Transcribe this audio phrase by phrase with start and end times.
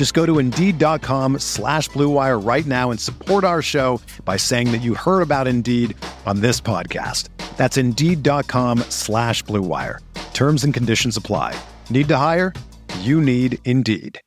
[0.00, 4.78] Just go to Indeed.com slash BlueWire right now and support our show by saying that
[4.78, 7.28] you heard about Indeed on this podcast.
[7.58, 9.98] That's Indeed.com slash BlueWire.
[10.32, 11.54] Terms and conditions apply.
[11.90, 12.54] Need to hire?
[13.00, 14.18] You need Indeed.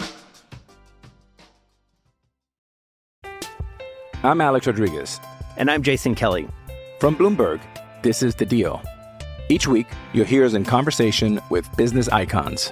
[4.21, 5.19] I'm Alex Rodriguez.
[5.57, 6.47] And I'm Jason Kelly.
[6.99, 7.63] From Bloomberg,
[8.03, 8.79] this is The Deal.
[9.49, 12.71] Each week, you'll hear us in conversation with business icons.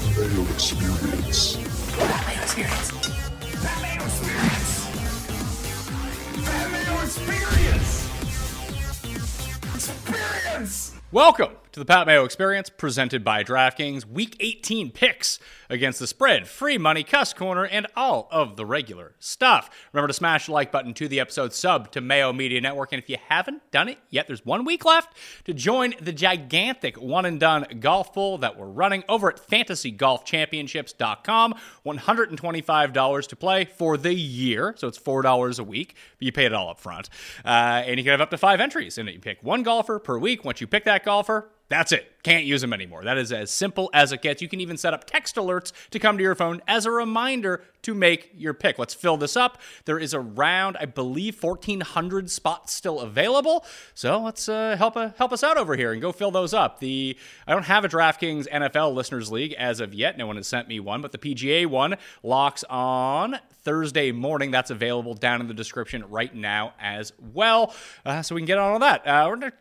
[11.13, 14.05] Welcome to the Pat Mayo Experience, presented by DraftKings.
[14.05, 15.39] Week 18 picks
[15.71, 19.69] against the spread, free money, cuss corner, and all of the regular stuff.
[19.93, 23.01] Remember to smash the like button to the episode, sub to Mayo Media Network, and
[23.01, 25.15] if you haven't done it yet, there's one week left
[25.45, 31.55] to join the gigantic one and done golf pool that we're running over at FantasyGolfChampionships.com.
[31.85, 36.53] $125 to play for the year, so it's $4 a week, but you pay it
[36.53, 37.09] all up front.
[37.45, 39.13] Uh, and you can have up to five entries in it.
[39.13, 40.43] You pick one golfer per week.
[40.43, 42.10] Once you pick that golfer, that's it.
[42.23, 43.03] Can't use them anymore.
[43.03, 44.41] That is as simple as it gets.
[44.41, 47.63] You can even set up text alerts to come to your phone as a reminder
[47.81, 48.77] to make your pick.
[48.77, 49.59] Let's fill this up.
[49.85, 53.65] There is around, I believe, 1,400 spots still available.
[53.95, 56.79] So let's uh, help uh, help us out over here and go fill those up.
[56.79, 57.17] The
[57.47, 60.15] I don't have a DraftKings NFL Listeners League as of yet.
[60.15, 64.51] No one has sent me one, but the PGA one locks on Thursday morning.
[64.51, 67.73] That's available down in the description right now as well.
[68.05, 69.07] Uh, so we can get on all that.
[69.07, 69.51] Uh,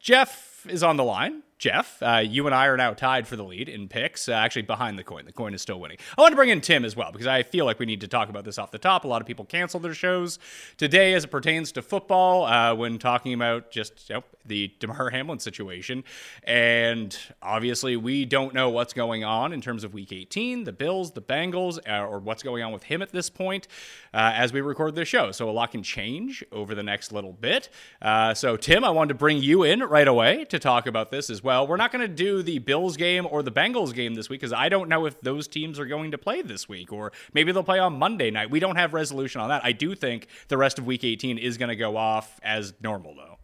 [0.00, 1.43] Jeff is on the line.
[1.58, 4.28] Jeff, uh, you and I are now tied for the lead in picks.
[4.28, 5.98] Uh, actually, behind the coin, the coin is still winning.
[6.18, 8.08] I want to bring in Tim as well because I feel like we need to
[8.08, 9.04] talk about this off the top.
[9.04, 10.38] A lot of people cancel their shows
[10.76, 15.10] today as it pertains to football uh, when talking about just you know, the Damar
[15.10, 16.04] Hamlin situation,
[16.42, 21.12] and obviously we don't know what's going on in terms of Week 18, the Bills,
[21.12, 23.68] the Bengals, uh, or what's going on with him at this point
[24.12, 25.30] uh, as we record this show.
[25.30, 27.68] So a lot can change over the next little bit.
[28.02, 31.30] Uh, so Tim, I wanted to bring you in right away to talk about this
[31.30, 31.66] as well.
[31.66, 34.52] We're not going to do the Bills game or the Bengals game this week because
[34.52, 37.62] I don't know if those teams are going to play this week or maybe they'll
[37.62, 38.50] play on Monday night.
[38.50, 39.64] We don't have resolution on that.
[39.64, 43.14] I do think the rest of Week 18 is going to go off as normal
[43.14, 43.38] though.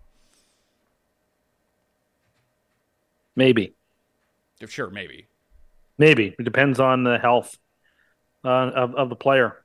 [3.37, 3.75] Maybe,
[4.67, 5.27] Sure, maybe.
[5.97, 7.57] maybe it depends on the health
[8.45, 9.63] uh, of of the player.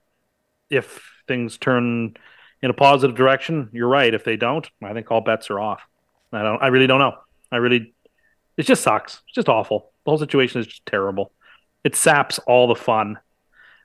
[0.69, 2.15] If things turn
[2.61, 4.13] in a positive direction, you're right.
[4.13, 5.81] If they don't, I think all bets are off.
[6.31, 6.61] I don't.
[6.61, 7.17] I really don't know.
[7.51, 7.93] I really.
[8.57, 9.21] It just sucks.
[9.25, 9.91] It's just awful.
[10.05, 11.31] The whole situation is just terrible.
[11.83, 13.19] It saps all the fun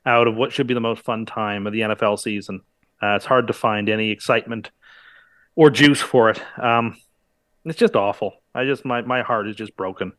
[0.06, 2.62] out of what should be the most fun time of the NFL season.
[3.02, 4.70] Uh, it's hard to find any excitement
[5.54, 6.42] or juice for it.
[6.58, 6.96] Um,
[7.64, 8.34] it's just awful.
[8.54, 10.12] I just my my heart is just broken.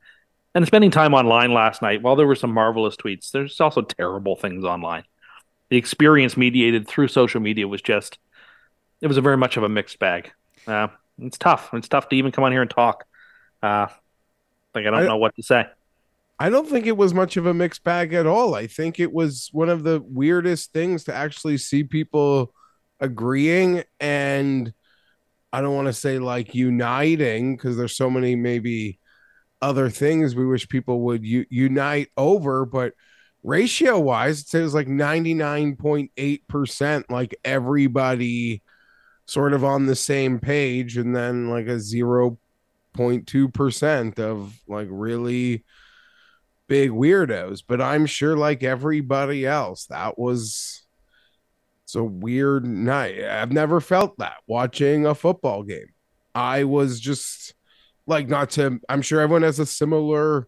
[0.53, 4.35] And spending time online last night, while there were some marvelous tweets, there's also terrible
[4.35, 5.03] things online.
[5.69, 8.19] The experience mediated through social media was just
[9.01, 10.31] it was a very much of a mixed bag.
[10.67, 10.89] Uh,
[11.19, 11.69] it's tough.
[11.73, 13.05] It's tough to even come on here and talk.
[13.63, 13.87] Uh,
[14.75, 15.65] like I don't I- know what to say.
[16.39, 18.55] I don't think it was much of a mixed bag at all.
[18.55, 22.51] I think it was one of the weirdest things to actually see people
[22.99, 24.73] agreeing and
[25.53, 28.97] I don't want to say like uniting because there's so many maybe
[29.61, 32.93] other things we wish people would u- unite over, but
[33.43, 38.61] ratio wise, it says like 99.8%, like everybody
[39.25, 41.79] sort of on the same page, and then like a
[42.97, 45.63] 0.2% of like really
[46.67, 50.85] big weirdos, but I'm sure like everybody else, that was
[51.83, 53.21] it's a weird night.
[53.21, 55.87] I've never felt that watching a football game.
[56.33, 57.53] I was just
[58.07, 60.47] like not to I'm sure everyone has a similar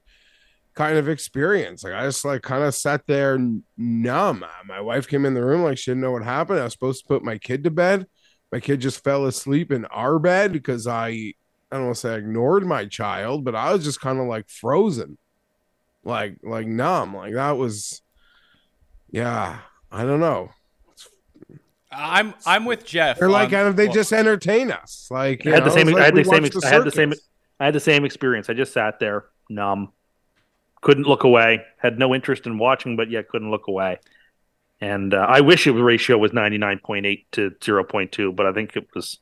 [0.75, 1.83] kind of experience.
[1.83, 3.37] Like I just like kind of sat there
[3.77, 4.45] numb.
[4.65, 6.59] My wife came in the room like she didn't know what happened.
[6.59, 8.07] I was supposed to put my kid to bed.
[8.51, 11.33] My kid just fell asleep in our bed because I
[11.73, 14.27] I don't want to say I ignored my child, but I was just kind of
[14.27, 15.17] like frozen.
[16.03, 17.15] Like like numb.
[17.15, 18.03] Like that was
[19.09, 19.57] yeah,
[19.91, 20.51] I don't know.
[21.91, 23.17] I'm I'm with Jeff.
[23.17, 25.07] They're like on- kind of they well, just entertain us.
[25.09, 25.89] Like I you had the same.
[25.89, 26.43] it's I had the same.
[26.43, 27.13] watch I had the same.
[27.59, 28.51] I had the same experience.
[28.51, 29.93] I just sat there, numb,
[30.81, 31.63] couldn't look away.
[31.77, 33.99] Had no interest in watching, but yet couldn't look away.
[34.79, 38.11] And uh, I wish it was ratio was ninety nine point eight to zero point
[38.11, 39.17] two, but I think it was,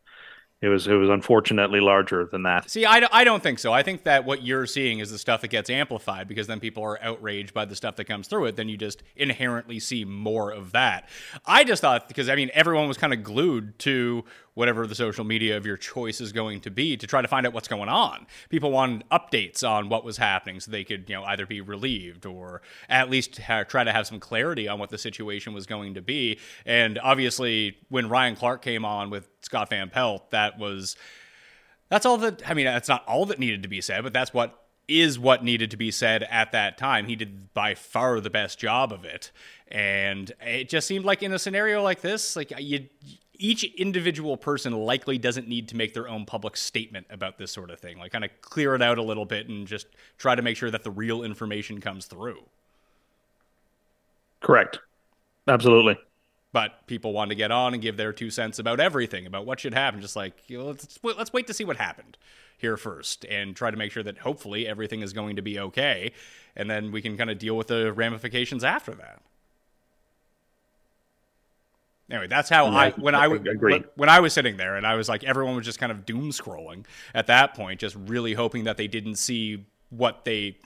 [0.62, 2.70] it was, it was unfortunately larger than that.
[2.70, 3.74] See, I, I don't think so.
[3.74, 6.84] I think that what you're seeing is the stuff that gets amplified because then people
[6.84, 8.56] are outraged by the stuff that comes through it.
[8.56, 11.10] Then you just inherently see more of that.
[11.48, 15.24] I just thought, because I mean, everyone was kind of glued to whatever the social
[15.24, 17.90] media of your choice is going to be to try to find out what's going
[17.90, 18.28] on.
[18.50, 22.26] People wanted updates on what was happening so they could, you know, either be relieved
[22.26, 25.94] or at least ha- try to have some clarity on what the situation was going
[25.94, 26.38] to be.
[26.66, 30.96] And obviously, when Ryan Clark came on with Scott Van Pelt, that was
[31.90, 34.34] that's all that I mean, that's not all that needed to be said, but that's
[34.34, 34.58] what
[34.88, 37.06] is what needed to be said at that time.
[37.06, 39.32] He did by far the best job of it.
[39.70, 42.90] And it just seemed like in a scenario like this, like uh, you
[43.42, 47.72] each individual person likely doesn't need to make their own public statement about this sort
[47.72, 47.98] of thing.
[47.98, 50.70] Like kind of clear it out a little bit and just try to make sure
[50.70, 52.44] that the real information comes through.
[54.42, 54.80] Correct.
[55.48, 55.98] Absolutely.
[56.54, 59.60] But people want to get on and give their two cents about everything, about what
[59.60, 60.02] should happen.
[60.02, 62.18] Just like you know, let's let's wait to see what happened
[62.58, 66.12] here first, and try to make sure that hopefully everything is going to be okay,
[66.56, 69.22] and then we can kind of deal with the ramifications after that.
[72.12, 74.86] Anyway, that's how Yeah, I when I I when, when I was sitting there and
[74.86, 76.86] I was like everyone was just kind of doom scrolling
[77.16, 80.58] at that point, just really hoping that they didn't see what they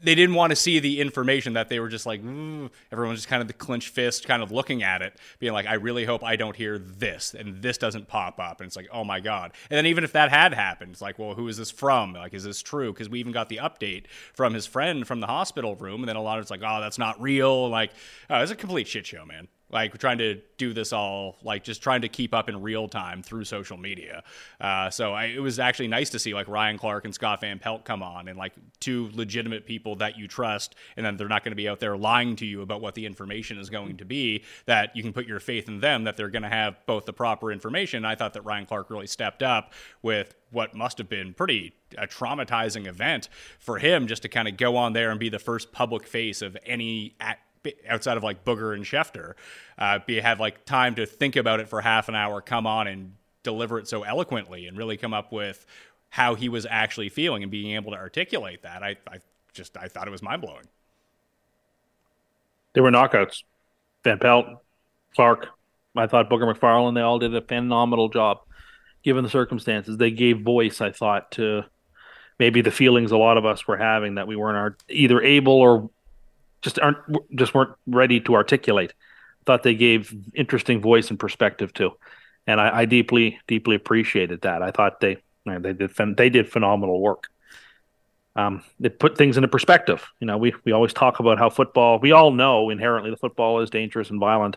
[0.00, 3.20] they didn't want to see the information that they were just like "Ooh," everyone was
[3.20, 6.04] just kind of the clenched fist kind of looking at it being like i really
[6.04, 9.20] hope i don't hear this and this doesn't pop up and it's like oh my
[9.20, 9.52] god.
[9.70, 12.12] And then even if that had happened it's like well who is this from?
[12.12, 12.92] Like is this true?
[12.92, 16.16] Because we even got the update from his friend from the hospital room and then
[16.16, 17.90] a lot of it's like oh that's not real like
[18.30, 21.82] oh, it's a complete shit show man like trying to do this all like just
[21.82, 24.22] trying to keep up in real time through social media.
[24.60, 27.58] Uh, so I, it was actually nice to see like ryan clark and scott van
[27.58, 31.44] pelt come on and like two legitimate people that you trust and then they're not
[31.44, 34.04] going to be out there lying to you about what the information is going to
[34.04, 37.04] be that you can put your faith in them that they're going to have both
[37.04, 38.04] the proper information.
[38.04, 39.72] I thought that ryan clark really stepped up
[40.02, 43.28] with what must have been pretty a traumatizing event
[43.58, 46.42] for him just to kind of go on there and be the first public face
[46.42, 47.40] of any act
[47.88, 49.34] outside of like Booger and Schefter,
[49.78, 52.86] uh, be have like time to think about it for half an hour, come on
[52.86, 55.64] and deliver it so eloquently, and really come up with
[56.10, 58.82] how he was actually feeling and being able to articulate that.
[58.82, 59.18] I, I
[59.52, 60.64] just I thought it was mind blowing.
[62.74, 63.42] There were knockouts.
[64.04, 64.46] Van Pelt,
[65.14, 65.48] Clark.
[65.96, 66.94] I thought Booger McFarland.
[66.94, 68.38] They all did a phenomenal job,
[69.02, 69.96] given the circumstances.
[69.96, 71.64] They gave voice, I thought, to
[72.38, 75.90] maybe the feelings a lot of us were having that we weren't either able or
[76.62, 76.98] just aren't
[77.34, 78.94] just weren't ready to articulate.
[79.46, 81.92] Thought they gave interesting voice and perspective to,
[82.46, 84.62] and I, I deeply deeply appreciated that.
[84.62, 87.24] I thought they they did they did phenomenal work.
[88.36, 90.06] Um, it put things into perspective.
[90.20, 91.98] You know, we we always talk about how football.
[91.98, 94.56] We all know inherently the football is dangerous and violent,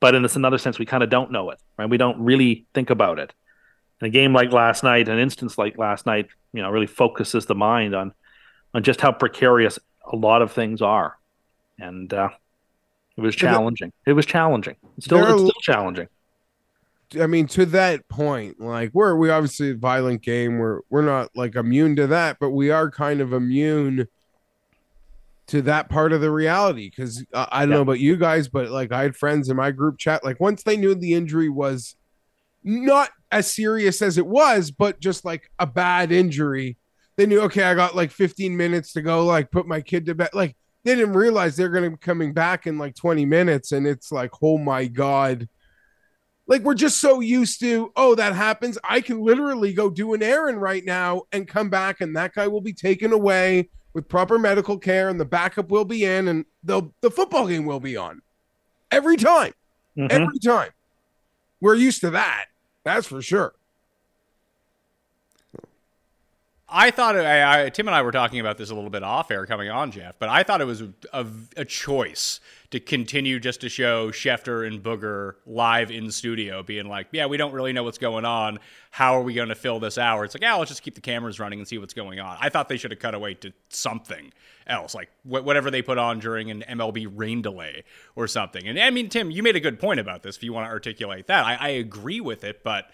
[0.00, 1.58] but in this another sense, we kind of don't know it.
[1.78, 1.88] Right?
[1.88, 3.32] We don't really think about it.
[4.00, 7.46] And a game like last night, an instance like last night, you know, really focuses
[7.46, 8.12] the mind on
[8.74, 9.78] on just how precarious
[10.10, 11.18] a lot of things are,
[11.80, 12.28] and uh,
[13.16, 13.92] it was challenging.
[14.06, 14.76] It was challenging.
[14.96, 16.08] It's still are it's still challenging.
[17.20, 20.58] I mean, to that point, like we're we obviously a violent game.
[20.58, 24.06] We're we're not like immune to that, but we are kind of immune
[25.48, 26.88] to that part of the reality.
[26.88, 27.76] Because uh, I don't Yeah.
[27.76, 30.22] know about you guys, but like I had friends in my group chat.
[30.24, 31.96] Like once they knew the injury was
[32.62, 36.76] not as serious as it was, but just like a bad injury,
[37.16, 39.24] they knew okay, I got like 15 minutes to go.
[39.24, 40.30] Like put my kid to bed.
[40.32, 43.86] Like they didn't realize they're going to be coming back in like 20 minutes, and
[43.86, 45.48] it's like, oh my god.
[46.46, 48.76] Like we're just so used to oh that happens.
[48.82, 52.48] I can literally go do an errand right now and come back and that guy
[52.48, 56.44] will be taken away with proper medical care and the backup will be in and
[56.64, 58.20] the the football game will be on.
[58.90, 59.52] Every time.
[59.96, 60.10] Mhm.
[60.10, 60.70] every time.
[61.60, 62.46] We're used to that
[62.84, 63.54] that's for sure
[66.70, 69.30] I thought I, I, Tim and I were talking about this a little bit off
[69.30, 73.60] air coming on, Jeff, but I thought it was a, a, choice to continue just
[73.62, 77.82] to show Schefter and Booger live in studio, being like, "Yeah, we don't really know
[77.82, 78.58] what's going on.
[78.92, 81.00] How are we going to fill this hour?" It's like, "Yeah, let's just keep the
[81.00, 83.52] cameras running and see what's going on." I thought they should have cut away to
[83.68, 84.32] something
[84.66, 87.84] else, like wh- whatever they put on during an MLB rain delay
[88.14, 88.66] or something.
[88.68, 90.36] And I mean, Tim, you made a good point about this.
[90.36, 92.90] If you want to articulate that, I, I agree with it, but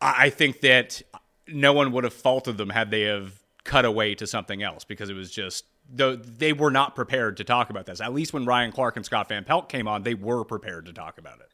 [0.00, 1.02] I think that
[1.48, 3.32] no one would have faulted them had they have
[3.64, 7.70] cut away to something else because it was just they were not prepared to talk
[7.70, 8.00] about this.
[8.00, 10.92] At least when Ryan Clark and Scott Van Pelt came on, they were prepared to
[10.92, 11.48] talk about it.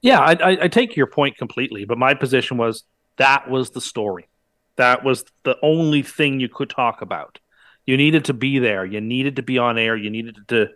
[0.00, 2.84] Yeah, I, I take your point completely, but my position was
[3.16, 4.28] that was the story.
[4.76, 7.38] That was the only thing you could talk about.
[7.86, 8.84] You needed to be there.
[8.84, 9.96] You needed to be on air.
[9.96, 10.68] You needed to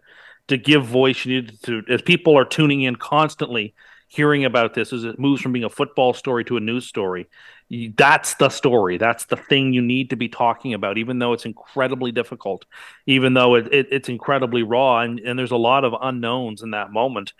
[0.48, 1.24] to give voice.
[1.24, 3.74] You needed to, as people are tuning in constantly,
[4.08, 7.28] hearing about this as it moves from being a football story to a news story
[7.70, 8.96] that's the story.
[8.96, 12.64] That's the thing you need to be talking about, even though it's incredibly difficult,
[13.06, 16.70] even though it, it, it's incredibly raw, and, and there's a lot of unknowns in
[16.70, 17.34] that moment.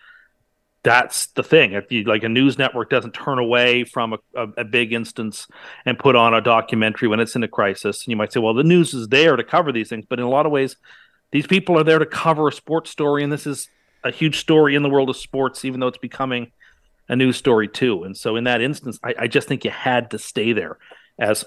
[0.83, 1.73] That's the thing.
[1.73, 5.47] If you, like a news network doesn't turn away from a, a, a big instance
[5.87, 8.55] and put on a documentary when it's in a crisis, and you might say, well,
[8.55, 10.77] the news is there to cover these things, but in a lot of ways,
[11.33, 13.69] these people are there to cover a sports story, and this is
[14.05, 16.53] a huge story in the world of sports, even though it's becoming
[17.09, 18.05] a news story too.
[18.05, 20.79] And so in that instance, I, I just think you had to stay there
[21.19, 21.45] as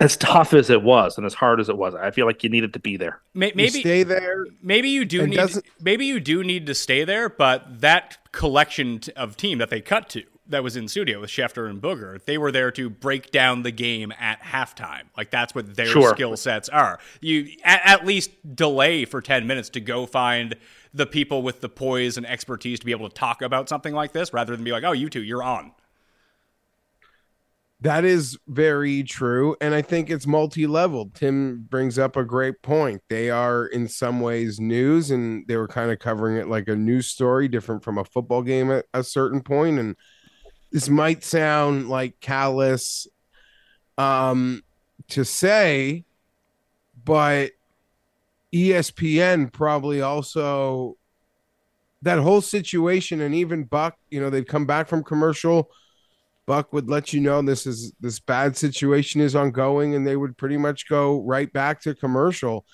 [0.00, 1.94] as tough as it was and as hard as it was.
[1.94, 3.20] I feel like you needed to be there.
[3.34, 4.46] Maybe you stay there.
[4.62, 5.40] Maybe you do need.
[5.80, 10.08] Maybe you do need to stay there, but that collection of team that they cut
[10.10, 13.62] to that was in studio with Schefter and Booger, they were there to break down
[13.62, 15.02] the game at halftime.
[15.16, 16.14] Like that's what their sure.
[16.14, 16.98] skill sets are.
[17.20, 20.56] You at, at least delay for ten minutes to go find
[20.94, 24.12] the people with the poise and expertise to be able to talk about something like
[24.12, 25.72] this rather than be like, oh, you two, you're on.
[27.80, 29.56] That is very true.
[29.60, 31.14] And I think it's multi leveled.
[31.14, 33.02] Tim brings up a great point.
[33.08, 36.76] They are, in some ways, news, and they were kind of covering it like a
[36.76, 39.80] news story, different from a football game at a certain point.
[39.80, 39.96] And
[40.72, 43.06] this might sound like callous
[43.98, 44.62] um,
[45.10, 46.04] to say,
[47.04, 47.50] but
[48.54, 50.96] ESPN probably also
[52.00, 55.70] that whole situation and even Buck, you know, they'd come back from commercial.
[56.46, 60.36] Buck would let you know this is this bad situation is ongoing, and they would
[60.36, 62.66] pretty much go right back to commercial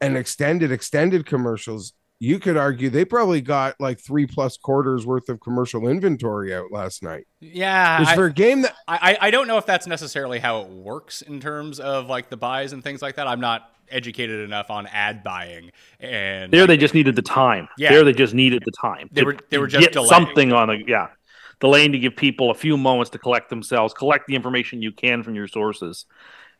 [0.00, 1.94] and extended, extended commercials.
[2.20, 6.72] You could argue they probably got like three plus quarters worth of commercial inventory out
[6.72, 7.26] last night.
[7.40, 10.68] Yeah, Which for a game that I I don't know if that's necessarily how it
[10.68, 13.28] works in terms of like the buys and things like that.
[13.28, 15.70] I'm not educated enough on ad buying
[16.00, 19.08] and there like, they just needed the time yeah there they just needed the time
[19.12, 21.08] they were they were just get something on a yeah
[21.60, 25.22] delaying to give people a few moments to collect themselves collect the information you can
[25.22, 26.06] from your sources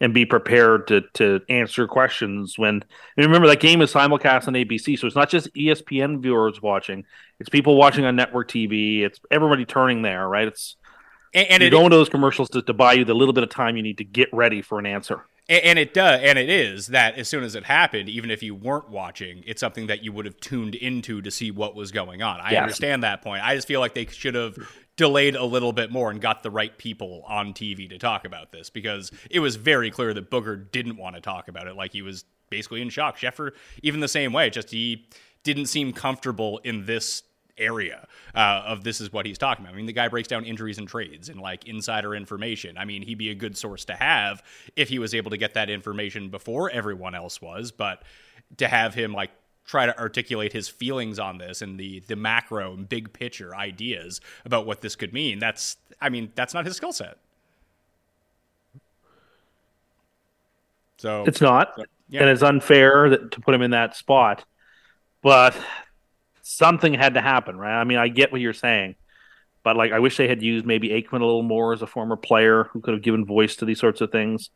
[0.00, 2.84] and be prepared to to answer questions when
[3.16, 7.04] remember that game is simulcast on ABC so it's not just ESPN viewers watching
[7.40, 10.76] it's people watching on network TV it's everybody turning there right it's
[11.34, 13.44] and, and you're it, going to those commercials to, to buy you the little bit
[13.44, 16.38] of time you need to get ready for an answer and, and it does, and
[16.38, 19.86] it is that as soon as it happened, even if you weren't watching, it's something
[19.86, 22.40] that you would have tuned into to see what was going on.
[22.40, 22.62] I yes.
[22.62, 23.42] understand that point.
[23.42, 24.56] I just feel like they should have
[24.98, 28.50] delayed a little bit more and got the right people on TV to talk about
[28.50, 31.76] this because it was very clear that Booger didn't want to talk about it.
[31.76, 33.16] Like he was basically in shock.
[33.16, 33.52] Schefter,
[33.82, 35.06] even the same way, just he
[35.44, 37.22] didn't seem comfortable in this
[37.56, 39.74] area uh, of this is what he's talking about.
[39.74, 42.76] I mean, the guy breaks down injuries and trades and like insider information.
[42.76, 44.42] I mean, he'd be a good source to have
[44.74, 47.70] if he was able to get that information before everyone else was.
[47.70, 48.02] But
[48.56, 49.30] to have him like
[49.68, 54.20] try to articulate his feelings on this and the the macro and big picture ideas
[54.44, 57.18] about what this could mean, that's I mean, that's not his skill set.
[60.96, 62.22] So it's not, yeah.
[62.22, 64.44] and it's unfair that, to put him in that spot.
[65.22, 65.56] But
[66.42, 67.78] something had to happen, right?
[67.78, 68.96] I mean, I get what you're saying,
[69.62, 72.16] but like, I wish they had used maybe Aikman a little more as a former
[72.16, 74.50] player who could have given voice to these sorts of things.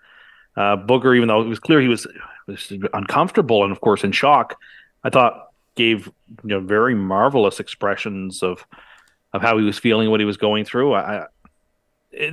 [0.57, 2.07] Uh, Booger, even though it was clear he was,
[2.47, 4.57] was uncomfortable and of course in shock,
[5.05, 8.67] I thought gave you know very marvelous expressions of
[9.33, 10.95] of how he was feeling, what he was going through.
[10.95, 11.27] I,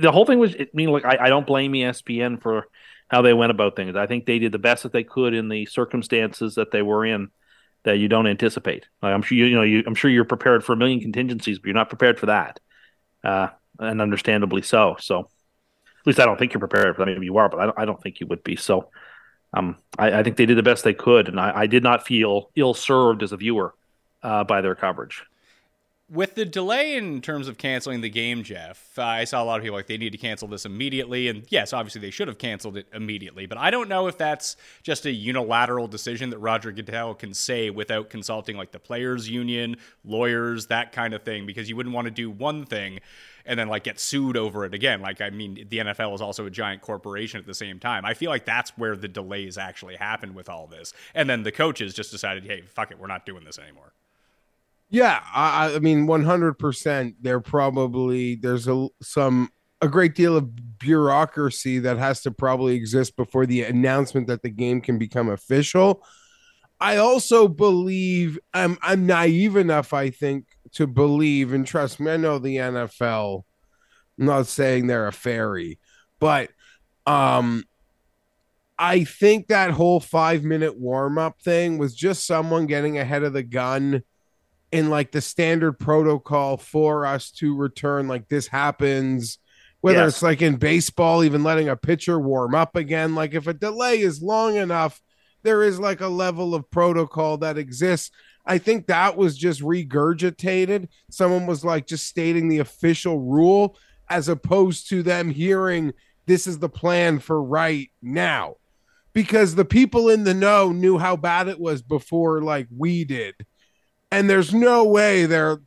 [0.00, 2.66] the whole thing was, I mean, like I, I don't blame ESPN for
[3.08, 3.96] how they went about things.
[3.96, 7.04] I think they did the best that they could in the circumstances that they were
[7.04, 7.30] in
[7.84, 8.86] that you don't anticipate.
[9.02, 11.58] Like I'm sure you, you know you, I'm sure you're prepared for a million contingencies,
[11.58, 12.60] but you're not prepared for that,
[13.24, 13.48] uh,
[13.78, 14.96] and understandably so.
[15.00, 17.10] So, at least I don't think you're prepared for that.
[17.10, 18.56] Maybe you are, but I don't, I don't think you would be.
[18.56, 18.90] So,
[19.52, 22.06] um, I, I think they did the best they could, and I, I did not
[22.06, 23.74] feel ill served as a viewer
[24.22, 25.24] uh, by their coverage.
[26.10, 29.58] With the delay in terms of canceling the game, Jeff, uh, I saw a lot
[29.58, 31.28] of people like they need to cancel this immediately.
[31.28, 33.46] And yes, obviously they should have canceled it immediately.
[33.46, 37.70] But I don't know if that's just a unilateral decision that Roger Goodell can say
[37.70, 42.06] without consulting like the players' union, lawyers, that kind of thing, because you wouldn't want
[42.06, 42.98] to do one thing
[43.46, 45.00] and then like get sued over it again.
[45.00, 48.04] Like, I mean, the NFL is also a giant corporation at the same time.
[48.04, 50.92] I feel like that's where the delays actually happened with all this.
[51.14, 53.92] And then the coaches just decided, hey, fuck it, we're not doing this anymore.
[54.90, 57.14] Yeah, I, I mean, one hundred percent.
[57.20, 63.16] There probably there's a some a great deal of bureaucracy that has to probably exist
[63.16, 66.04] before the announcement that the game can become official.
[66.80, 72.12] I also believe I'm I'm naive enough, I think, to believe and trust me.
[72.12, 73.44] I know the NFL.
[74.18, 75.78] I'm not saying they're a fairy,
[76.18, 76.50] but
[77.06, 77.64] um,
[78.78, 83.32] I think that whole five minute warm up thing was just someone getting ahead of
[83.34, 84.02] the gun
[84.72, 89.38] in like the standard protocol for us to return like this happens
[89.80, 90.14] whether yes.
[90.14, 94.00] it's like in baseball even letting a pitcher warm up again like if a delay
[94.00, 95.00] is long enough
[95.42, 98.10] there is like a level of protocol that exists.
[98.46, 100.88] I think that was just regurgitated.
[101.10, 103.76] Someone was like just stating the official rule
[104.08, 105.92] as opposed to them hearing
[106.26, 108.56] this is the plan for right now.
[109.12, 113.34] Because the people in the know knew how bad it was before like we did
[114.10, 115.58] and there's no way there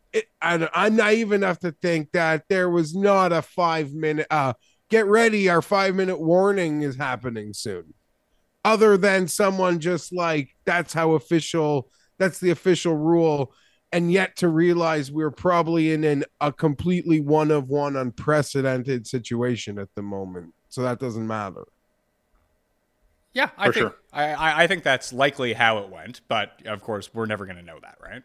[0.41, 4.53] I, i'm naive enough to think that there was not a five minute uh
[4.89, 7.93] get ready our five minute warning is happening soon
[8.65, 13.53] other than someone just like that's how official that's the official rule
[13.91, 19.79] and yet to realize we're probably in an, a completely one of one unprecedented situation
[19.79, 21.65] at the moment so that doesn't matter
[23.33, 23.95] yeah, I For think sure.
[24.11, 27.63] I, I think that's likely how it went, but of course we're never going to
[27.63, 28.21] know that, right?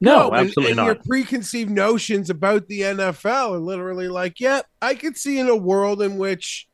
[0.00, 0.96] No, no absolutely and, and not.
[0.96, 5.56] Your preconceived notions about the NFL are literally like, yeah, I could see in a
[5.56, 6.68] world in which,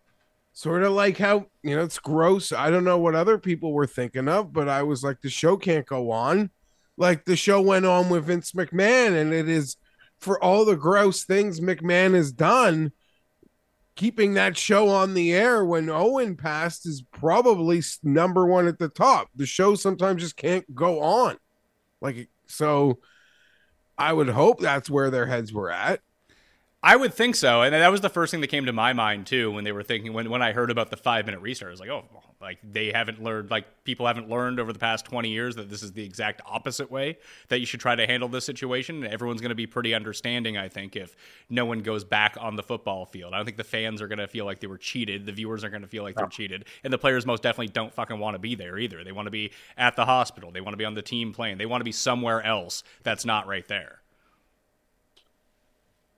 [0.53, 2.53] sort of like how you know it's gross.
[2.53, 5.57] I don't know what other people were thinking of, but I was like, the show
[5.57, 6.51] can't go on.
[6.97, 9.77] Like the show went on with Vince McMahon, and it is
[10.19, 12.93] for all the gross things McMahon has done.
[13.97, 18.89] Keeping that show on the air when Owen passed is probably number one at the
[18.89, 19.29] top.
[19.37, 21.37] The show sometimes just can't go on.
[22.01, 22.99] Like so
[23.99, 26.01] I would hope that's where their heads were at.
[26.87, 29.27] I would think so, and that was the first thing that came to my mind
[29.27, 31.71] too when they were thinking when when I heard about the five minute restart.
[31.71, 32.05] I was like, oh,
[32.43, 35.83] like they haven't learned, like people haven't learned over the past twenty years that this
[35.83, 37.17] is the exact opposite way
[37.49, 39.03] that you should try to handle this situation.
[39.07, 41.17] Everyone's going to be pretty understanding, I think, if
[41.49, 43.33] no one goes back on the football field.
[43.33, 45.25] I don't think the fans are going to feel like they were cheated.
[45.25, 47.95] The viewers are going to feel like they're cheated, and the players most definitely don't
[47.95, 49.03] fucking want to be there either.
[49.05, 50.51] They want to be at the hospital.
[50.51, 51.57] They want to be on the team plane.
[51.57, 54.03] They want to be somewhere else that's not right there.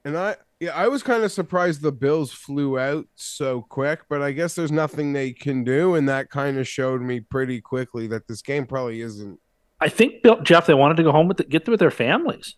[0.05, 4.23] And I yeah, I was kind of surprised the Bills flew out so quick, but
[4.23, 8.07] I guess there's nothing they can do, and that kind of showed me pretty quickly
[8.09, 9.39] that this game probably isn't.
[9.81, 12.57] I think Bill, Jeff, they wanted to go home with the, get with their families.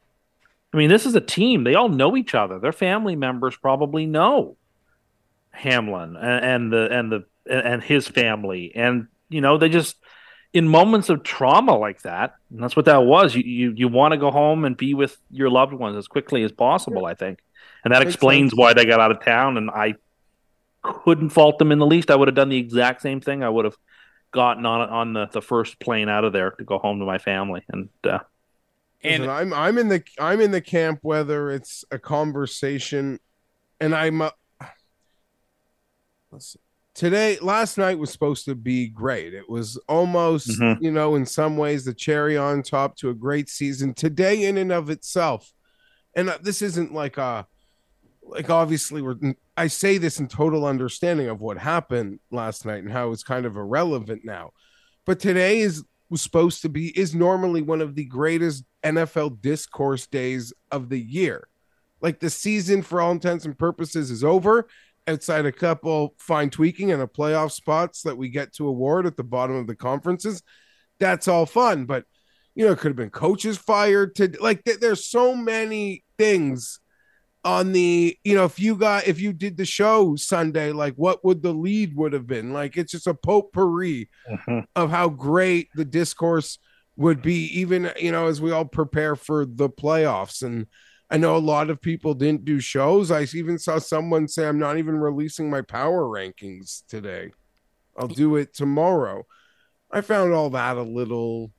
[0.73, 2.61] I mean, this is a team; they all know each other.
[2.61, 4.57] Their family members probably know
[5.51, 9.97] Hamlin and, and the and the and his family, and you know they just
[10.53, 13.35] in moments of trauma like that, and that's what that was.
[13.35, 16.45] You you, you want to go home and be with your loved ones as quickly
[16.45, 17.07] as possible.
[17.07, 17.41] I think,
[17.89, 19.57] and that explains why they got out of town.
[19.57, 19.95] And I
[20.83, 22.11] couldn't fault them in the least.
[22.11, 23.43] I would have done the exact same thing.
[23.43, 23.79] I would have
[24.31, 27.17] gotten on on the, the first plane out of there to go home to my
[27.17, 27.65] family.
[27.71, 28.19] And uh,
[29.03, 33.21] and Listen, I'm I'm in the I'm in the camp whether it's a conversation,
[33.81, 34.21] and I'm.
[34.21, 34.31] Uh,
[36.31, 36.61] let's see
[36.93, 40.85] today last night was supposed to be great it was almost mm-hmm.
[40.85, 44.59] you know in some ways the cherry on top to a great season today in
[44.59, 45.53] and of itself
[46.17, 47.47] and uh, this isn't like a
[48.29, 49.17] like obviously we're
[49.57, 53.47] i say this in total understanding of what happened last night and how it's kind
[53.47, 54.51] of irrelevant now
[55.05, 60.07] but today is was supposed to be is normally one of the greatest nfl discourse
[60.07, 61.49] days of the year
[62.01, 64.67] like the season for all intents and purposes is over
[65.09, 69.17] outside a couple fine tweaking and a playoff spots that we get to award at
[69.17, 70.43] the bottom of the conferences,
[71.01, 71.87] that's all fun.
[71.87, 72.05] But
[72.55, 76.81] you know, it could have been coaches fired to like th- there's so many things
[77.45, 81.25] on the you know if you got if you did the show Sunday, like what
[81.25, 82.53] would the lead would have been?
[82.53, 84.61] Like it's just a potpourri mm-hmm.
[84.77, 86.59] of how great the discourse
[86.97, 90.67] would be, even you know, as we all prepare for the playoffs and
[91.11, 93.11] I know a lot of people didn't do shows.
[93.11, 97.31] I even saw someone say, I'm not even releasing my power rankings today.
[97.97, 99.25] I'll do it tomorrow.
[99.91, 101.51] I found all that a little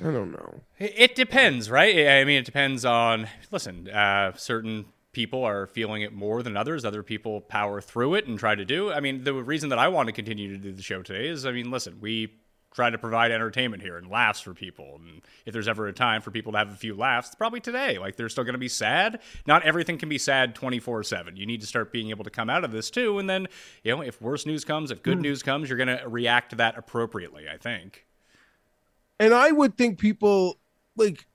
[0.00, 0.60] I don't know.
[0.78, 2.08] It depends, right?
[2.08, 3.28] I mean, it depends on.
[3.50, 6.84] Listen, uh, certain people are feeling it more than others.
[6.84, 8.92] Other people power through it and try to do.
[8.92, 11.46] I mean, the reason that I want to continue to do the show today is,
[11.46, 12.34] I mean, listen, we
[12.76, 15.00] try to provide entertainment here and laughs for people.
[15.00, 17.60] And if there's ever a time for people to have a few laughs, it's probably
[17.60, 17.96] today.
[17.96, 19.20] Like they're still going to be sad.
[19.46, 21.36] Not everything can be sad 24 7.
[21.38, 23.18] You need to start being able to come out of this too.
[23.18, 23.46] And then,
[23.82, 25.22] you know, if worse news comes, if good mm.
[25.22, 28.05] news comes, you're going to react to that appropriately, I think.
[29.18, 30.58] And I would think people
[30.96, 31.26] like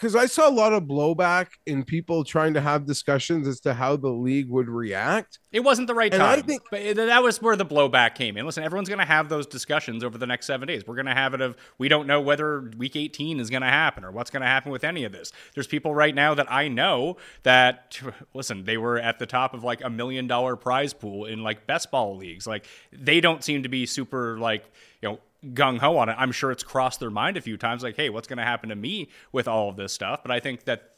[0.00, 3.74] because I saw a lot of blowback in people trying to have discussions as to
[3.74, 5.40] how the league would react.
[5.52, 6.38] It wasn't the right and time.
[6.38, 8.46] I think, but that was where the blowback came in.
[8.46, 10.86] Listen, everyone's going to have those discussions over the next seven days.
[10.86, 13.68] We're going to have it of we don't know whether week 18 is going to
[13.68, 15.32] happen or what's going to happen with any of this.
[15.54, 18.00] There's people right now that I know that
[18.32, 21.66] listen, they were at the top of like a million dollar prize pool in like
[21.66, 22.46] best ball leagues.
[22.46, 24.64] Like they don't seem to be super like
[25.02, 26.16] you know gung ho on it.
[26.18, 28.68] I'm sure it's crossed their mind a few times, like, hey, what's going to happen
[28.68, 30.22] to me with all of this stuff?
[30.22, 30.94] But I think that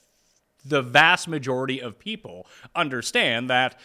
[0.64, 3.78] the vast majority of people understand that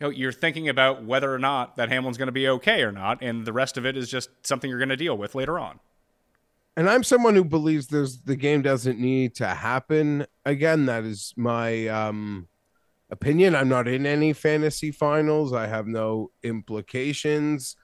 [0.00, 2.92] you know, you're thinking about whether or not that Hamlin's going to be okay or
[2.92, 5.58] not, and the rest of it is just something you're going to deal with later
[5.58, 5.80] on.
[6.76, 10.84] And I'm someone who believes there's the game doesn't need to happen again.
[10.84, 12.48] That is my um,
[13.10, 13.56] opinion.
[13.56, 15.54] I'm not in any fantasy finals.
[15.54, 17.76] I have no implications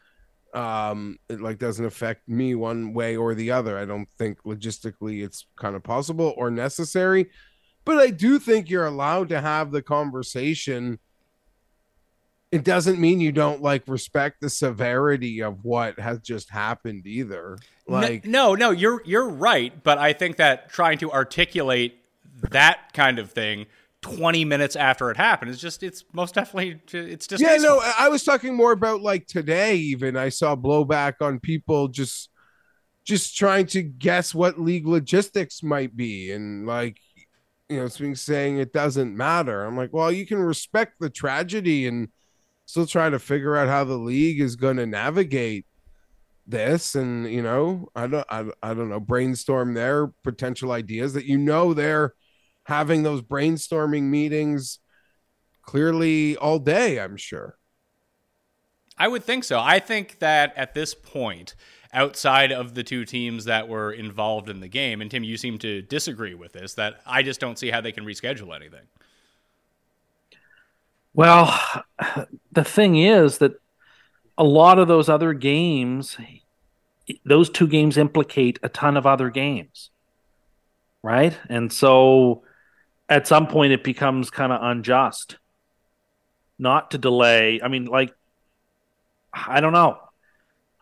[0.55, 3.79] um it like doesn't affect me one way or the other.
[3.79, 7.31] I don't think logistically it's kind of possible or necessary
[7.85, 10.99] but i do think you're allowed to have the conversation.
[12.51, 17.57] It doesn't mean you don't like respect the severity of what has just happened either.
[17.89, 21.99] Like no no you're you're right but i think that trying to articulate
[22.51, 23.67] that kind of thing
[24.03, 25.51] 20 minutes after it happened.
[25.51, 27.43] It's just, it's most definitely, it's just.
[27.43, 30.17] Yeah, no, I was talking more about like today, even.
[30.17, 32.29] I saw blowback on people just,
[33.05, 36.31] just trying to guess what league logistics might be.
[36.33, 36.99] And like,
[37.69, 39.65] you know, it's being saying it doesn't matter.
[39.65, 42.09] I'm like, well, you can respect the tragedy and
[42.67, 45.67] still try to figure out how the league is going to navigate
[46.47, 51.25] this and you know i don't I, I don't know brainstorm their potential ideas that
[51.25, 52.15] you know they're
[52.65, 54.79] having those brainstorming meetings
[55.63, 57.59] clearly all day, I'm sure.
[58.99, 59.59] I would think so.
[59.59, 61.55] I think that at this point,
[61.93, 65.59] outside of the two teams that were involved in the game, and Tim, you seem
[65.59, 68.87] to disagree with this, that I just don't see how they can reschedule anything.
[71.15, 71.59] Well,
[72.53, 73.61] the thing is that
[74.39, 76.17] a lot of those other games,
[77.25, 79.91] those two games implicate a ton of other games,
[81.03, 81.39] right?
[81.49, 82.45] And so
[83.09, 85.37] at some point it becomes kind of unjust
[86.59, 87.61] not to delay.
[87.63, 88.15] I mean, like,
[89.33, 89.99] I don't know.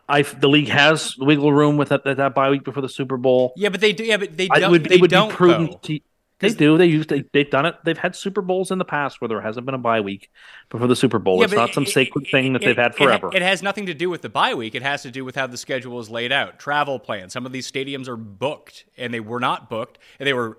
[0.07, 3.17] I the league has wiggle room with that, that, that bye week before the Super
[3.17, 3.53] Bowl.
[3.55, 4.03] Yeah, but they do.
[4.03, 4.71] Yeah, but they don't.
[4.71, 5.83] Would, they would don't, be prudent.
[5.83, 5.99] To,
[6.39, 6.77] they do.
[6.77, 7.09] They used.
[7.09, 7.75] They, they've done it.
[7.85, 10.29] They've had Super Bowls in the past where there hasn't been a bye week
[10.69, 11.37] before the Super Bowl.
[11.37, 13.29] Yeah, it's not some it, sacred it, thing that it, they've had forever.
[13.33, 14.75] It, has nothing to do with the bye week.
[14.75, 17.31] It has to do with how the schedule is laid out, travel plans.
[17.31, 20.57] Some of these stadiums are booked, and they were not booked, and they were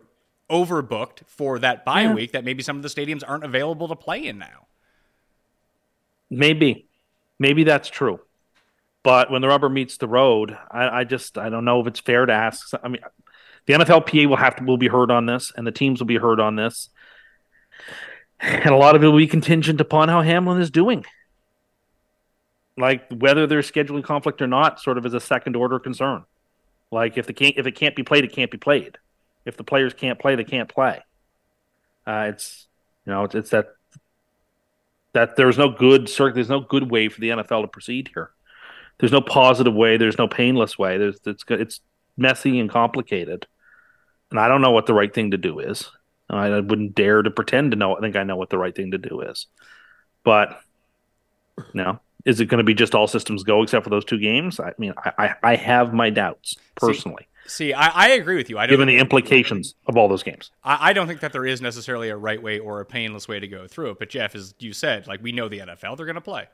[0.51, 2.15] overbooked for that bye yeah.
[2.15, 4.67] week that maybe some of the stadiums aren't available to play in now.
[6.31, 6.89] Maybe,
[7.39, 8.21] maybe that's true.
[9.03, 12.01] But when the rubber meets the road, I, I just I don't know if it's
[12.01, 12.71] fair to ask.
[12.83, 13.03] I mean,
[13.67, 16.17] the NFLPA will have to will be heard on this, and the teams will be
[16.17, 16.89] heard on this,
[18.41, 21.05] and a lot of it will be contingent upon how Hamlin is doing.
[22.77, 26.25] Like whether there's scheduling conflict or not, sort of is a second order concern.
[26.91, 28.99] Like if the can't if it can't be played, it can't be played.
[29.45, 31.01] If the players can't play, they can't play.
[32.07, 32.67] Uh, it's
[33.07, 33.75] you know it's, it's that
[35.13, 38.31] that there's no good there's no good way for the NFL to proceed here.
[38.99, 39.97] There's no positive way.
[39.97, 40.99] There's no painless way.
[40.99, 41.81] There's it's it's
[42.17, 43.47] messy and complicated,
[44.31, 45.91] and I don't know what the right thing to do is.
[46.31, 47.97] I, I wouldn't dare to pretend to know.
[47.97, 49.47] I think I know what the right thing to do is,
[50.25, 50.61] but
[51.59, 54.19] you know, is it going to be just all systems go except for those two
[54.19, 54.59] games?
[54.61, 57.25] I mean, I I, I have my doubts personally.
[57.25, 58.59] See, See, I, I, agree with you.
[58.59, 60.51] I don't given the implications of all those games.
[60.63, 63.41] I, I, don't think that there is necessarily a right way or a painless way
[63.41, 63.99] to go through it.
[63.99, 66.47] But Jeff, as you said, like we know the NFL, they're going to play.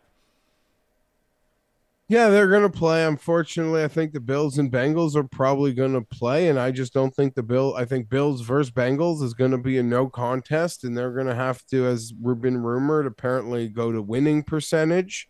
[2.10, 3.04] Yeah, they're going to play.
[3.04, 6.94] Unfortunately, I think the Bills and Bengals are probably going to play, and I just
[6.94, 7.74] don't think the Bill.
[7.76, 11.26] I think Bills versus Bengals is going to be a no contest, and they're going
[11.26, 15.28] to have to, as we've been rumored, apparently go to winning percentage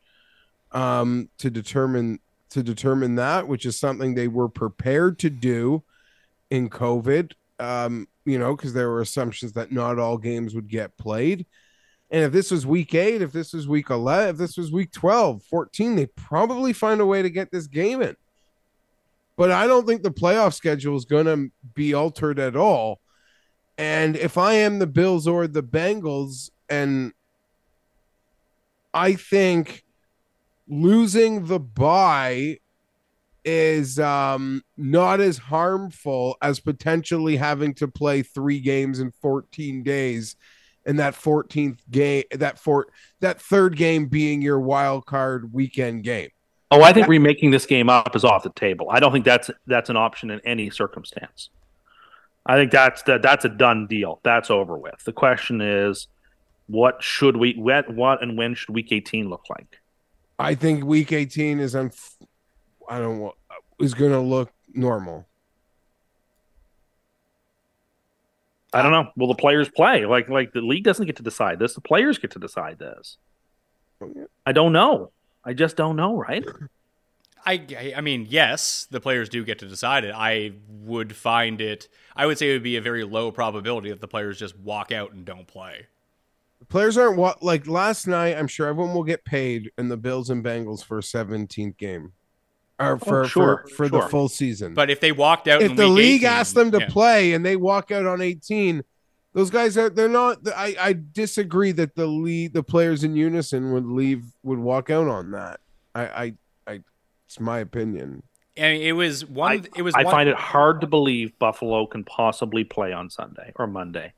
[0.71, 5.83] um, to determine to determine that, which is something they were prepared to do
[6.51, 7.33] in COVID.
[7.59, 11.47] Um, you know, because there were assumptions that not all games would get played.
[12.11, 14.93] And if this was week eight, if this was week 11, if this was week
[14.93, 18.17] 12, 14, they probably find a way to get this game in.
[19.37, 23.01] but I don't think the playoff schedule is going to be altered at all.
[23.77, 27.13] And if I am the Bills or the Bengals, and
[28.93, 29.85] I think
[30.68, 32.59] losing the bye
[33.44, 40.37] is um, not as harmful as potentially having to play three games in 14 days
[40.85, 42.87] and that 14th game that for
[43.20, 46.31] that third game being your wild card weekend game.
[46.70, 48.88] Oh i think remaking this game up is off the table.
[48.90, 51.50] I don't think that's that's an option in any circumstance.
[52.44, 54.20] I think that's that that's a done deal.
[54.22, 55.02] That's over with.
[55.04, 56.09] The question is
[56.66, 59.78] what should we what, what and when should week 18 look like
[60.38, 61.90] i think week 18 is on
[62.88, 63.35] i don't want
[63.81, 65.27] is going to look normal
[68.72, 69.11] I don't know.
[69.16, 70.05] Will the players play?
[70.05, 71.74] Like like the league doesn't get to decide this.
[71.74, 73.16] The players get to decide this.
[74.01, 74.12] Oh,
[74.44, 75.11] I don't know.
[75.44, 76.44] I just don't know, right?
[77.46, 80.14] I I mean, yes, the players do get to decide it.
[80.14, 84.01] I would find it I would say it would be a very low probability that
[84.01, 85.87] the players just walk out and don't play.
[86.61, 89.97] The players aren't what like last night, I'm sure everyone will get paid in the
[89.97, 92.12] Bills and Bengals for a 17th game
[92.79, 94.03] or oh, for oh, sure, for, for sure.
[94.03, 94.75] the full season.
[94.75, 96.88] But if they walked out, if the league 18, asked them to yeah.
[96.88, 98.85] play and they walk out on 18,
[99.35, 100.38] those guys are they're not.
[100.49, 105.09] I I disagree that the lead the players in unison would leave would walk out
[105.09, 105.61] on that.
[105.94, 106.35] I I,
[106.66, 106.81] I
[107.27, 108.23] it's my opinion.
[108.57, 109.53] And it was one.
[109.53, 109.94] I, it was.
[109.94, 114.14] I one, find it hard to believe Buffalo can possibly play on Sunday or Monday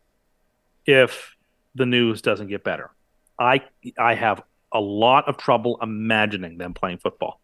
[0.87, 1.37] if
[1.75, 2.91] the news doesn't get better.
[3.39, 3.63] I
[3.99, 7.41] I have a lot of trouble imagining them playing football.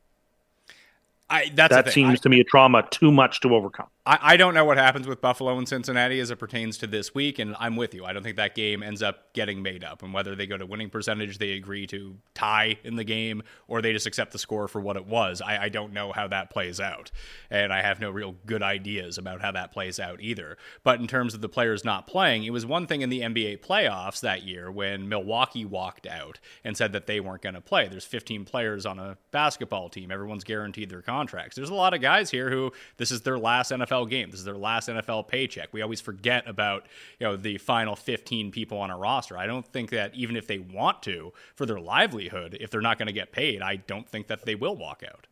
[1.29, 3.89] I, that's that seems I, to me a trauma too much to overcome.
[4.07, 7.13] I, I don't know what happens with Buffalo and Cincinnati as it pertains to this
[7.13, 8.05] week, and I'm with you.
[8.05, 10.03] I don't think that game ends up getting made up.
[10.05, 13.83] And whether they go to winning percentage, they agree to tie in the game, or
[13.83, 15.43] they just accept the score for what it was.
[15.43, 17.11] I, I don't know how that plays out,
[17.51, 20.57] and I have no real good ideas about how that plays out either.
[20.85, 23.59] But in terms of the players not playing, it was one thing in the NBA
[23.59, 27.89] playoffs that year when Milwaukee walked out and said that they weren't going to play.
[27.89, 30.13] There's 15 players on a basketball team.
[30.13, 31.57] Everyone's guaranteed their contracts.
[31.57, 34.31] There's a lot of guys here who this is their last NFL game.
[34.31, 35.73] This is their last NFL paycheck.
[35.73, 36.87] We always forget about,
[37.19, 39.39] you know, the final 15 people on a roster.
[39.39, 42.99] I don't think that even if they want to for their livelihood, if they're not
[42.99, 45.27] going to get paid, I don't think that they will walk out.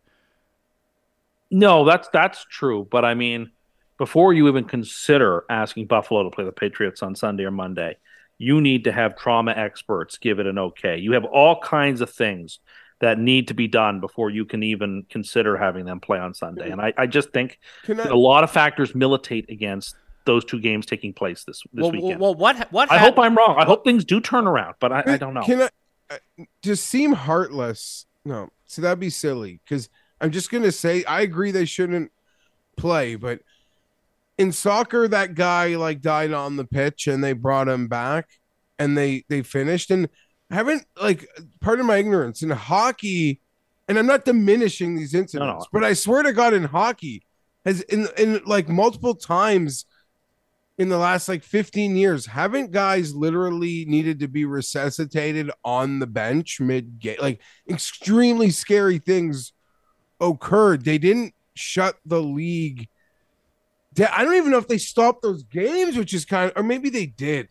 [1.50, 3.53] No, that's that's true, but I mean,
[3.98, 7.96] before you even consider asking Buffalo to play the Patriots on Sunday or Monday,
[8.38, 10.96] you need to have trauma experts give it an okay.
[10.98, 12.59] You have all kinds of things
[13.05, 16.71] that need to be done before you can even consider having them play on Sunday.
[16.71, 20.87] And I, I just think I, a lot of factors militate against those two games
[20.87, 22.19] taking place this this well, weekend.
[22.19, 23.57] Well, what what I hope I'm wrong.
[23.59, 25.43] I hope things do turn around, but I, I don't know.
[25.43, 25.69] Can I
[26.09, 28.07] uh, just seem heartless?
[28.25, 32.11] No, so that'd be silly because I'm just gonna say I agree they shouldn't
[32.79, 33.40] play, but
[34.38, 38.31] in soccer, that guy like died on the pitch and they brought him back
[38.79, 40.09] and they they finished and
[40.50, 41.26] haven't like
[41.61, 43.40] pardon my ignorance in hockey
[43.88, 45.66] and i'm not diminishing these incidents No, no.
[45.72, 47.22] but i swear to god in hockey
[47.64, 49.87] has in in like multiple times
[50.76, 56.07] in the last like 15 years haven't guys literally needed to be resuscitated on the
[56.07, 59.52] bench mid game like extremely scary things
[60.20, 62.88] occurred they didn't shut the league
[63.94, 64.09] down.
[64.12, 66.90] i don't even know if they stopped those games which is kind of or maybe
[66.90, 67.48] they did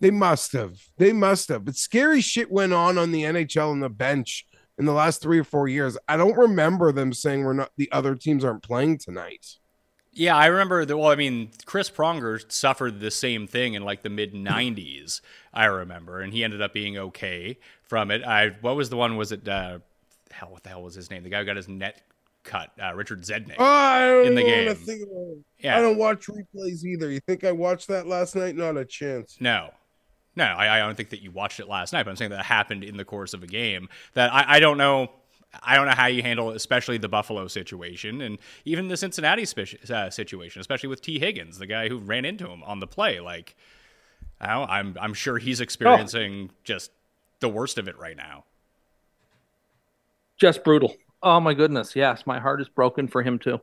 [0.00, 0.78] they must have.
[0.96, 1.64] They must have.
[1.64, 4.46] But scary shit went on on the NHL on the bench
[4.78, 5.96] in the last three or four years.
[6.08, 7.70] I don't remember them saying we're not.
[7.76, 9.58] The other teams aren't playing tonight.
[10.12, 10.96] Yeah, I remember that.
[10.96, 15.20] Well, I mean, Chris Pronger suffered the same thing in like the mid '90s.
[15.52, 18.24] I remember, and he ended up being okay from it.
[18.24, 19.16] I what was the one?
[19.16, 19.78] Was it uh,
[20.32, 20.48] hell?
[20.50, 21.22] What the hell was his name?
[21.22, 22.02] The guy who got his net
[22.42, 23.56] cut, uh, Richard Zednik.
[23.58, 24.74] Oh, I don't In the game.
[24.74, 25.38] Think about it.
[25.58, 25.78] Yeah.
[25.78, 27.10] I don't watch replays either.
[27.10, 28.56] You think I watched that last night?
[28.56, 29.36] Not a chance.
[29.40, 29.70] No.
[30.40, 32.46] No, I, I don't think that you watched it last night, but I'm saying that
[32.46, 35.10] happened in the course of a game that I, I don't know.
[35.62, 39.42] I don't know how you handle, especially the Buffalo situation and even the Cincinnati
[39.92, 43.20] uh, situation, especially with Tee Higgins, the guy who ran into him on the play.
[43.20, 43.54] Like,
[44.40, 46.90] I don't, I'm I'm sure he's experiencing just
[47.40, 48.44] the worst of it right now.
[50.38, 50.96] Just brutal.
[51.22, 51.94] Oh my goodness.
[51.94, 53.60] Yes, my heart is broken for him too.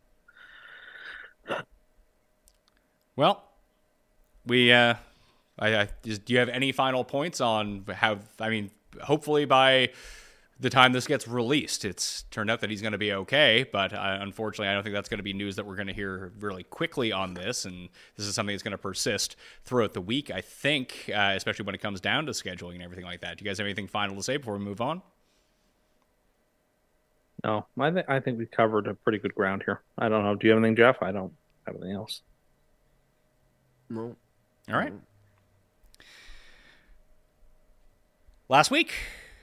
[3.15, 3.43] Well,
[4.45, 4.71] we.
[4.71, 4.93] Uh,
[5.60, 8.20] I, I just, do you have any final points on how?
[8.39, 9.91] I mean, hopefully by
[10.60, 13.65] the time this gets released, it's turned out that he's going to be okay.
[13.72, 15.93] But uh, unfortunately, I don't think that's going to be news that we're going to
[15.93, 17.65] hear really quickly on this.
[17.65, 20.32] And this is something that's going to persist throughout the week.
[20.32, 23.38] I think, uh, especially when it comes down to scheduling and everything like that.
[23.38, 25.02] Do you guys have anything final to say before we move on?
[27.43, 29.82] No, I think I think we covered a pretty good ground here.
[29.98, 30.34] I don't know.
[30.34, 30.98] Do you have anything, Jeff?
[31.04, 31.32] I don't
[31.67, 32.22] have anything else.
[33.89, 34.15] No.
[34.70, 34.91] All right.
[38.49, 38.93] Last week,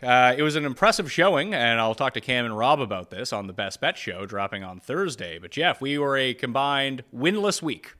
[0.03, 3.33] uh, it was an impressive showing, and I'll talk to Cam and Rob about this
[3.33, 5.39] on the Best Bet show dropping on Thursday.
[5.39, 7.95] But Jeff, we were a combined winless week.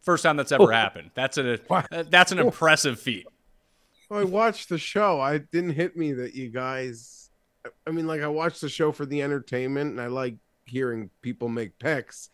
[0.00, 0.66] First time that's ever Oh.
[0.68, 1.10] happened.
[1.14, 1.84] That's a Wow.
[1.90, 3.26] uh, that's an impressive feat.
[4.10, 5.20] I watched the show.
[5.20, 7.30] I didn't hit me that you guys.
[7.86, 11.48] I mean, like I watched the show for the entertainment, and I like hearing people
[11.48, 12.30] make picks,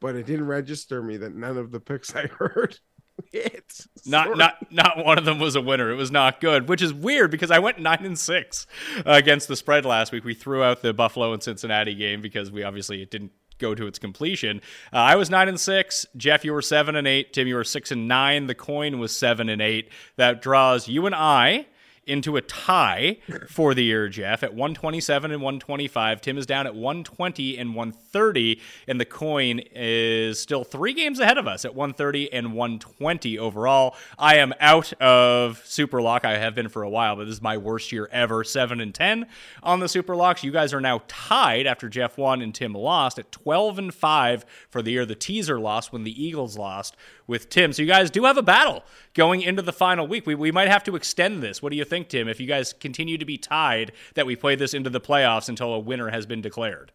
[0.00, 2.78] but it didn't register me that none of the picks I heard
[3.32, 3.86] hit.
[4.06, 4.36] Not Sorry.
[4.36, 5.90] not not one of them was a winner.
[5.90, 8.66] It was not good, which is weird because I went nine and six
[8.98, 10.24] uh, against the spread last week.
[10.24, 13.86] We threw out the Buffalo and Cincinnati game because we obviously it didn't go to
[13.86, 14.60] its completion.
[14.92, 16.04] Uh, I was nine and six.
[16.16, 17.32] Jeff, you were seven and eight.
[17.32, 18.46] Tim, you were six and nine.
[18.46, 19.90] The coin was seven and eight.
[20.16, 21.66] That draws you and I
[22.06, 26.20] into a tie for the year, Jeff, at 127 and 125.
[26.20, 31.38] Tim is down at 120 and 130, and the coin is still three games ahead
[31.38, 33.94] of us at 130 and 120 overall.
[34.18, 36.24] I am out of Super Lock.
[36.24, 38.42] I have been for a while, but this is my worst year ever.
[38.42, 39.26] 7 and 10
[39.62, 40.42] on the Super Locks.
[40.42, 44.44] You guys are now tied after Jeff won and Tim lost at 12 and 5
[44.70, 45.06] for the year.
[45.06, 47.72] The teaser lost when the Eagles lost with Tim.
[47.72, 50.26] So you guys do have a battle going into the final week.
[50.26, 51.62] We, we might have to extend this.
[51.62, 52.28] What do you think, Tim?
[52.28, 55.72] If you guys continue to be tied, that we play this into the playoffs until
[55.72, 56.92] a winner has been declared.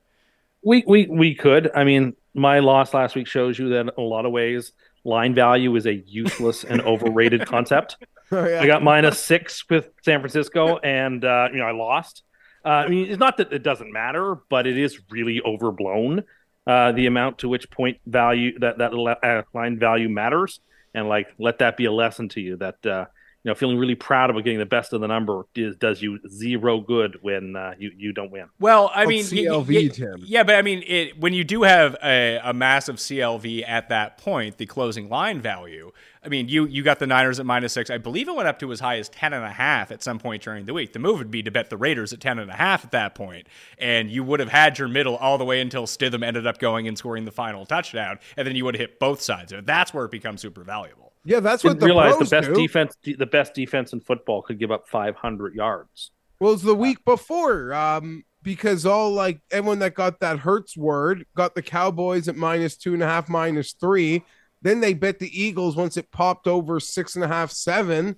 [0.64, 1.72] We we we could.
[1.76, 5.34] I mean, my loss last week shows you that in a lot of ways, line
[5.34, 7.98] value is a useless and overrated concept.
[8.32, 8.62] Oh, yeah.
[8.62, 12.24] I got minus six with San Francisco, and uh, you know I lost.
[12.66, 16.24] Uh, I mean, it's not that it doesn't matter, but it is really overblown.
[16.68, 20.60] Uh, the amount to which point value that that uh, line value matters,
[20.94, 23.06] and like let that be a lesson to you that uh,
[23.44, 26.20] you know feeling really proud about getting the best of the number is, does you
[26.28, 28.48] zero good when uh, you you don't win.
[28.60, 30.24] Well, I mean, y- y- CLV, y- Tim?
[30.26, 34.18] Yeah, but I mean, it, when you do have a, a massive CLV at that
[34.18, 35.94] point, the closing line value.
[36.28, 37.90] I mean, you you got the Niners at minus six.
[37.90, 40.20] I believe it went up to as high as ten and a half at some
[40.20, 40.92] point during the week.
[40.92, 43.16] The move would be to bet the Raiders at ten and a half at that
[43.16, 46.60] point, and you would have had your middle all the way until Stidham ended up
[46.60, 49.54] going and scoring the final touchdown, and then you would have hit both sides.
[49.64, 51.14] That's where it becomes super valuable.
[51.24, 52.56] yeah, that's Didn't what the realize the best do.
[52.56, 56.12] defense the best defense in football could give up 500 yards.
[56.42, 61.26] Well, it's the week before, um, because all like everyone that got that Hurts word
[61.38, 64.26] got the Cowboys at minus two and a half, minus three.
[64.62, 68.16] Then they bet the Eagles once it popped over six and a half, seven.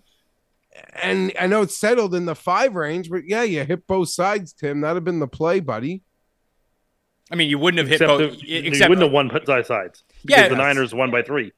[1.02, 4.54] And I know it's settled in the five range, but yeah, you hit both sides,
[4.54, 4.82] Tim.
[4.82, 6.04] That'd have been the play, buddy.
[7.32, 8.40] I mean, you wouldn't have hit Except, both.
[8.40, 10.04] the, you wouldn't have won side sides.
[10.24, 11.52] Yeah, because the Niners won by three.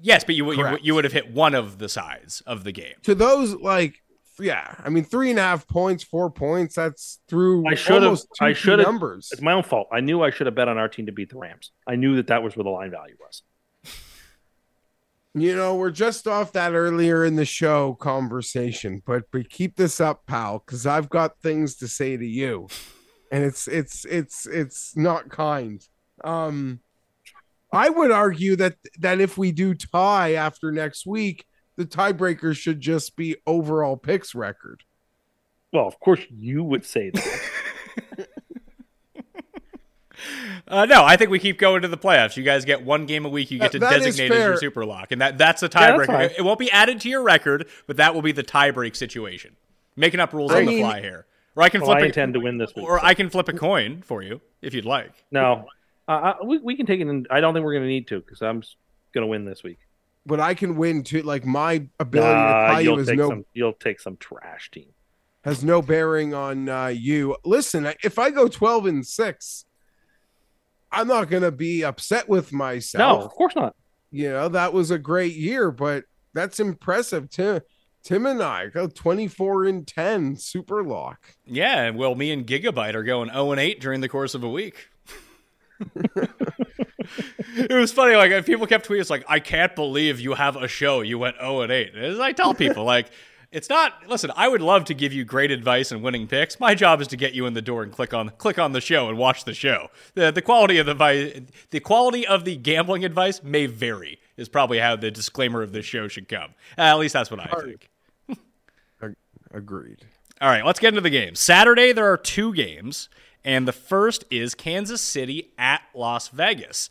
[0.00, 2.64] yes, but you would- you, would- you would have hit one of the sides of
[2.64, 2.94] the game.
[3.04, 3.94] To those, like,
[4.40, 6.74] yeah, I mean, three and a half points, four points.
[6.74, 8.18] That's through I should have.
[8.40, 8.88] I should have.
[8.88, 9.28] numbers.
[9.32, 9.88] It's my own fault.
[9.92, 11.70] I knew I should have bet on our team to beat the Rams.
[11.86, 13.42] I knew that that was where the line value was.
[15.34, 19.98] You know, we're just off that earlier in the show conversation, but but keep this
[19.98, 22.68] up, pal, because I've got things to say to you,
[23.30, 25.82] and it's it's it's it's not kind.
[26.22, 26.80] Um,
[27.72, 32.80] I would argue that that if we do tie after next week, the tiebreaker should
[32.80, 34.82] just be overall picks record.
[35.72, 38.28] Well, of course you would say that.
[40.68, 42.36] Uh, no, I think we keep going to the playoffs.
[42.36, 43.50] You guys get one game a week.
[43.50, 45.70] You get to That- that is designate as your super lock, and that that's the
[45.72, 46.06] Yeah, that's tiebreaker.
[46.06, 46.24] fine.
[46.26, 49.56] it, it won't be added to your record, but that will be the tiebreak situation.
[49.96, 52.06] Making up rules I on the fly here, or I can well, flip I a,
[52.06, 52.86] intend to win this week.
[52.86, 53.04] or so.
[53.06, 55.12] I can flip a coin for you if you'd like.
[55.30, 55.66] no,
[56.08, 57.06] uh, uh, we, we can take it.
[57.08, 58.62] In, I don't think we're going to need to because I'm
[59.12, 59.78] going to win this week.
[60.24, 61.22] But I can win too.
[61.22, 63.44] Like my ability to Nah, tie you is no some.
[63.52, 64.90] You'll take some trash team.
[65.44, 67.36] has no bearing on uh, you.
[67.44, 69.64] Listen, if I go twelve and six,
[70.92, 73.20] I'm not gonna be upset with myself.
[73.20, 73.74] No, of course not.
[74.10, 77.60] you know that was a great year but that's impressive tim
[78.02, 83.02] tim and i go 24 and 10 super lock Yeah, well, me and Gigabyte are
[83.04, 84.88] going zero and eight during the course of a week.
[87.56, 88.14] it was funny.
[88.16, 91.00] Like people kept tweeting, it's like, "I can't believe you have a show.
[91.00, 91.94] You went zero and eight.
[91.96, 93.10] As I tell people, like.
[93.52, 94.08] It's not.
[94.08, 96.58] Listen, I would love to give you great advice and winning picks.
[96.58, 98.80] My job is to get you in the door and click on click on the
[98.80, 99.88] show and watch the show.
[100.14, 104.18] the The quality of the the quality of the gambling advice may vary.
[104.38, 106.54] Is probably how the disclaimer of this show should come.
[106.78, 107.90] Uh, at least that's what I think.
[109.52, 110.06] agreed
[110.40, 111.38] All right, let's get into the games.
[111.38, 113.10] Saturday, there are two games,
[113.44, 116.88] and the first is Kansas City at Las Vegas.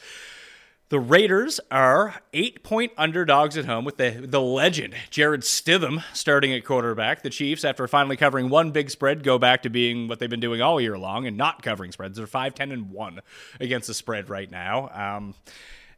[0.92, 6.52] The Raiders are eight point underdogs at home with the, the legend, Jarrett Stidham, starting
[6.52, 7.22] at quarterback.
[7.22, 10.42] The Chiefs, after finally covering one big spread, go back to being what they've been
[10.42, 12.18] doing all year long and not covering spreads.
[12.18, 13.22] They're 5 10 and 1
[13.62, 14.90] against the spread right now.
[14.94, 15.34] Um,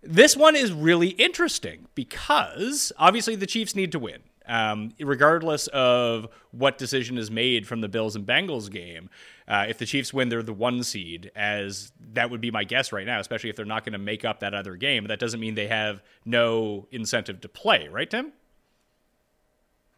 [0.04, 4.20] this one is really interesting because obviously the Chiefs need to win.
[4.46, 9.10] Um, regardless of what decision is made from the Bills and Bengals game,
[9.48, 12.92] uh, if the Chiefs win, they're the one seed, as that would be my guess
[12.92, 15.08] right now, especially if they're not going to make up that other game.
[15.08, 18.34] That doesn't mean they have no incentive to play, right, Tim?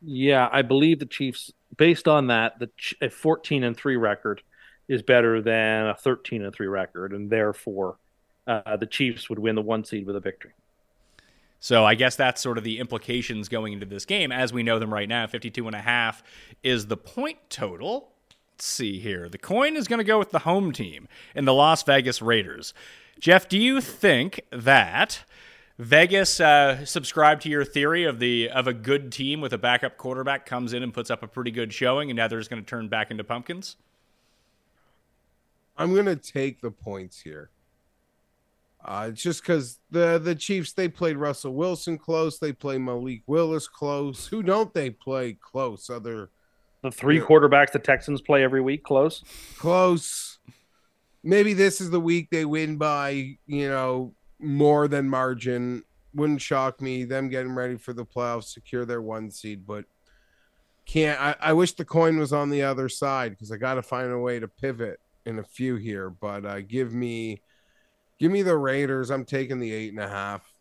[0.02, 2.70] Yeah, I believe the Chiefs, based on that, the
[3.02, 4.42] a 14 and 3 record
[4.88, 7.98] is better than a 13 and 3 record, and therefore
[8.48, 10.52] uh, the Chiefs would win the one seed with a victory.
[11.60, 14.78] So I guess that's sort of the implications going into this game as we know
[14.78, 15.26] them right now.
[15.26, 16.22] 52 and a half
[16.62, 18.12] is the point total.
[18.58, 19.28] See here.
[19.30, 22.74] The coin is going to go with the home team in the Las Vegas Raiders.
[23.20, 25.24] Jeff, do you think that
[25.78, 29.98] Vegas uh, subscribed to your theory of the of a good team with a backup
[29.98, 32.64] quarterback comes in and puts up a pretty good showing, and now they're just going
[32.64, 33.76] to turn back into pumpkins?
[35.78, 37.50] I'm going to take the points here.
[38.86, 43.68] Uh, just because the the Chiefs they played Russell Wilson close, they play Malik Willis
[43.68, 44.28] close.
[44.28, 45.90] Who don't they play close?
[45.90, 46.30] Other
[46.86, 49.24] the three quarterbacks the Texans play every week close.
[49.58, 50.40] Close.
[51.24, 55.84] Maybe this is the week they win by you know more than margin.
[56.14, 59.86] Wouldn't shock me them getting ready for the playoffs, secure their one seed, but
[60.86, 61.20] can't.
[61.20, 64.12] I, I wish the coin was on the other side because I got to find
[64.12, 66.10] a way to pivot in a few here.
[66.10, 67.42] But uh, give me
[68.18, 69.10] Give me the Raiders.
[69.10, 70.54] I'm taking the eight and a half.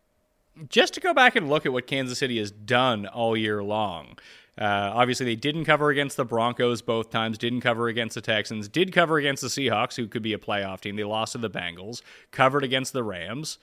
[0.69, 4.19] Just to go back and look at what Kansas City has done all year long.
[4.57, 8.69] Uh, obviously, they didn't cover against the Broncos both times, didn't cover against the Texans,
[8.69, 10.97] did cover against the Seahawks, who could be a playoff team.
[10.97, 13.59] They lost to the Bengals, covered against the Rams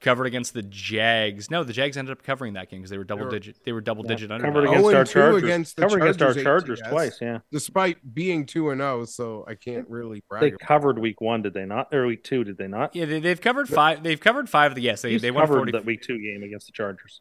[0.00, 1.50] covered against the Jags.
[1.50, 3.64] No, the Jags ended up covering that game because they were double they were, digit.
[3.64, 4.46] They were double yeah, digit under.
[4.46, 5.42] Covered against our Chargers.
[5.42, 7.18] Against the covered Chargers against our Chargers twice.
[7.20, 10.22] Yeah, despite being two and zero, oh, so I can't really.
[10.28, 11.94] Brag they covered week one, did they not?
[11.94, 12.96] Or week two, did they not?
[12.96, 14.02] Yeah, they, have covered five.
[14.02, 15.02] They've covered five of the yes.
[15.02, 17.20] They they won covered the week two game against the Chargers.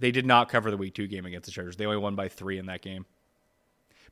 [0.00, 1.76] They did not cover the week two game against the Chargers.
[1.76, 3.06] They only won by three in that game.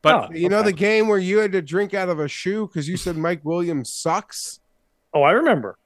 [0.00, 0.48] But oh, you okay.
[0.48, 3.16] know the game where you had to drink out of a shoe because you said
[3.16, 4.60] Mike Williams sucks.
[5.12, 5.76] Oh, I remember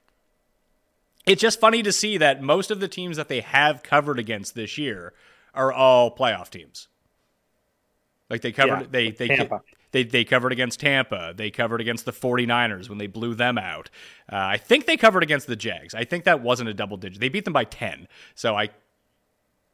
[1.25, 4.55] it's just funny to see that most of the teams that they have covered against
[4.55, 5.13] this year
[5.53, 6.87] are all playoff teams.
[8.29, 9.49] Like they covered yeah, they they,
[9.91, 11.33] they they covered against Tampa.
[11.35, 13.89] They covered against the 49ers when they blew them out.
[14.31, 15.93] Uh, I think they covered against the Jags.
[15.93, 17.19] I think that wasn't a double digit.
[17.19, 18.07] They beat them by 10.
[18.35, 18.69] So I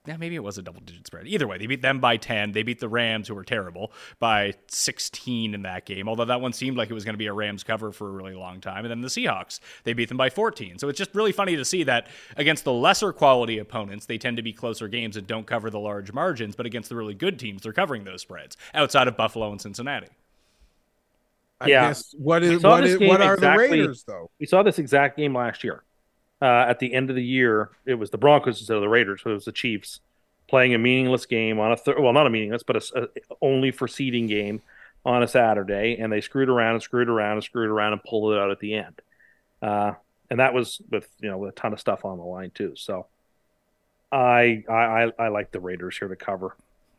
[0.08, 1.28] yeah, maybe it was a double digit spread.
[1.28, 2.54] Either way, they beat them by 10.
[2.54, 6.54] They beat the Rams, who were terrible, by 16 in that game, although that one
[6.54, 8.86] seemed like it was going to be a Rams cover for a really long time.
[8.86, 10.80] And then the Seahawks, they beat them by 14.
[10.80, 14.38] So it's just really funny to see that against the lesser quality opponents, they tend
[14.38, 17.38] to be closer games and don't cover the large margins, but against the really good
[17.38, 20.08] teams, they're covering those spreads outside of Buffalo and Cincinnati.
[21.62, 21.88] I yeah.
[21.90, 24.32] guess what is what, is, what are exactly, the Raiders though?
[24.40, 25.84] We saw this exact game last year
[26.42, 29.22] uh, at the end of the year, it was the Broncos instead of the Raiders.
[29.24, 30.00] So it was the Chiefs
[30.48, 33.08] playing a meaningless game on a thir- well, not a meaningless, but a, a,
[33.42, 34.62] only for seeding game
[35.06, 38.34] on a Saturday, and they screwed around and screwed around and screwed around and pulled
[38.34, 39.02] it out at the end.
[39.62, 39.94] Uh,
[40.30, 42.74] and that was with you know with a ton of stuff on the line too.
[42.76, 43.08] So
[44.12, 46.56] I I I like the Raiders here to cover.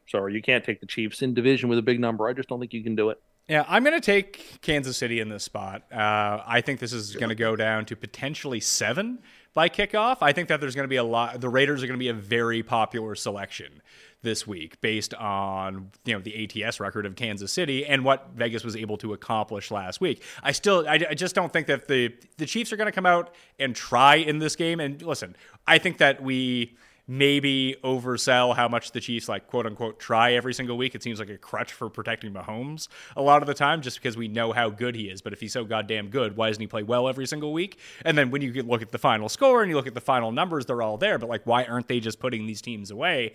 [0.09, 2.29] Sorry, you can't take the Chiefs in division with a big number.
[2.29, 3.21] I just don't think you can do it.
[3.49, 5.83] Yeah, I'm going to take Kansas City in this spot.
[5.93, 9.19] Uh, I think this is going to go down to potentially seven
[9.55, 10.19] by kickoff.
[10.21, 11.41] I think that there's going to be a lot.
[11.41, 13.83] The Raiders are going to be a very popular selection
[14.23, 18.63] this week based on you know the ATS record of Kansas City and what Vegas
[18.65, 20.23] was able to accomplish last week.
[20.43, 23.07] I still I, I just don't think that the the Chiefs are going to come
[23.07, 24.79] out and try in this game.
[24.81, 25.37] And listen,
[25.67, 26.77] I think that we
[27.11, 30.95] maybe oversell how much the Chiefs like quote unquote try every single week.
[30.95, 32.87] It seems like a crutch for protecting Mahomes
[33.17, 35.21] a lot of the time just because we know how good he is.
[35.21, 37.81] But if he's so goddamn good, why doesn't he play well every single week?
[38.05, 40.31] And then when you look at the final score and you look at the final
[40.31, 41.19] numbers, they're all there.
[41.19, 43.35] But like, why aren't they just putting these teams away?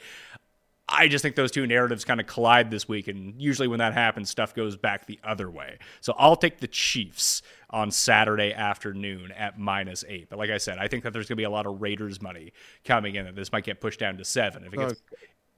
[0.98, 3.94] I just think those two narratives kind of collide this week, and usually when that
[3.94, 5.78] happens, stuff goes back the other way.
[6.02, 10.30] So I'll take the Chiefs on Saturday afternoon at minus eight.
[10.30, 12.22] But like I said, I think that there's going to be a lot of Raiders
[12.22, 14.64] money coming in, that this might get pushed down to seven.
[14.64, 15.02] If it gets,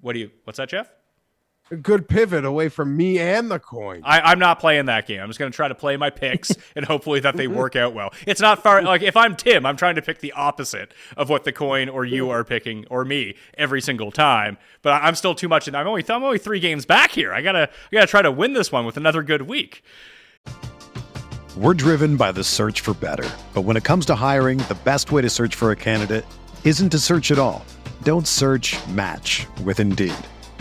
[0.02, 0.32] what do you?
[0.44, 0.92] What's that, Jeff?
[1.72, 4.02] A good pivot away from me and the coin.
[4.04, 5.22] I, am not playing that game.
[5.22, 7.94] I'm just going to try to play my picks and hopefully that they work out
[7.94, 8.14] well.
[8.26, 8.82] It's not far.
[8.82, 12.06] Like if I'm Tim, I'm trying to pick the opposite of what the coin or
[12.06, 14.58] you are picking or me every single time.
[14.82, 15.68] But I'm still too much.
[15.68, 17.34] And I'm only I'm only three games back here.
[17.34, 19.84] I gotta I gotta try to win this one with another good week.
[21.58, 23.28] We're driven by the search for better.
[23.54, 26.26] But when it comes to hiring, the best way to search for a candidate
[26.64, 27.66] isn't to search at all.
[28.04, 30.14] Don't search match with Indeed.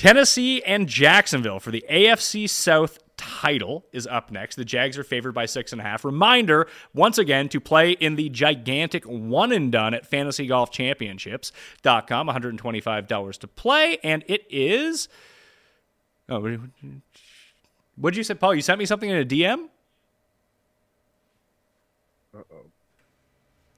[0.00, 4.56] Tennessee and Jacksonville for the AFC South title is up next.
[4.56, 6.06] The Jags are favored by six and a half.
[6.06, 12.28] Reminder, once again, to play in the gigantic one and done at fantasygolfchampionships.com.
[12.28, 15.10] $125 to play, and it is.
[16.30, 16.40] Oh,
[17.96, 18.54] what did you say, Paul?
[18.54, 19.68] You sent me something in a DM?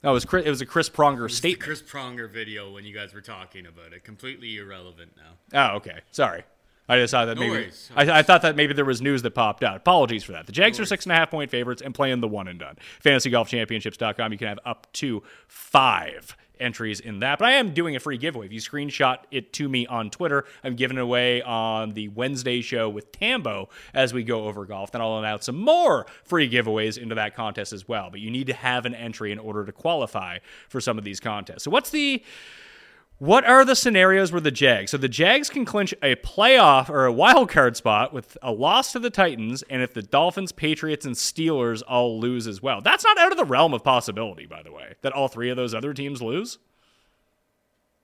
[0.04, 1.62] Oh, it was Chris, it was a Chris Pronger statement.
[1.62, 4.04] Chris Pronger video when you guys were talking about it.
[4.04, 5.72] Completely irrelevant now.
[5.72, 6.00] Oh, okay.
[6.10, 6.42] Sorry.
[6.88, 7.70] I just thought that No maybe.
[7.94, 9.76] I, I thought that maybe there was news that popped out.
[9.76, 10.46] Apologies for that.
[10.46, 12.76] The Jags are six and a half point favorites and playing the one and done.
[13.04, 14.32] FantasyGolfChampionships.com.
[14.32, 17.38] You can have up to five entries in that.
[17.38, 18.46] But I am doing a free giveaway.
[18.46, 22.62] If you screenshot it to me on Twitter, I'm giving it away on the Wednesday
[22.62, 24.92] show with Tambo as we go over golf.
[24.92, 28.08] Then I'll announce some more free giveaways into that contest as well.
[28.10, 30.38] But you need to have an entry in order to qualify
[30.68, 31.64] for some of these contests.
[31.64, 32.22] So what's the
[33.22, 34.90] what are the scenarios where the Jags?
[34.90, 38.90] So the Jags can clinch a playoff or a wild card spot with a loss
[38.94, 42.80] to the Titans, and if the Dolphins, Patriots, and Steelers all lose as well.
[42.80, 45.56] That's not out of the realm of possibility, by the way, that all three of
[45.56, 46.58] those other teams lose.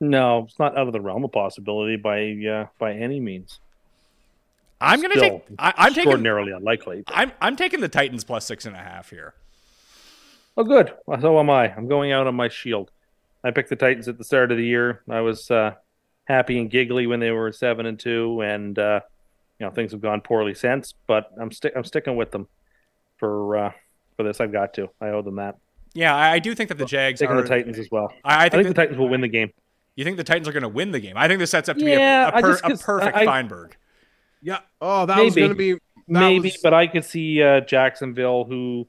[0.01, 3.59] No, it's not out of the realm of possibility by uh, by any means.
[4.81, 5.43] I'm gonna take.
[5.59, 6.03] I, I'm taking.
[6.03, 7.03] extraordinarily unlikely.
[7.05, 9.35] but- I'm I'm taking the Titans plus six and a half here.
[10.57, 10.93] Oh, good.
[11.21, 11.75] So am I.
[11.75, 12.93] I'm going out on my shield.
[13.49, 15.03] I picked the Titans at the start of the year.
[15.09, 15.73] I was uh,
[16.27, 19.01] happy and giggly when they were seven and two, and uh,
[19.59, 20.93] you know things have gone poorly since.
[21.07, 22.47] But I'm stick I'm sticking with them
[23.17, 23.73] for uh,
[24.17, 24.41] for this.
[24.41, 24.91] I've got to.
[25.01, 25.57] I owe them that.
[25.95, 27.43] Yeah, I, I do think that the Jags Taking are.
[27.43, 28.13] the Titans as well.
[28.23, 29.51] I, I I think, think the Titans will win the game.
[29.97, 31.15] you think the Titans are going to win the game.
[31.17, 33.25] I think this sets up to Yeah, be a per, just- a 'cause perfect I-
[33.25, 33.77] Feinberg.
[34.43, 34.59] Yeah.
[34.81, 35.77] Oh, that was going to be
[36.07, 38.87] Maybe, was- but I could see uh, Jacksonville, who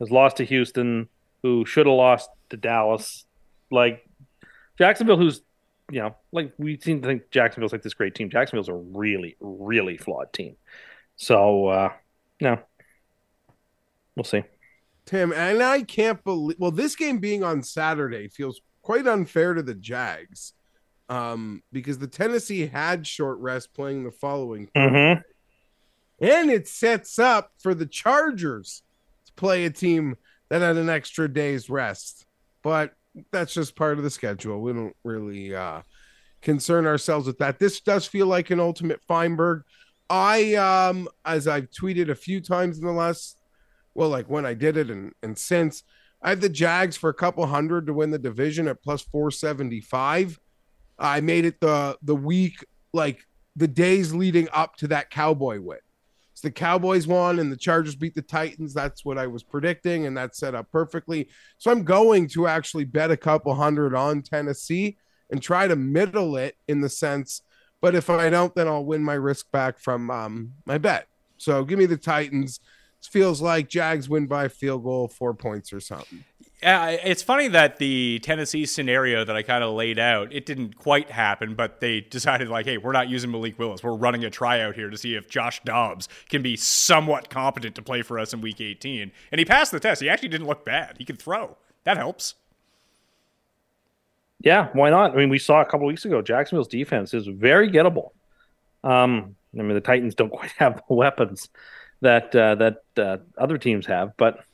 [0.00, 1.08] has lost to Houston,
[1.42, 3.24] who should have lost to Dallas.
[3.70, 4.08] Like
[4.78, 5.42] Jacksonville, who's
[5.90, 8.28] you know, like we seem to think Jacksonville's like this great team.
[8.28, 10.56] Jacksonville's a really, really flawed team.
[11.16, 11.92] So uh,
[12.40, 12.58] no,
[14.16, 14.42] we'll see.
[15.06, 16.58] Tim, and I can't believe.
[16.58, 20.52] Well, this game being on Saturday feels quite unfair to the Jags,
[21.08, 25.20] um, because the Tennessee had short rest playing the following, Mm-hmm.
[26.20, 28.82] and it sets up for the Chargers
[29.26, 30.16] to play a team
[30.50, 32.26] that had an extra day's rest.
[32.62, 32.92] But
[33.32, 34.60] that's just part of the schedule.
[34.60, 35.82] We don't really uh,
[36.42, 37.58] concern ourselves with that.
[37.58, 39.62] This does feel like an ultimate Feinberg.
[40.10, 43.38] I, um, as I've tweeted a few times in the last
[43.94, 45.82] well, like when I did it and, and since
[46.22, 50.38] I have the Jags for a couple hundred to win the division at plus 475.
[50.98, 55.78] I made it the the week like the days leading up to that cowboy win.
[56.40, 58.74] The Cowboys won and the Chargers beat the Titans.
[58.74, 61.28] That's what I was predicting, and that set up perfectly.
[61.58, 64.96] So I'm going to actually bet a couple hundred on Tennessee
[65.30, 67.42] and try to middle it in the sense.
[67.80, 71.06] But if I don't, then I'll win my risk back from um, my bet.
[71.36, 72.60] So give me the Titans.
[73.00, 76.24] It feels like Jags win by field goal, four points or something.
[76.62, 80.76] Yeah, it's funny that the Tennessee scenario that I kind of laid out, it didn't
[80.76, 83.84] quite happen, but they decided like, hey, we're not using Malik Willis.
[83.84, 87.82] We're running a tryout here to see if Josh Dobbs can be somewhat competent to
[87.82, 89.12] play for us in Week 18.
[89.30, 90.02] And he passed the test.
[90.02, 90.96] He actually didn't look bad.
[90.98, 91.56] He could throw.
[91.84, 92.34] That helps.
[94.40, 95.12] Yeah, why not?
[95.12, 98.10] I mean, we saw a couple weeks ago Jacksonville's defense is very gettable.
[98.82, 101.50] Um, I mean, the Titans don't quite have the weapons
[102.00, 104.44] that uh, that uh, other teams have, but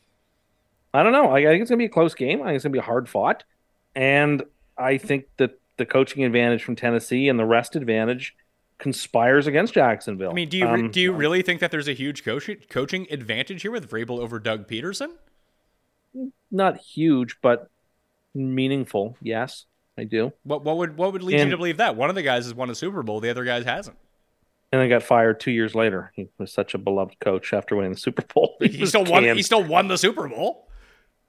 [0.95, 1.30] I don't know.
[1.30, 2.40] I, think it's going to be a close game.
[2.40, 3.45] I think it's going to be hard fought,
[3.95, 4.42] and
[4.78, 8.36] I think that the coaching advantage from Tennessee and the rest advantage
[8.78, 10.30] conspires against Jacksonville.
[10.30, 13.09] I mean, do you um, do you really think that there's a huge coach, coaching
[13.11, 15.11] advantage here with Vrabel over Doug Pederson?
[16.51, 17.68] Not huge, but
[18.34, 19.16] meaningful.
[19.20, 19.66] Yes.
[19.97, 20.32] I do.
[20.42, 21.97] What what would what would lead and, you to believe that?
[21.97, 23.97] One of the guys has won a Super Bowl, the other guy hasn't.
[24.72, 26.11] And then got fired two years later.
[26.16, 28.57] He was such a beloved coach after winning the Super Bowl.
[28.61, 29.22] He, he still won.
[29.22, 30.68] He still won the Super Bowl.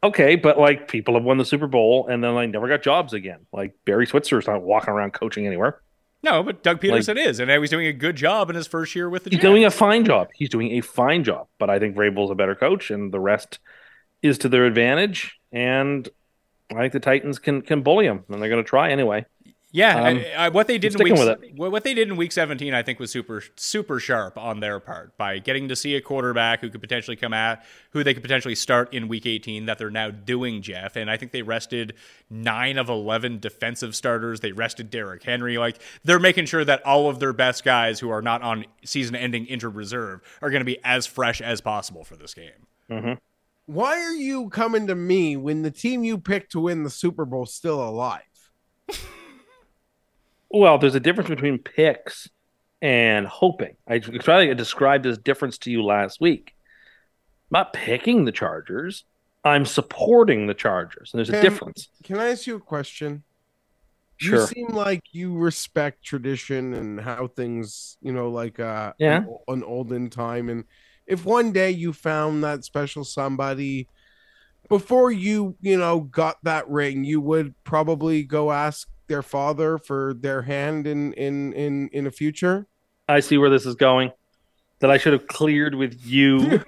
[0.06, 3.14] Okay, but like people have won the Super Bowl and then like never got jobs
[3.14, 3.47] again.
[3.51, 5.82] Like Barry Switzer is not walking around coaching anywhere.
[6.22, 8.68] No, but Doug Pederson like, is, and now he's doing a good job in his
[8.68, 9.32] first year with the.
[9.32, 10.30] He's doing a fine job.
[10.34, 13.60] He's doing a fine job, but I think Vrabel's a better coach, and the rest
[14.22, 15.39] is to their advantage.
[15.51, 16.08] And
[16.72, 19.26] I think the Titans can can bully him, and they're going to try anyway.
[19.76, 22.74] Yeah, um, I, I, what they did in week what they did in week 17,
[22.74, 26.62] I think was super super sharp on their part by getting to see a quarterback
[26.62, 29.90] who could potentially come at who they could potentially start in week 18 that they're
[29.90, 30.96] now doing, Jeff.
[30.96, 31.94] And I think they rested
[32.30, 34.40] nine of 11 defensive starters.
[34.40, 35.58] They rested Derrick Henry.
[35.58, 39.46] Like they're making sure that all of their best guys who are not on season-ending
[39.48, 42.68] injured reserve are going to be as fresh as possible for this game.
[42.90, 43.14] Mm-hmm.
[43.66, 47.26] Why are you coming to me when the team you picked to win the Super
[47.26, 48.22] Bowl is still alive?
[50.56, 52.30] Well, there's a difference between picks
[52.82, 53.76] and hoping.
[53.86, 56.53] I tried to describe this difference to you last week.
[57.51, 59.03] I'm not picking the Chargers.
[59.43, 61.12] I'm supporting the Chargers.
[61.12, 61.89] And there's a difference.
[62.03, 63.24] Can I ask you a question?
[64.16, 64.39] Sure.
[64.39, 69.18] You seem like you respect tradition and how things, you know, like uh yeah.
[69.18, 70.47] an, an olden time.
[70.47, 70.64] And
[71.06, 73.89] if one day you found that special somebody
[74.70, 80.14] before you, you know, got that ring, you would probably go ask their father for
[80.14, 82.68] their hand in in in in a future?
[83.08, 84.12] I see where this is going.
[84.80, 86.62] That I should have cleared with you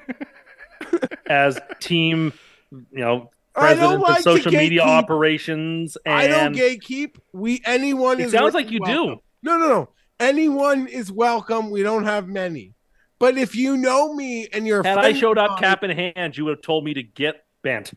[1.28, 2.32] as team,
[2.72, 5.98] you know, president like of social media operations.
[6.06, 7.18] And I don't gatekeep.
[7.34, 8.20] We anyone.
[8.20, 9.16] It sounds like you welcome.
[9.16, 9.22] do.
[9.44, 9.90] No, no, no.
[10.20, 11.70] Anyone is welcome.
[11.70, 12.74] We don't have many.
[13.20, 16.38] But if you know me and you're had I showed up mine, cap in hand,
[16.38, 17.94] you would have told me to get bent.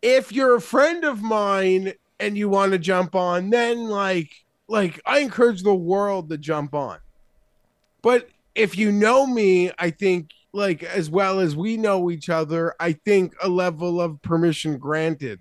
[0.00, 4.30] If you're a friend of mine and you want to jump on, then like
[4.68, 6.98] like I encourage the world to jump on.
[8.02, 12.74] But if you know me, I think like as well as we know each other,
[12.80, 15.40] I think a level of permission granted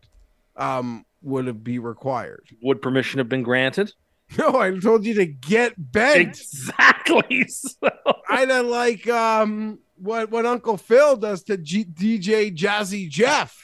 [0.56, 2.48] um would be required.
[2.62, 3.94] Would permission have been granted?
[4.38, 6.28] No, I told you to get bent.
[6.28, 7.48] Exactly.
[7.50, 7.90] So.
[8.30, 13.58] I'd have like um what what Uncle Phil does to G- DJ Jazzy Jeff.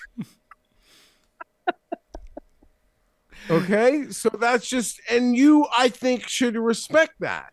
[3.50, 4.10] Okay.
[4.10, 7.52] So that's just, and you, I think, should respect that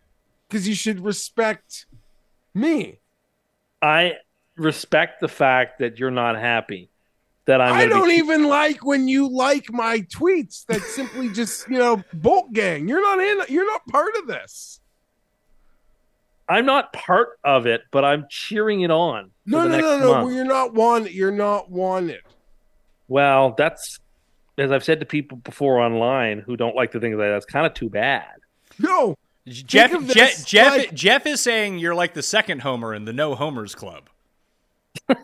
[0.49, 1.87] because you should respect
[2.55, 3.01] me.
[3.83, 4.15] I
[4.57, 6.91] respect the fact that you're not happy.
[7.47, 11.69] That I'm I don't be- even like when you like my tweets that simply just,
[11.69, 12.87] you know, Bolt Gang.
[12.87, 14.81] You're not in, you're not part of this.
[16.49, 19.31] I'm not part of it, but I'm cheering it on.
[19.47, 20.11] No, no, no, no.
[20.11, 21.13] Well, you're not wanted.
[21.13, 22.23] You're not wanted.
[23.09, 23.99] Well, that's
[24.61, 27.67] as I've said to people before online who don't like to think that that's kind
[27.67, 28.27] of too bad.
[28.79, 29.17] No,
[29.49, 30.95] Jeff, Jeff, Jeff, like...
[30.95, 34.09] Jeff is saying you're like the second homer in the no homers club.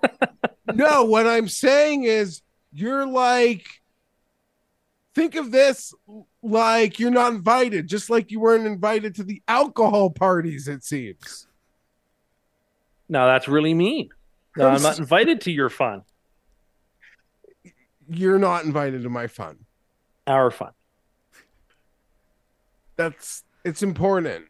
[0.75, 3.67] no, what I'm saying is you're like,
[5.15, 5.95] think of this
[6.43, 10.67] like you're not invited, just like you weren't invited to the alcohol parties.
[10.67, 11.47] It seems.
[13.09, 14.09] No, that's really mean.
[14.57, 16.03] No, I'm not invited to your fun
[18.09, 19.59] you're not invited to my fun.
[20.27, 20.73] Our fun.
[22.97, 24.47] That's it's important.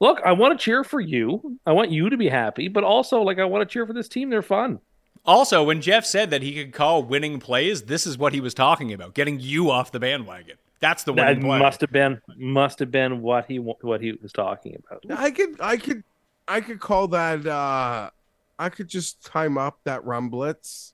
[0.00, 1.58] Look, I want to cheer for you.
[1.66, 4.08] I want you to be happy, but also like I want to cheer for this
[4.08, 4.30] team.
[4.30, 4.80] They're fun.
[5.26, 8.54] Also, when Jeff said that he could call winning plays, this is what he was
[8.54, 10.56] talking about: getting you off the bandwagon.
[10.80, 11.58] That's the winning that play.
[11.58, 15.04] Must have been, must have been what he what he was talking about.
[15.18, 16.04] I could, I could,
[16.48, 17.46] I could call that.
[17.46, 18.10] uh
[18.58, 20.92] I could just time up that run blitz.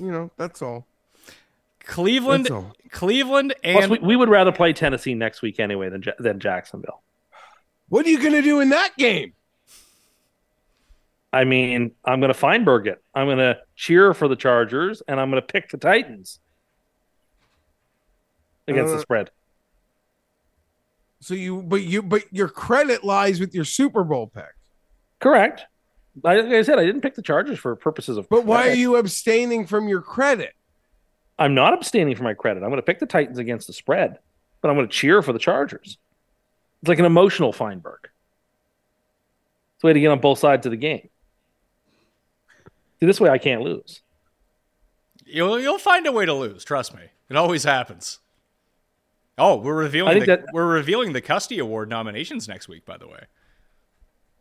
[0.00, 0.86] You know, that's all.
[1.86, 2.72] Cleveland, That's all.
[2.90, 7.02] Cleveland, Plus, and we, we would rather play Tennessee next week anyway than than Jacksonville.
[7.88, 9.34] What are you going to do in that game?
[11.32, 13.02] I mean, I'm going to Feinberg it.
[13.14, 16.38] I'm going to cheer for the Chargers, and I'm going to pick the Titans
[18.68, 19.30] against Uh, the spread.
[21.20, 24.44] So you, but you, but your credit lies with your Super Bowl pick.
[25.20, 25.62] Correct.
[26.24, 28.28] I- Like I said, I didn't pick the Chargers for purposes of.
[28.28, 30.52] But why are you abstaining from your credit?
[31.38, 32.62] I'm not abstaining from my credit.
[32.62, 34.18] I'm going to pick the Titans against the spread,
[34.60, 35.98] but I'm going to cheer for the Chargers.
[36.82, 38.08] It's like an emotional Feinberg.
[39.76, 41.08] It's a way to get on both sides of the game.
[43.00, 44.02] See, this way I can't lose.
[45.26, 46.64] you'll you'll find a way to lose.
[46.64, 48.20] Trust me, it always happens.
[49.36, 52.84] Oh, we're revealing the, that- we're revealing the Custy Award nominations next week.
[52.84, 53.24] By the way,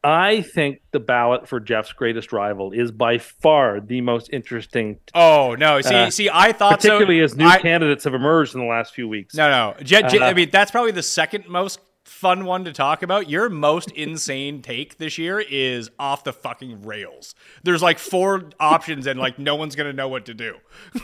[0.05, 4.99] I think the ballot for Jeff's greatest rival is by far the most interesting.
[5.15, 5.79] Oh no!
[5.81, 6.89] See, Uh, see, I thought so.
[6.89, 9.33] particularly as new I- candidates have emerged in the last few weeks.
[9.35, 9.75] No, no.
[9.81, 13.29] Je- Je- Uh, I mean, that's probably the second most fun one to talk about.
[13.29, 17.33] Your most insane take this year is off the fucking rails.
[17.63, 20.57] There's like four options, and like no one's gonna know what to do.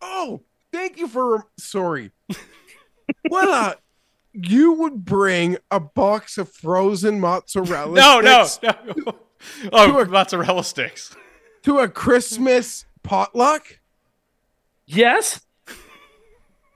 [0.00, 0.42] Oh,
[0.72, 2.10] thank you for sorry.
[3.28, 3.78] what a
[4.32, 9.14] you would bring a box of frozen mozzarella No, no, sticks no.
[9.72, 11.14] Oh, mozzarella sticks.
[11.62, 13.80] to a Christmas potluck?
[14.86, 15.40] Yes,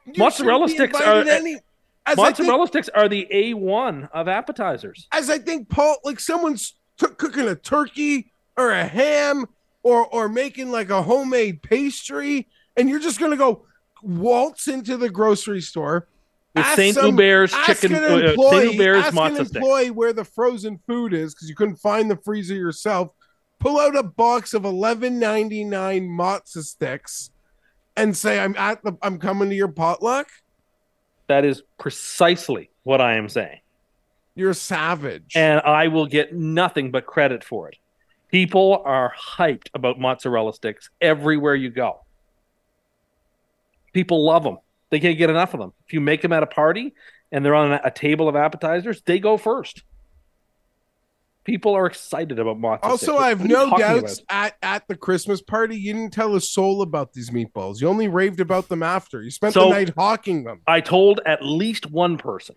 [0.05, 1.55] You mozzarella sticks are any-
[2.07, 5.09] as I think- mozzarella sticks are the A one of appetizers.
[5.13, 9.47] as I think Paul, like someone's t- cooking a turkey or a ham
[9.83, 12.47] or or making like a homemade pastry,
[12.77, 13.65] and you're just gonna go
[14.03, 16.09] waltz into the grocery store.
[16.57, 19.95] With ask Saint Hubert's chicken- uh, Saint employee- Hubert's ask an matzo stick.
[19.97, 23.11] where the frozen food is because you couldn't find the freezer yourself.
[23.59, 27.31] Pull out a box of eleven ninety nine matzo sticks,
[27.97, 28.97] and say, "I'm at the.
[29.03, 30.29] I'm coming to your potluck."
[31.29, 33.61] That is precisely what I am saying.
[34.35, 35.33] You're savage.
[35.35, 37.77] and I will get nothing but credit for it.
[38.31, 42.01] People are hyped about mozzarella sticks everywhere you go.
[43.93, 44.59] People love them.
[44.91, 45.73] They can't get enough of them.
[45.87, 46.95] If you make them at a party
[47.33, 49.83] and they're on a, table of appetizers, they go first.
[51.45, 53.21] People are excited about mozzarella Also, sticks.
[53.23, 54.27] I have What are you no doubts about?
[54.47, 57.81] at, at the Christmas party, you didn't tell a soul about these meatballs.
[57.81, 59.23] You only raved about them after.
[59.23, 60.61] You spent the night hawking them.
[60.67, 62.57] I told at least one person.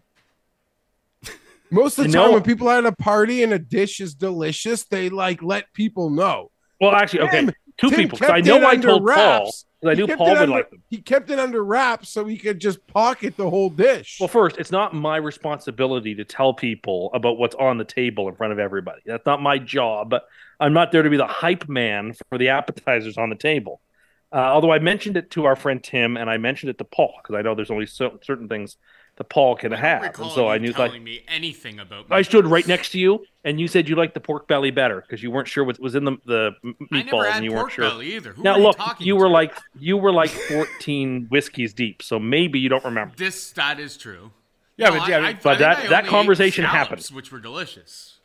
[1.71, 3.99] Most of the You time, know- when people are at a party and a dish
[3.99, 6.49] is delicious, they like let people know.
[6.81, 7.45] Well, actually, okay,
[7.77, 8.19] two Tim people.
[8.31, 9.05] I know I told Paul.
[9.05, 9.51] wraps.
[9.51, 10.83] 'cause I knew Paul would under- like them.
[10.89, 14.17] He kept it under wraps so he could just pocket the whole dish.
[14.19, 18.35] Well, first, it's not my responsibility to tell people about what's on the table in
[18.35, 19.01] front of everybody.
[19.05, 20.13] That's not my job.
[20.59, 23.81] I'm not there to be the hype man for the appetizers on the table.
[24.31, 27.13] Uh, although I mentioned it to our friend Tim and I mentioned it to Paul
[27.23, 28.77] because I know there's only so, certain things
[29.19, 30.03] that Paul can I have.
[30.19, 32.07] And so I knew telling like me anything about.
[32.09, 35.01] I stood right next to you and you said you liked the pork belly better
[35.01, 37.45] because you weren't sure what was in the, the m- I never meatballs had and
[37.45, 37.89] you pork weren't sure.
[37.89, 38.31] belly either.
[38.33, 39.31] Who now are you look, talking you were to?
[39.33, 43.13] like you were like 14 whiskeys deep, so maybe you don't remember.
[43.15, 44.31] This that is true.
[44.77, 47.05] Yeah, No, but- yeah, I, I, but I that- I that conversation happened.
[47.13, 48.15] which were delicious.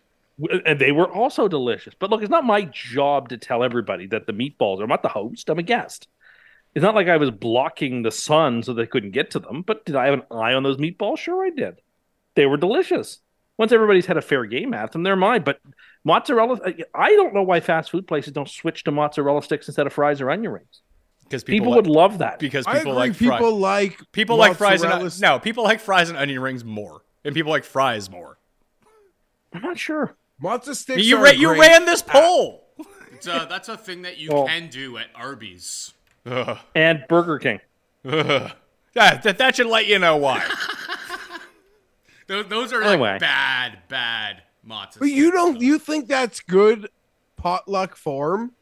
[0.42, 1.94] Uh, and they were also delicious.
[1.98, 4.84] But look, it's not my job to tell everybody that the meatballs are.
[4.84, 5.48] I'm not the host.
[5.50, 6.08] I'm a guest.
[6.74, 9.62] It's not like I was blocking the sun so they couldn't get to them.
[9.62, 11.18] But did I have an eye on those meatballs?
[11.18, 11.80] Sure, I did.
[12.34, 13.20] They were delicious.
[13.56, 15.42] Once everybody's had a fair game at them, they're mine.
[15.44, 15.60] But
[16.02, 16.58] mozzarella,
[16.92, 20.20] I don't know why fast food places don't switch to mozzarella sticks instead of fries
[20.20, 20.80] or onion rings.
[21.22, 22.38] Because People, people, would love that.
[22.40, 23.08] because I people agree.
[23.08, 26.64] like fri- people like people like fries and no, people like fries and onion rings
[26.64, 28.38] more, and people like fries more.
[29.52, 30.16] I'm not sure.
[30.40, 31.02] Mozzarella sticks.
[31.04, 32.12] You are ra- you ran this ah.
[32.12, 32.66] poll.
[33.12, 35.94] It's a, that's a thing that you Well- can do at Arby's.
[36.26, 36.58] Ugh.
[36.74, 37.60] And Burger King.
[38.04, 38.50] Ugh.
[38.94, 40.44] Yeah, that, that should let you know why.
[42.26, 43.10] Those, those are Anyway.
[43.12, 45.00] like bad, bad mozzarella.
[45.00, 45.60] But you don't.
[45.60, 46.88] You think that's good
[47.36, 48.52] potluck form?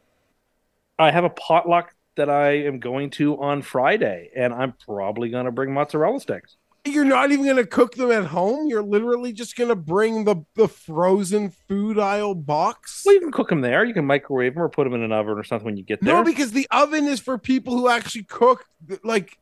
[0.99, 5.45] I have a potluck that I am going to on Friday, and I'm probably going
[5.45, 6.57] to bring mozzarella sticks.
[6.85, 8.67] You're not even going to cook them at home.
[8.67, 13.03] You're literally just going to bring the the frozen food aisle box.
[13.05, 13.85] Well, you can cook them there.
[13.85, 16.01] You can microwave them or put them in an oven or something when you get
[16.01, 16.13] there.
[16.13, 18.65] No, because the oven is for people who actually cook.
[19.01, 19.37] Like,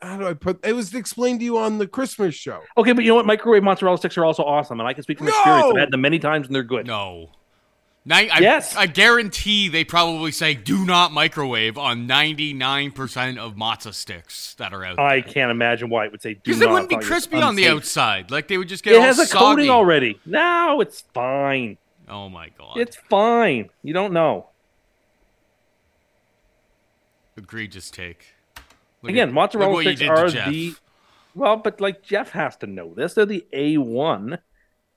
[0.00, 0.64] how do I put?
[0.64, 2.62] It was explained to you on the Christmas show.
[2.76, 3.26] okay, but you know what?
[3.26, 5.66] Microwave mozzarella sticks are also awesome, and I can speak from experience.
[5.70, 6.86] I've had them many times, and they're good.
[6.86, 7.30] No.
[8.08, 8.76] I, Yes.
[8.76, 14.84] I guarantee they probably say do not microwave on 99% of matzo sticks that are
[14.84, 14.96] out.
[14.96, 15.04] there.
[15.04, 16.40] I can't imagine why it would say do.
[16.44, 18.30] Because it wouldn't be crispy on the outside.
[18.30, 19.38] Like they would just get It has a soggy.
[19.44, 20.20] coating already.
[20.24, 21.78] No, it's fine.
[22.08, 22.76] Oh my god.
[22.76, 23.70] It's fine.
[23.82, 24.50] You don't know.
[27.36, 28.34] Egregious take.
[29.02, 30.74] Look Again, at- mozzarella look what you sticks are the
[31.34, 33.14] well, but like Jeff has to know this.
[33.14, 34.38] They're the A one.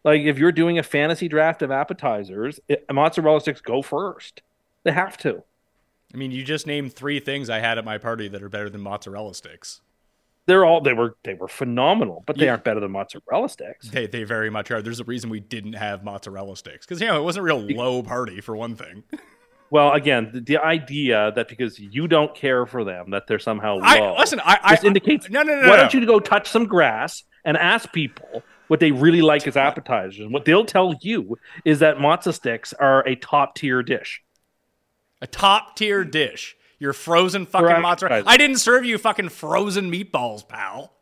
[0.04, 4.42] Like if you're doing a fantasy draft of appetizers, it, mozzarella sticks go first.
[4.84, 5.44] They have to.
[6.14, 8.70] I mean, you just named three things I had at my party that are better
[8.70, 9.82] than mozzarella sticks.
[10.46, 12.52] They're all they were they were phenomenal, but they Yeah.
[12.52, 13.90] aren't better than mozzarella sticks.
[13.90, 14.82] They they very much are.
[14.82, 17.60] There's a reason we didn't have mozzarella sticks because you know it wasn't a real
[17.60, 19.04] low party for one thing.
[19.72, 23.76] Well, again, the, the idea that because you don't care for them that they're somehow
[23.76, 23.84] low.
[23.84, 24.40] I listen.
[24.44, 25.70] I, I indicates no no no.
[25.70, 25.78] why no.
[25.78, 30.20] don't you go touch some grass and ask people what they really like is appetizers?
[30.22, 34.24] And what they'll tell you is that matzo sticks are a top tier dish.
[35.22, 36.56] a top tier dish?
[36.80, 38.24] Your frozen fucking For mozzarella.
[38.26, 40.94] I didn't serve you fucking frozen meatballs, pal.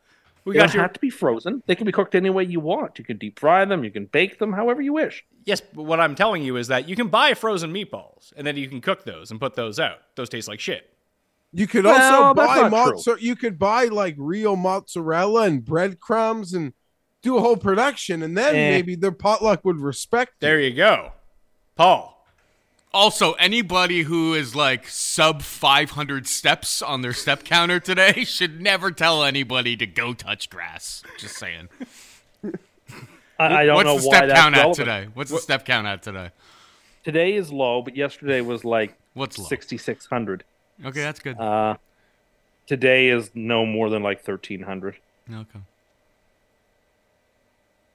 [0.44, 1.62] We They got don't your have to be frozen.
[1.68, 2.98] They can be cooked any way you want.
[2.98, 3.84] You can deep fry them.
[3.84, 5.24] You can bake them however you wish.
[5.46, 5.62] yes.
[5.62, 8.68] But what I'm telling you is that you can buy frozen meatballs and then you
[8.70, 9.98] can cook those and put those out.
[10.16, 10.90] Those taste like shit.
[11.52, 13.20] You could Well, also buy mozzarella.
[13.20, 16.74] You could buy like real mozzarella and breadcrumbs and
[17.22, 18.70] do a whole production, and then Eh.
[18.72, 20.34] maybe the potluck would respect.
[20.42, 20.48] you.
[20.48, 21.12] There you go,
[21.76, 22.14] Paul.
[22.94, 28.92] Also, anybody who is like sub 500 steps on their step counter today should never
[28.92, 31.04] tell anybody to go touch grass.
[31.20, 31.70] Just saying.
[33.40, 34.76] I, I don't What's know the why step that's count at relevant.
[34.78, 35.08] today?
[35.14, 36.32] What's the step count at today?
[37.04, 40.44] Today is low, but yesterday was like What's 6,600.
[40.86, 41.38] Okay, that's good.
[41.40, 41.76] Uh,
[42.66, 44.96] today is no more than like 1,300.
[45.32, 45.60] okay.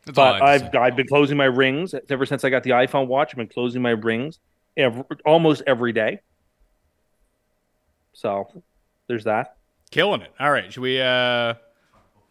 [0.04, 0.78] That's all But I have I've say.
[0.78, 3.30] I've been closing my rings ever since I got the iPhone watch.
[3.32, 4.38] I've been closing my rings
[4.76, 6.20] every, almost every day.
[8.12, 8.48] So
[9.08, 9.56] there's that.
[9.90, 10.32] Killing it.
[10.40, 10.72] All right.
[10.72, 11.54] Should we uh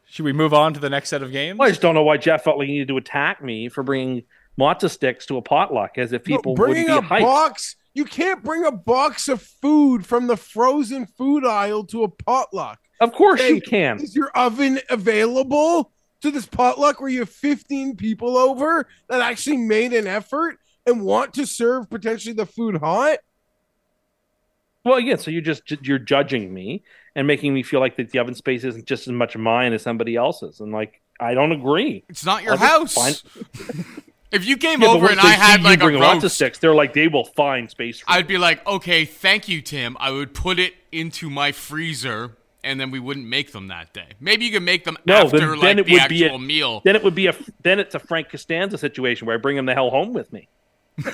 [0.05, 1.57] should we move on to the next set of games?
[1.57, 3.83] Well, I just don't know why Jeff felt like he needed to attack me for
[3.83, 4.23] bringing
[4.59, 7.21] matzo sticks to a potluck, as if No, people bringing wouldn't a hyped.
[7.21, 7.75] box.
[7.93, 12.79] You can't bring a box of food from the frozen food aisle to a potluck.
[12.99, 13.99] Of course Hey, you can.
[13.99, 15.91] Is your oven available
[16.21, 21.01] to this potluck where you have 15 people over that actually made an effort and
[21.01, 23.19] want to serve potentially the food hot?
[24.83, 26.83] Well, again, so you're just you're judging me
[27.15, 29.83] and making me feel like that the oven space isn't just as much mine as
[29.83, 32.03] somebody else's, and like I don't agree.
[32.09, 32.93] It's not your I'll house.
[32.95, 33.21] find-
[34.31, 36.35] If you came Yeah, over and I had you like a bring lots of roast,
[36.35, 37.99] sticks, they're like they will find space.
[37.99, 39.97] For I'd be like, okay, thank you, Tim.
[39.99, 44.09] I would put it into my freezer, and then we wouldn't make them that day.
[44.19, 46.25] Maybe you could make them No, after then, like then it the would actual be
[46.35, 46.81] a, meal.
[46.83, 49.65] Then it would be a then it's a Frank Costanza situation where I bring him
[49.65, 50.47] the hell home with me.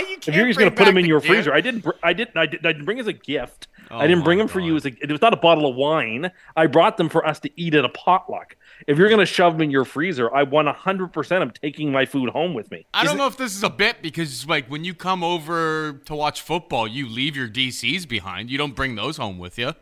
[0.00, 1.86] you If you're just going to put them in your freezer, I didn't.
[2.02, 2.36] I didn't.
[2.36, 2.66] I didn't.
[2.66, 3.68] I didn't bring as a gift.
[3.90, 4.92] I oh didn't bring my them for you as a.
[5.02, 6.30] It was not a bottle of wine.
[6.56, 8.56] I brought them for us to eat at a potluck.
[8.86, 12.04] If you're going to shove them in your freezer, I 100 percent am taking my
[12.04, 12.86] food home with me.
[12.92, 16.14] I don't know if this is a bit because like when you come over to
[16.14, 18.50] watch football, you leave your DCs behind.
[18.50, 19.72] You don't bring those home with you.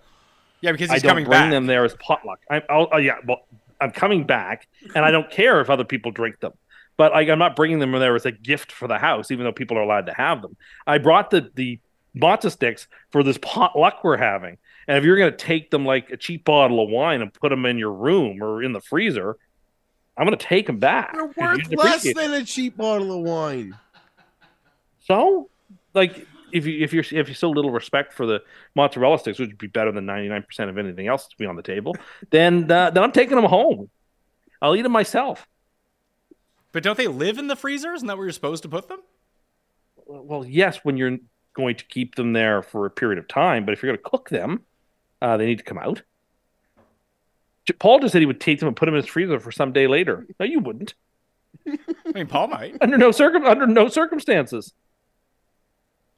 [0.61, 1.51] Yeah, because I he's don't coming bring back.
[1.51, 2.41] them there as potluck.
[2.51, 3.47] I'm, I'll, oh yeah, well,
[3.81, 6.53] I'm coming back, and I don't care if other people drink them.
[6.97, 9.53] But like, I'm not bringing them there as a gift for the house, even though
[9.53, 10.57] people are allowed to have them.
[10.87, 11.79] I brought the the
[12.17, 14.57] matzo sticks for this potluck we're having,
[14.89, 17.51] and if you're going to take them like a cheap bottle of wine and put
[17.51, 19.37] them in your room or in the freezer,
[20.17, 21.13] I'm going to take them back.
[21.13, 22.17] They're 'cause worth less appreciate it.
[22.17, 23.77] than a cheap bottle of wine.
[25.01, 25.51] So,
[25.95, 26.27] like,
[26.57, 28.43] if you if you're if you so little respect for the
[28.75, 31.47] mozzarella sticks, which would be better than ninety nine percent of anything else to be
[31.47, 31.95] on the table,
[32.31, 33.91] then uh, then I'm taking them home.
[34.61, 35.47] I'll eat them myself.
[36.73, 37.93] But don't they live in the freezer?
[37.95, 39.01] Isn't that where you're supposed to put them?
[40.07, 41.19] Well, yes, when you're
[41.55, 44.11] going to keep them there for a period of time, but if you're going to
[44.11, 44.63] cook them,
[45.23, 46.03] uh, they need to come out.
[47.79, 49.73] Paul just said he would take them and put them in his freezer for some
[49.73, 50.27] day later.
[50.39, 50.95] No, you wouldn't.
[51.67, 52.77] I mean, Paul might.
[52.81, 54.73] Under no circum under no circumstances.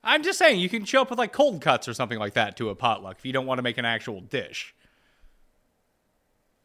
[0.09, 2.57] I'm just saying you can show up with like cold cuts or something like that
[2.57, 4.75] to a potluck if you don't want to make an actual dish.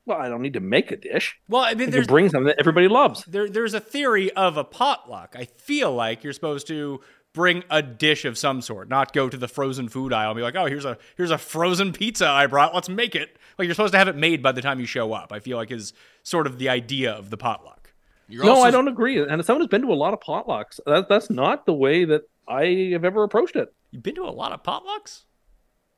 [0.06, 1.38] Well, I don't need to make a dish.
[1.50, 3.24] Well, I mean, there's bring something that everybody loves.
[3.26, 5.36] there, there's a theory of a potluck.
[5.38, 7.02] I feel like you're supposed to
[7.34, 10.44] bring a dish of some sort, not go to the frozen food aisle and be
[10.44, 12.74] like, "Oh, here's a here's a frozen pizza I brought.
[12.74, 15.14] Let's make it." Like you're supposed to have it made by the time you show
[15.14, 15.34] up.
[15.34, 17.83] I feel like is sort of the idea of the potluck.
[18.30, 19.19] You're no, also- I don't agree.
[19.21, 22.24] And someone who's been to a lot of potlucks, that, that's not the way that
[22.47, 23.74] I have ever approached it.
[23.91, 25.24] You've been to a lot of potlucks,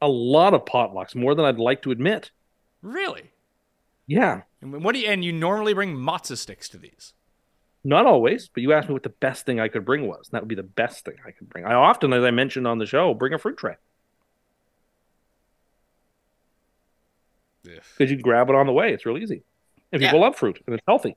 [0.02, 2.32] A lot of potlucks, more than I'd like to admit.
[2.82, 3.32] really?
[4.08, 4.42] Yeah.
[4.62, 5.08] And what do you?
[5.08, 7.14] And you normally bring matzo sticks to these.
[7.84, 10.28] Not always, but you asked me what the best thing I could bring was.
[10.28, 11.66] And that would be the best thing I could bring.
[11.66, 13.76] I often, as I mentioned on the show, bring a fruit tray.
[17.64, 18.94] Because you grab it on the way.
[18.94, 19.42] It's real easy.
[19.92, 20.10] And Yeah.
[20.10, 21.16] people love fruit and it's healthy.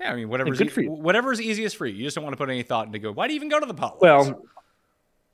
[0.00, 0.90] Yeah, I mean, whatever's good e- for you.
[0.90, 1.94] whatever's easiest for you.
[1.96, 3.12] You just don't want to put any thought into go.
[3.12, 4.00] Why do you even go to the potlucks?
[4.00, 4.42] Well,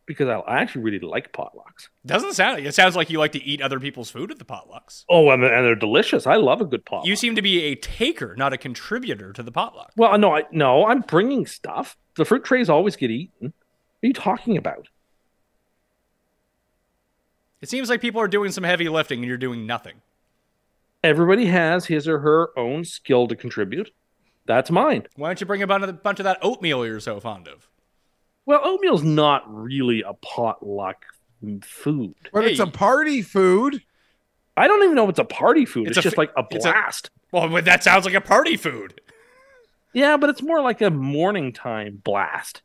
[0.06, 1.88] because I, I actually really like potlucks.
[2.06, 2.64] doesn't sound.
[2.64, 5.04] It sounds like you like to eat other people's food at the potlucks.
[5.08, 6.26] Oh, and they're, and they're delicious.
[6.26, 7.06] I love a good potluck.
[7.06, 9.92] You seem to be a taker, not a contributor to the potluck.
[9.96, 11.96] Well, no, I no, I'm bringing stuff.
[12.16, 13.52] The fruit trays always get eaten.
[13.52, 14.88] What are you talking about?
[17.60, 20.02] It seems like people are doing some heavy lifting and you're doing nothing.
[21.04, 23.90] Everybody has his or her own skill to contribute.
[24.47, 25.07] That's mine.
[25.16, 27.68] Why don't you bring a bunch of, that oatmeal you're so fond of?
[28.45, 31.05] Well, oatmeal's not really a potluck
[31.62, 32.14] food.
[32.32, 33.82] But it's a party food.
[34.57, 35.88] I don't even know if it's a party food.
[35.88, 37.11] It's, a just fi- like a it's blast.
[37.30, 39.01] well, that sounds like a party food.
[39.93, 42.62] yeah, but it's more like a morning time blast.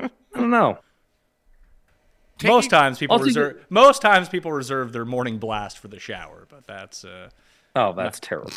[0.00, 0.78] I don't know.
[2.44, 3.66] most times people Also, you reserve.
[3.68, 7.04] Most times people reserve their morning blast for the shower, but that's.
[7.04, 7.28] Uh,
[7.76, 8.52] Oh, that's terrible.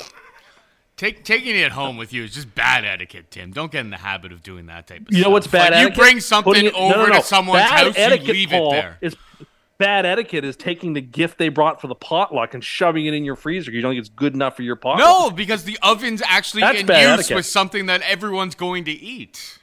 [0.98, 3.52] Take, taking it home with you is just bad etiquette, Tim.
[3.52, 5.28] Don't get in the habit of doing that type of You stuff.
[5.28, 5.98] know what's bad Like, etiquette?
[5.98, 7.14] You bring something it- over no, no.
[7.18, 8.98] to someone's Bad house, etiquette, you leave Paul, it there.
[9.02, 9.16] Is
[9.78, 13.24] bad etiquette is taking the gift they brought for the potluck and shoving it in
[13.24, 13.70] your freezer.
[13.70, 15.00] You don't think it's good enough for your potluck.
[15.08, 17.36] No, because the oven's actually That's in use etiquette.
[17.36, 19.60] with something that everyone's going to eat.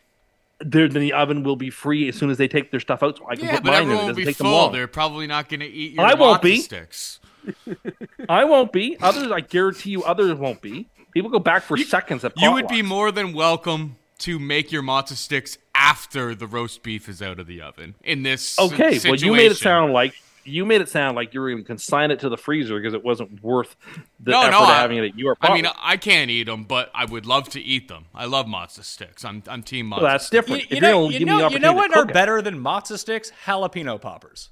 [0.60, 3.18] There, then the oven will be free as soon as they take their stuff out,
[3.18, 3.90] so I can Yeah, put mine in.
[3.90, 4.52] It doesn't take them full.
[4.52, 4.72] long.
[4.72, 6.58] They're probably not going to eat your I won't be.
[6.58, 7.18] sticks.
[8.28, 8.96] I won't be.
[9.00, 10.86] Others, I guarantee you, others won't be.
[11.14, 14.82] People go back for seconds at You would be more than welcome to make your
[14.82, 17.94] matzo sticks after the roast beef is out of the oven.
[18.02, 18.98] In this okay.
[18.98, 21.62] si- Well, you made it sound like you made it sound like you were going
[21.62, 23.76] to consign it to the freezer because it wasn't worth
[24.20, 26.44] the no, effort no, of I, having it at your I mean, I can't eat
[26.44, 28.06] them, but I would love to eat them.
[28.14, 29.24] I love matzo sticks.
[29.24, 30.02] I'm, I'm team matzo.
[30.02, 30.70] Well, that's different.
[30.70, 33.32] you, you know, you know, you know what are better than matzo sticks?
[33.46, 34.50] Jalapeno poppers.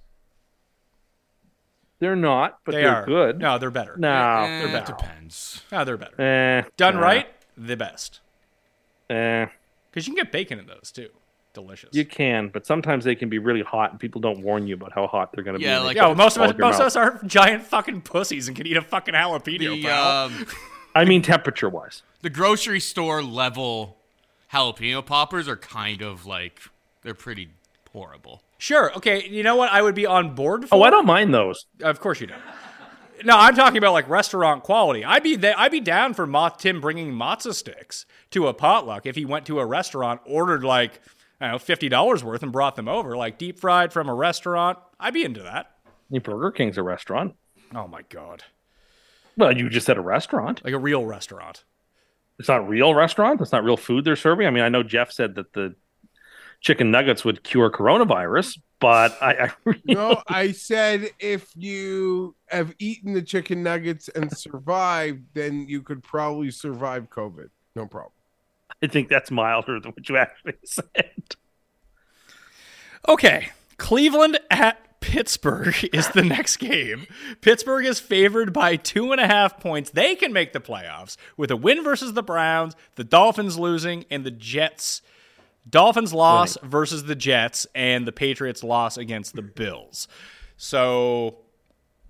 [2.03, 3.39] They're not, but they they're are good.
[3.39, 3.95] No, they're better.
[3.97, 4.93] No, Eh, they're it better.
[4.99, 5.63] depends.
[5.71, 6.21] No, they're better.
[6.21, 7.01] Eh, Done nah.
[7.01, 8.19] right, the best.
[9.09, 9.47] Eh,
[9.91, 11.11] Because you can get bacon in those too.
[11.55, 11.91] Delicious.
[11.93, 14.91] you can, but sometimes they can be really hot, and people don't warn you about
[14.93, 15.65] how hot they're going to be.
[15.67, 18.01] Yeah, and they like- yeah, well, most of us, most of us are giant fucking
[18.01, 19.59] pussies and can eat a fucking jalapeno.
[19.59, 20.27] The, pal.
[20.27, 20.47] um,
[20.97, 22.03] I mean, temperature wise.
[22.23, 23.99] the grocery store level
[24.53, 26.59] jalapeno poppers are kind of like
[27.03, 27.51] they're pretty
[27.93, 28.43] horrible.
[28.63, 28.95] Sure.
[28.97, 29.27] Okay.
[29.29, 29.71] You know what?
[29.73, 30.69] I would be on board.
[30.69, 30.75] For?
[30.77, 31.67] Oh, I don't mind those.
[31.83, 32.41] Of course you don't.
[33.25, 35.05] No, I'm talking about like restaurant quality.
[35.05, 39.07] I'd be th- I'd be down for Moth Tim bringing matzo sticks to a potluck
[39.07, 41.01] if he went to a restaurant, ordered like
[41.41, 44.15] I don't know fifty dollars worth, and brought them over, like deep fried from a
[44.15, 44.79] restaurant.
[44.99, 45.71] I'd be into that.
[46.23, 47.35] Burger King's a restaurant.
[47.75, 48.43] Oh my god,
[49.37, 50.61] Well, you just said a restaurant.
[50.65, 51.65] like a real restaurant.
[52.39, 53.41] It's not real restaurant.
[53.41, 54.47] It's not real food they're serving.
[54.47, 55.75] I mean, I know Jeff said that the
[56.63, 62.75] chicken nuggets would cure coronavirus, but I, I really No, I said if you have
[62.79, 67.49] eaten the chicken nuggets and survived, then you could probably survive COVID.
[67.77, 68.13] No problem.
[68.83, 71.37] I think that's milder than what you actually said.
[73.09, 77.07] Okay, Cleveland at Pittsburgh is the next game.
[77.41, 79.91] Pittsburgh is favored by two and a half points.
[79.91, 84.25] They can make the playoffs with a win versus the Browns, the Dolphins losing, and
[84.25, 85.03] the Jets.
[85.69, 90.09] Dolphins loss versus the Jets, and the Patriots loss against the Bills.
[90.57, 91.39] So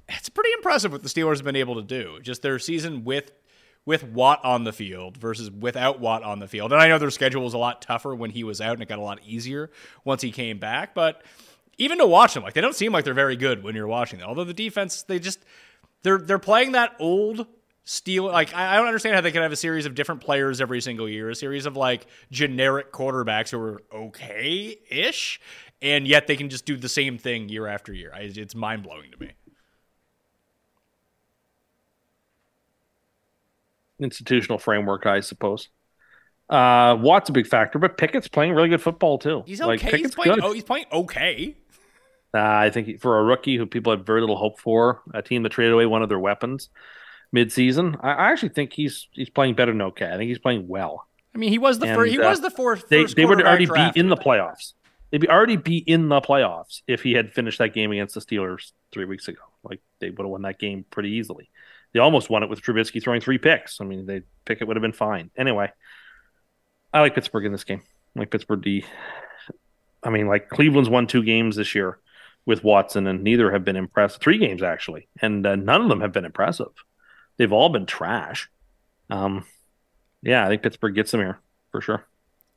[0.09, 2.19] it's pretty impressive what the Steelers have been able to do.
[2.23, 3.33] Just their season with
[3.85, 6.73] with Watt on the field versus without Watt on the field.
[6.73, 8.89] And I know their schedule was a lot tougher when he was out, and it
[8.89, 9.71] got a lot easier
[10.05, 10.95] once he came back.
[10.95, 11.23] But
[11.79, 14.21] even to watch them, like they don't seem like they're very good when you're watching
[14.21, 14.29] them.
[14.29, 15.45] Although the defense, they just
[16.03, 17.47] they're they're playing that old
[17.85, 18.25] steel.
[18.25, 20.81] Like I, I don't understand how they can have a series of different players every
[20.81, 25.41] single year, a series of like generic quarterbacks who are okay ish,
[25.81, 28.13] and yet they can just do the same thing year after year.
[28.15, 29.31] I, it's mind blowing to me.
[34.01, 35.69] Institutional framework, I suppose.
[36.51, 39.43] Uh, Watt's a big factor, but Pickett's playing really good football too.
[39.47, 39.99] He's Like, okay.
[39.99, 40.35] he's playing.
[40.35, 40.45] good.
[40.45, 41.57] Oh, he's playing okay.
[42.35, 45.23] Uh, I think he- for a rookie who people had very little hope for, a
[45.23, 46.71] team that traded away one of their weapons
[47.33, 50.07] mid-season, I, I actually think he's he's playing better than okay.
[50.07, 51.07] I think he's playing well.
[51.35, 52.13] I mean, he was the And, first.
[52.13, 52.89] He uh, was the fourth.
[52.89, 54.75] They they would already be in the playoffs.
[55.11, 58.21] They'd be already be in the playoffs if he had finished that game against the
[58.21, 59.43] Steelers three weeks ago.
[59.63, 61.51] Like they would have won that game pretty easily.
[61.93, 63.81] They almost won it with Trubisky throwing three picks.
[63.81, 65.31] I mean, they pick it would have been fine.
[65.37, 65.71] Anyway,
[66.93, 67.83] I like Pittsburgh in this game.
[68.17, 68.85] I like Pittsburgh D.
[70.03, 71.99] I mean, like Cleveland's won two games this year
[72.45, 74.21] with Watson, and neither have been impressive.
[74.21, 76.73] Three games actually, and uh, none of them have been impressive.
[77.37, 78.51] They've all been trash.
[79.11, 79.45] Um,
[80.23, 82.05] Yeah, I think Pittsburgh gets them here for sure.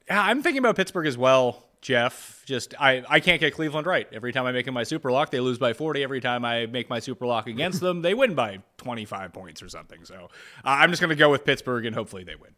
[0.08, 2.44] Yeah, I'm thinking about Pittsburgh as well, Jeff.
[2.46, 4.08] Just I, I can't get Cleveland right.
[4.12, 6.04] Every time I make my super lock, they lose by 40.
[6.04, 9.70] Every time I make my super lock against them, they win by 25 points or
[9.70, 10.06] something.
[10.06, 10.30] So
[10.64, 12.52] uh, I'm just going to go with Pittsburgh and hopefully they win.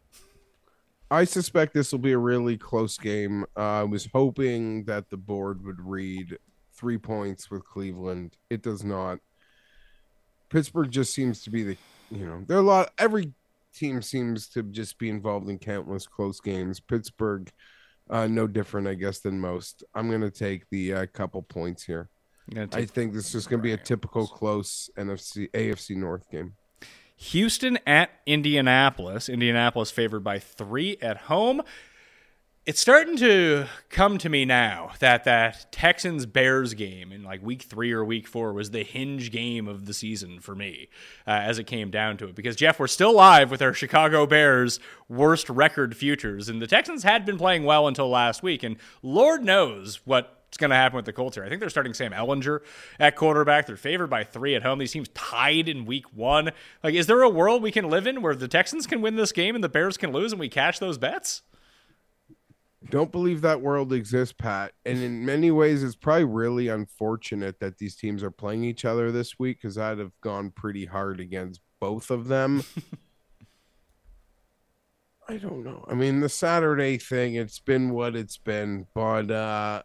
[1.10, 3.44] I suspect this will be a really close game.
[3.56, 6.36] Uh, I was hoping that the board would read
[6.74, 8.36] three points with Cleveland.
[8.50, 9.18] It does not.
[10.50, 11.76] Pittsburgh just seems to be the,
[12.10, 12.92] you know, there are a lot.
[12.98, 13.32] Every
[13.74, 16.80] team seems to just be involved in countless close games.
[16.80, 17.50] Pittsburgh,
[18.10, 19.84] uh, no different, I guess, than most.
[19.94, 22.08] I'm going to take the uh, couple points here.
[22.56, 26.54] I think this is going to be a typical close NFC AFC North game.
[27.16, 29.28] Houston at Indianapolis.
[29.28, 31.62] Indianapolis favored by three at home.
[32.68, 37.62] It's starting to come to me now that that Texans Bears game in like week
[37.62, 40.90] three or week four was the hinge game of the season for me
[41.26, 42.34] uh, as it came down to it.
[42.34, 46.50] Because, Jeff, we're still live with our Chicago Bears worst record futures.
[46.50, 48.62] And the Texans had been playing well until last week.
[48.62, 51.44] And Lord knows what what's going to happen with the Colts here.
[51.44, 52.60] I think they're starting Sam Ehlinger
[52.98, 53.66] at quarterback.
[53.66, 54.78] They're favored by three at home.
[54.78, 56.50] These teams tied in week one.
[56.82, 59.32] Like, is there a world we can live in where the Texans can win this
[59.32, 61.42] game and the Bears can lose and we cash those bets?
[62.90, 64.72] Don't believe that world exists, Pat.
[64.86, 69.10] And in many ways, it's probably really unfortunate that these teams are playing each other
[69.10, 72.62] this week because I'd have gone pretty hard against both of them.
[75.28, 75.84] I don't know.
[75.88, 79.82] I mean, the Saturday thing, it's been what it's been, but uh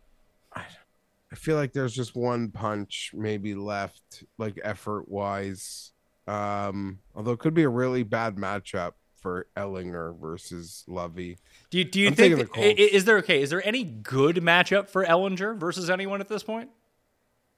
[1.33, 5.91] I feel like there's just one punch maybe left, like effort wise.
[6.27, 8.91] Um, although it could be a really bad matchup
[9.23, 11.37] for Ehlinger versus Lovie.
[11.71, 13.41] Do you, do you think the is there okay?
[13.41, 16.69] Is there any good matchup for Ehlinger versus anyone at this point?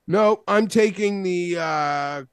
[0.08, 2.24] No, I'm taking the uh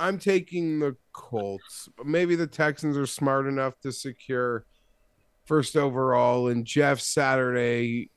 [0.00, 1.88] I'm taking the Colts.
[2.04, 4.66] Maybe the Texans are smart enough to secure
[5.46, 8.10] first overall and Jeff Saturday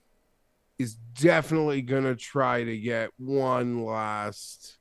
[0.80, 4.78] is definitely gonna try to get one last.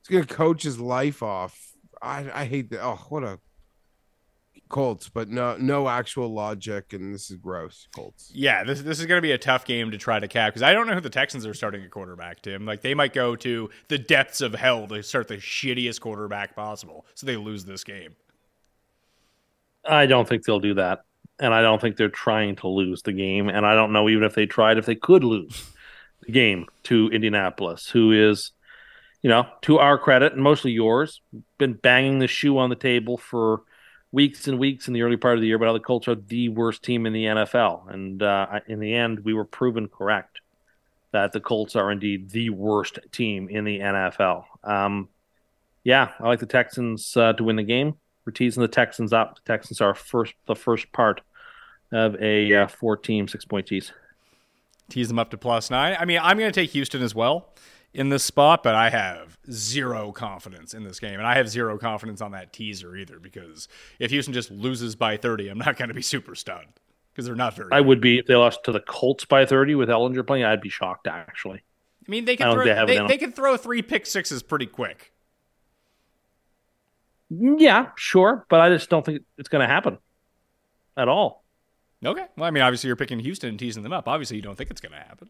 [0.00, 1.72] He's gonna coach his life off.
[2.02, 2.84] I I hate that.
[2.84, 3.40] Oh, what a
[4.68, 7.88] Colts, but no no actual logic, and this is gross.
[7.94, 8.30] Colts.
[8.34, 10.62] Yeah, this this is going to be a tough game to try to cap because
[10.62, 12.42] I don't know who the Texans are starting a quarterback.
[12.42, 16.54] Tim, like they might go to the depths of hell to start the shittiest quarterback
[16.54, 18.16] possible, so they lose this game.
[19.84, 21.00] I don't think they'll do that
[21.40, 23.48] and I don't think they're trying to lose the game.
[23.48, 25.70] And I don't know even if they tried if they could lose
[26.26, 28.52] the game to Indianapolis, who is,
[29.22, 31.20] you know, to our credit and mostly yours,
[31.58, 33.62] been banging the shoe on the table for
[34.12, 35.58] weeks and weeks in the early part of the year.
[35.58, 39.20] But the Colts are the worst team in the NFL, and uh, in the end,
[39.20, 40.40] we were proven correct
[41.12, 44.44] that the Colts are indeed the worst team in the NFL.
[44.62, 45.08] Um,
[45.84, 47.94] yeah, I like the Texans uh, to win the game.
[48.26, 49.36] We're teasing the Texans up.
[49.36, 51.22] The Texans are first the first part
[51.92, 53.92] of a uh, four team six point tease.
[54.90, 55.96] Tease them up to plus nine.
[55.98, 57.52] I mean, I'm going to take Houston as well
[57.98, 61.18] in this spot, but I have zero confidence in this game.
[61.18, 63.66] And I have zero confidence on that teaser either because
[63.98, 66.78] if Houston just loses by 30, I'm not going to be super stunned
[67.12, 67.70] because they're not very.
[67.72, 70.44] I would be if they lost to the Colts by 30 with Ehlinger playing.
[70.44, 71.58] I'd be shocked actually.
[72.06, 75.12] I mean, they can throw they, they, they can throw three pick sixes pretty quick.
[77.30, 79.98] Yeah, sure, but I just don't think it's going to happen
[80.96, 81.44] at all.
[82.06, 82.24] Okay.
[82.36, 84.06] Well, I mean, obviously you're picking Houston and teasing them up.
[84.06, 85.28] Obviously, you don't think it's going to happen.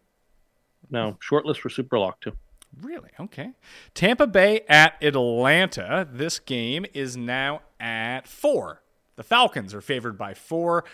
[0.90, 2.34] No, short list for Super Lock too.
[2.80, 3.10] Really?
[3.18, 3.52] Okay.
[3.94, 6.06] Tampa Bay at Atlanta.
[6.10, 8.82] This game is now at four.
[9.16, 10.84] The Falcons are favored by four.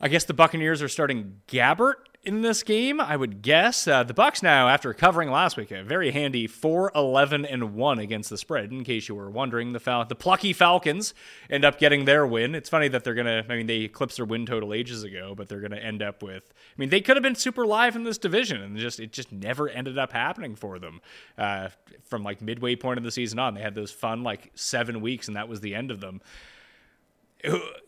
[0.00, 1.94] I guess the Buccaneers are starting Gabbert
[2.26, 3.86] in this game, I would guess.
[3.86, 7.98] Uh, the Bucks now, after covering last week, a very handy 4 11 and 1
[8.00, 8.72] against the spread.
[8.72, 11.14] In case you were wondering, the Fal- the plucky Falcons
[11.48, 12.56] end up getting their win.
[12.56, 15.34] It's funny that they're going to, I mean, they eclipsed their win total ages ago,
[15.36, 17.94] but they're going to end up with, I mean, they could have been super live
[17.94, 21.00] in this division, and just it just never ended up happening for them
[21.38, 21.68] uh,
[22.04, 23.54] from like midway point of the season on.
[23.54, 26.20] They had those fun, like, seven weeks, and that was the end of them.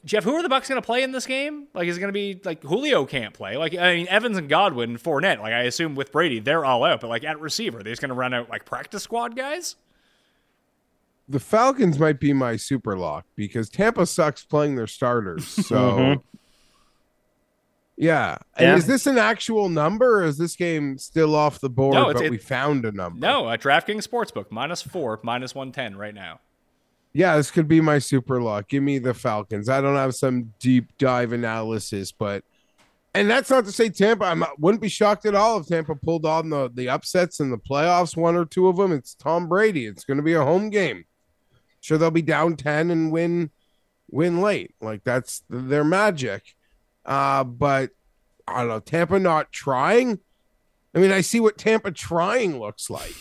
[0.04, 1.66] Jeff, who are the Bucks going to play in this game?
[1.74, 3.56] Like, is it going to be like Julio can't play?
[3.56, 5.40] Like, I mean, Evans and Godwin, and Fournette.
[5.40, 7.00] Like, I assume with Brady, they're all out.
[7.00, 9.76] But like at receiver, they're just going to run out like practice squad guys.
[11.28, 15.44] The Falcons might be my super lock because Tampa sucks playing their starters.
[15.66, 16.20] So, mm-hmm.
[17.96, 18.38] yeah.
[18.56, 18.76] And yeah.
[18.76, 21.94] is this an actual number, or is this game still off the board?
[21.94, 23.20] No, but we found a number.
[23.20, 26.40] No, a DraftKings Sportsbook minus four, minus one ten right now
[27.12, 28.68] yeah, this could be my super luck.
[28.68, 29.68] Give me the Falcons.
[29.68, 32.44] I don't have some deep dive analysis, but
[33.14, 34.24] and that's not to say Tampa.
[34.26, 37.58] I wouldn't be shocked at all if Tampa pulled on the the upsets in the
[37.58, 38.16] playoffs.
[38.16, 38.92] One or two of them.
[38.92, 39.86] It's Tom Brady.
[39.86, 41.04] It's going to be a home game.
[41.80, 43.50] Sure, they'll be down ten and win
[44.10, 44.74] win late.
[44.80, 46.54] Like that's their magic.
[47.04, 47.90] Uh, but
[48.46, 48.80] I don't know.
[48.80, 50.20] Tampa not trying.
[50.94, 53.14] I mean, I see what Tampa trying looks like.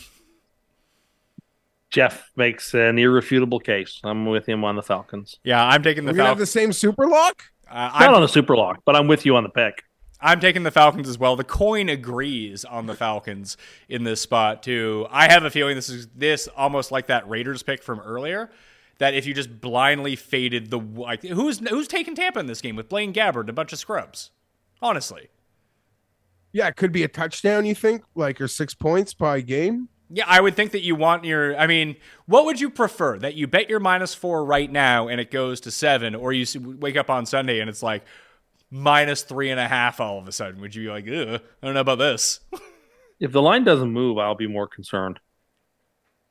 [1.90, 4.00] Jeff makes an irrefutable case.
[4.04, 5.38] I'm with him on the Falcons.
[5.42, 7.44] Yeah, I'm taking the We're gonna have the same super lock.
[7.70, 9.84] Uh, Not I'm, on a super lock, but I'm with you on the pick.
[10.20, 11.36] I'm taking the Falcons as well.
[11.36, 13.56] The coin agrees on the Falcons
[13.88, 15.06] in this spot too.
[15.10, 18.50] I have a feeling this is this almost like that Raiders pick from earlier.
[18.98, 22.74] That if you just blindly faded the like, who's who's taking Tampa in this game
[22.74, 24.30] with Blaine Gabbert and a bunch of scrubs?
[24.82, 25.28] Honestly,
[26.52, 27.64] Yeah, it could be a touchdown.
[27.64, 29.88] You think, like, or six points by game?
[30.10, 31.56] Yeah, I would think that you want your.
[31.56, 33.18] I mean, what would you prefer?
[33.18, 36.46] That you bet your minus four right now and it goes to seven, or you
[36.78, 38.04] wake up on Sunday and it's like
[38.70, 40.60] minus three and a half all of a sudden?
[40.60, 42.40] Would you be like, Ugh, I don't know about this?
[43.20, 45.18] If the line doesn't move, I'll be more concerned.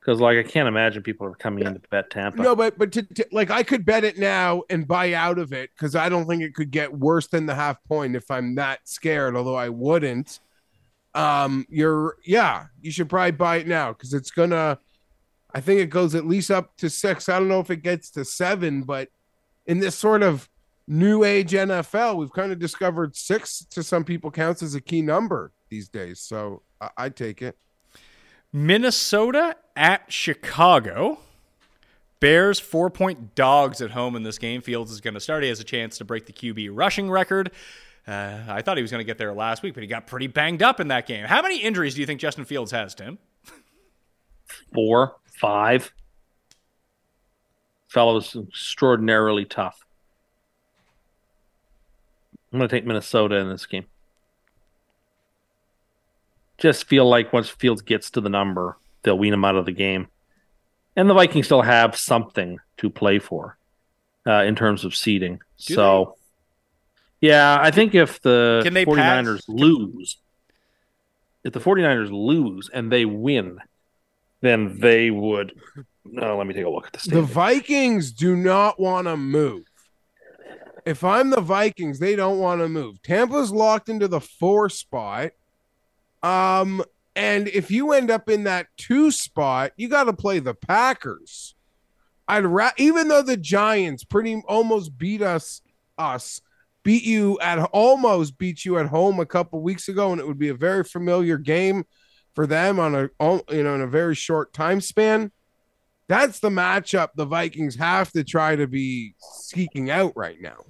[0.00, 2.40] Because, like, I can't imagine people are coming in to bet Tampa.
[2.40, 5.52] No, but but to, to, like I could bet it now and buy out of
[5.52, 8.54] it because I don't think it could get worse than the half point if I'm
[8.54, 9.36] that scared.
[9.36, 10.40] Although I wouldn't.
[11.18, 14.78] Um, you're yeah, you should probably buy it now because it's gonna.
[15.52, 17.28] I think it goes at least up to six.
[17.28, 19.08] I don't know if it gets to seven, but
[19.66, 20.48] in this sort of
[20.86, 25.02] new age NFL, we've kind of discovered six to some people counts as a key
[25.02, 26.20] number these days.
[26.20, 27.56] So I, I take it.
[28.52, 31.18] Minnesota at Chicago.
[32.20, 34.60] Bears four point dogs at home in this game.
[34.60, 35.42] Fields is going to start.
[35.42, 37.50] He has a chance to break the QB rushing record.
[38.08, 40.28] Uh, I thought he was going to get there last week, but he got pretty
[40.28, 41.26] banged up in that game.
[41.26, 43.18] How many injuries do you think Justin Fields has, Tim?
[44.72, 45.92] Four, five.
[47.88, 49.84] Fellow's extraordinarily tough.
[52.50, 53.84] I'm going to take Minnesota in this game.
[56.56, 59.72] Just feel like once Fields gets to the number, they'll wean him out of the
[59.72, 60.08] game.
[60.96, 63.58] And the Vikings still have something to play for
[64.26, 65.40] uh, in terms of seeding.
[65.58, 66.16] Do so,
[67.20, 70.16] yeah, I think if the Can they 49ers pass- lose,
[71.44, 73.58] if the 49ers lose and they win,
[74.40, 75.52] then they would.
[76.04, 77.22] No, let me take a look at the The.
[77.22, 79.64] Vikings do not want to move.
[80.86, 83.02] If I'm the Vikings, they don't want to move.
[83.02, 85.32] Tampa's locked into the four spot.
[86.22, 86.82] Um,
[87.14, 91.54] and if you end up in that two spot, you got to play the Packers.
[92.26, 95.60] I'd ra- even though the Giants pretty almost beat us,
[95.98, 96.40] us
[96.88, 100.38] beat you at almost beat you at home a couple weeks ago, and it would
[100.38, 101.84] be a very familiar game
[102.34, 103.02] for them on a
[103.54, 105.30] you know in a very short time span.
[106.06, 110.64] That's the matchup the Vikings have to try to be seeking out right now.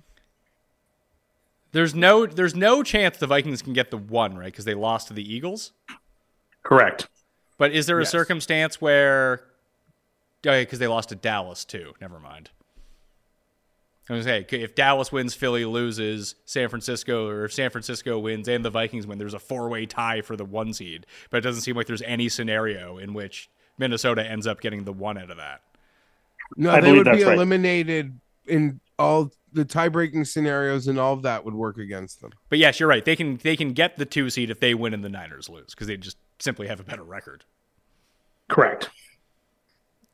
[1.71, 4.47] There's no there's no chance the Vikings can get the one, right?
[4.47, 5.71] Because they lost to the Eagles.
[6.65, 7.07] Correct.
[7.59, 8.11] But is there a Yes.
[8.11, 9.43] circumstance where
[10.49, 11.93] oh, yeah because they lost to Dallas too?
[12.01, 12.51] Never mind.
[14.09, 18.19] I was gonna say if Dallas wins, Philly loses, San Francisco, or if San Francisco
[18.19, 21.07] wins and the Vikings win, there's a four way tie for the one seed.
[21.31, 24.93] But it doesn't seem like there's any scenario in which Minnesota ends up getting the
[24.93, 25.61] one out of that.
[26.57, 27.35] No, I they would be that's right.
[27.35, 32.33] eliminated in all the tie-breaking scenarios, and all of that would work against them.
[32.49, 33.05] But yes, you're right.
[33.05, 35.75] They can they can get the two seed if they win and the Niners lose
[35.75, 37.45] because they just simply have a better record.
[38.49, 38.89] Correct.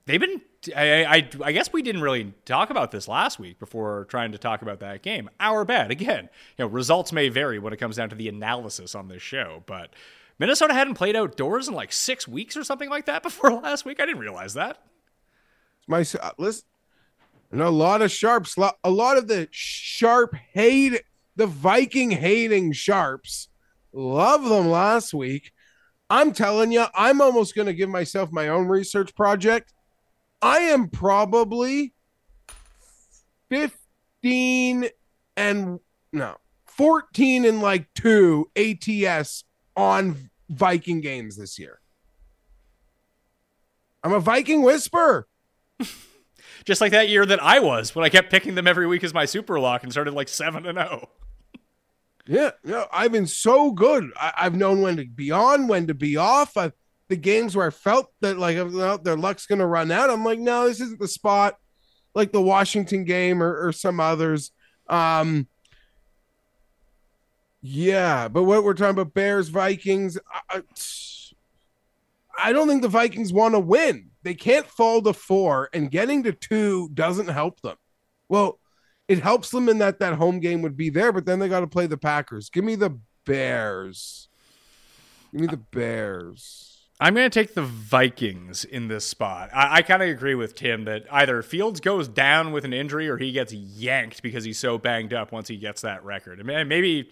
[0.06, 0.42] They've been.
[0.74, 4.38] I, I I guess we didn't really talk about this last week before trying to
[4.38, 5.30] talk about that game.
[5.40, 6.28] Our bad again.
[6.58, 9.62] You know, results may vary when it comes down to the analysis on this show,
[9.66, 9.90] but
[10.38, 14.00] Minnesota hadn't played outdoors in like six weeks or something like that before last week.
[14.00, 14.78] I didn't realize that.
[15.86, 16.64] My uh, listen,
[17.52, 21.02] know a lot of sharps, a lot of the sharp hate,
[21.36, 23.48] the Viking hating sharps,
[23.92, 25.52] love them last week.
[26.10, 29.72] I'm telling you, I'm almost going to give myself my own research project.
[30.44, 31.94] I am probably
[33.48, 34.88] 15
[35.38, 35.80] and
[36.12, 39.44] no, 14 and like two ATS
[39.74, 41.80] on Viking games this year.
[44.02, 45.26] I'm a Viking whisperer.
[46.66, 49.14] Just like that year that I was when I kept picking them every week as
[49.14, 50.84] my super lock and started like seven and oh.
[50.84, 51.08] zero.
[52.26, 54.10] Yeah, no, I've been so good.
[54.14, 56.58] I, I've known when to be on, when to be off.
[56.58, 56.74] I've,
[57.08, 58.56] the games where I felt that like
[59.02, 60.10] their luck's gonna run out.
[60.10, 61.58] I'm like, no, this isn't the spot.
[62.14, 64.52] Like the Washington game or, or some others.
[64.88, 65.48] Um,
[67.62, 70.18] yeah, but what we're talking about, Bears, Vikings.
[70.50, 70.62] I-
[72.36, 74.10] I don't think the Vikings want to win.
[74.22, 77.76] They can't fall to four, and getting to two doesn't help them.
[78.28, 78.58] Well,
[79.06, 81.60] it helps them in that that home game would be there, but then they got
[81.60, 82.50] to play the Packers.
[82.50, 84.28] Give me the Bears.
[85.32, 86.73] Give me the Bears.
[87.00, 89.50] I'm going to take the Vikings in this spot.
[89.52, 93.08] I, I kind of agree with Tim that either Fields goes down with an injury
[93.08, 96.38] or he gets yanked because he's so banged up once he gets that record.
[96.38, 97.10] And maybe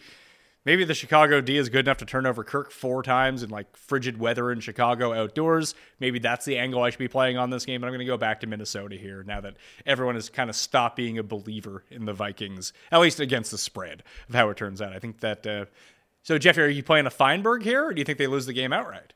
[0.64, 3.76] maybe the Chicago D is good enough to turn over Kirk four times in like
[3.76, 5.74] frigid weather in Chicago outdoors.
[5.98, 7.80] Maybe that's the angle I should be playing on this game.
[7.80, 10.54] But I'm going to go back to Minnesota here now that everyone has kind of
[10.54, 14.56] stopped being a believer in the Vikings, at least against the spread of how it
[14.56, 14.92] turns out.
[14.92, 15.44] I think that.
[15.44, 15.64] Uh,
[16.24, 18.52] so, Jeff, are you playing a Feinberg here, or do you think they lose the
[18.52, 19.12] game outright?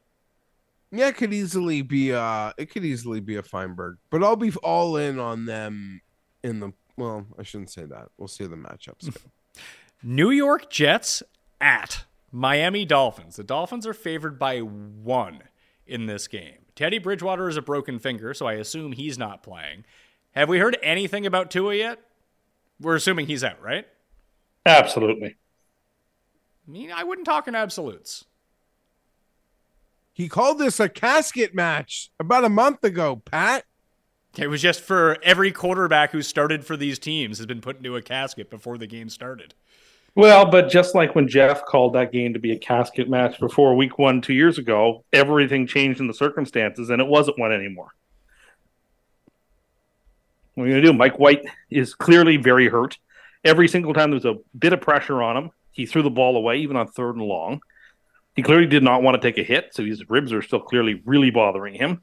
[0.96, 4.52] Yeah, it could easily be uh it could easily be a Feinberg, but I'll be
[4.62, 6.00] all in on them
[6.42, 8.08] in the well, I shouldn't say that.
[8.16, 9.20] We'll see the matchups go.
[10.02, 11.22] New York Jets
[11.60, 13.36] at Miami Dolphins.
[13.36, 15.42] The Dolphins are favored by one
[15.86, 16.66] in this game.
[16.74, 19.84] Teddy Bridgewater is a broken finger, so I assume he's not playing.
[20.32, 21.98] Have we heard anything about Tua yet?
[22.78, 23.86] We're assuming he's out, right?
[24.66, 25.36] Absolutely.
[26.68, 28.26] I mean, I wouldn't talk in absolutes.
[30.16, 33.64] He called this a casket match about a month ago, Pat.
[34.38, 37.96] It was just for every quarterback who started for these teams has been put into
[37.96, 39.52] a casket before the game started.
[40.14, 43.76] Well, but just like when Jeff called that game to be a casket match before
[43.76, 47.90] week one two years ago, everything changed in the circumstances and it wasn't one anymore.
[50.54, 50.96] What are you going to do?
[50.96, 52.96] Mike White is clearly very hurt.
[53.44, 56.38] Every single time there was a bit of pressure on him, he threw the ball
[56.38, 57.60] away, even on third and long.
[58.36, 61.02] He clearly did not want to take a hit, so his ribs are still clearly
[61.06, 62.02] really bothering him.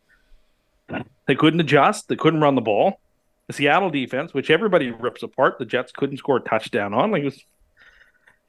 [1.28, 2.10] They couldn't adjust.
[2.10, 3.00] They couldn't run the ball.
[3.48, 7.12] The Seattle defense, which everybody rips apart, the Jets couldn't score a touchdown on.
[7.12, 7.46] Like it was,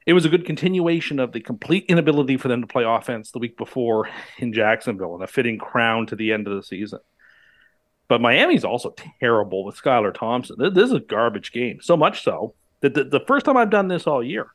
[0.05, 3.39] it was a good continuation of the complete inability for them to play offense the
[3.39, 4.09] week before
[4.39, 6.99] in Jacksonville, and a fitting crown to the end of the season.
[8.07, 10.55] But Miami's also terrible with Skylar Thompson.
[10.57, 11.79] This is a garbage game.
[11.81, 14.47] So much so that the, the first time I've done this all year,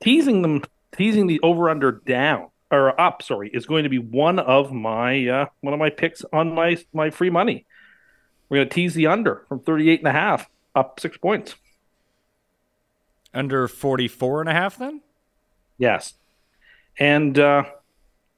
[0.00, 0.62] teasing them,
[0.92, 5.26] teasing the over under down or up, sorry, is going to be one of my
[5.26, 7.66] uh, one of my picks on my my free money.
[8.48, 11.54] We're going to tease the under from 38 and a half up 6 points.
[13.32, 15.00] Under 44 and a half then?
[15.78, 16.14] Yes.
[16.98, 17.64] And uh,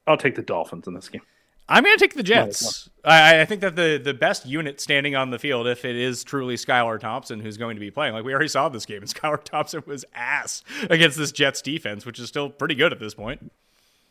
[0.06, 1.22] I'll take the Dolphins in this game.
[1.68, 2.88] I'm going to take the Jets.
[3.04, 6.22] I, I, think that the, the best unit standing on the field, if it is
[6.22, 9.08] truly Skylar Thompson who's going to be playing, like we already saw this game, and
[9.14, 13.14] Skylar Thompson was ass against this Jets defense, which is still pretty good at this
[13.14, 13.50] point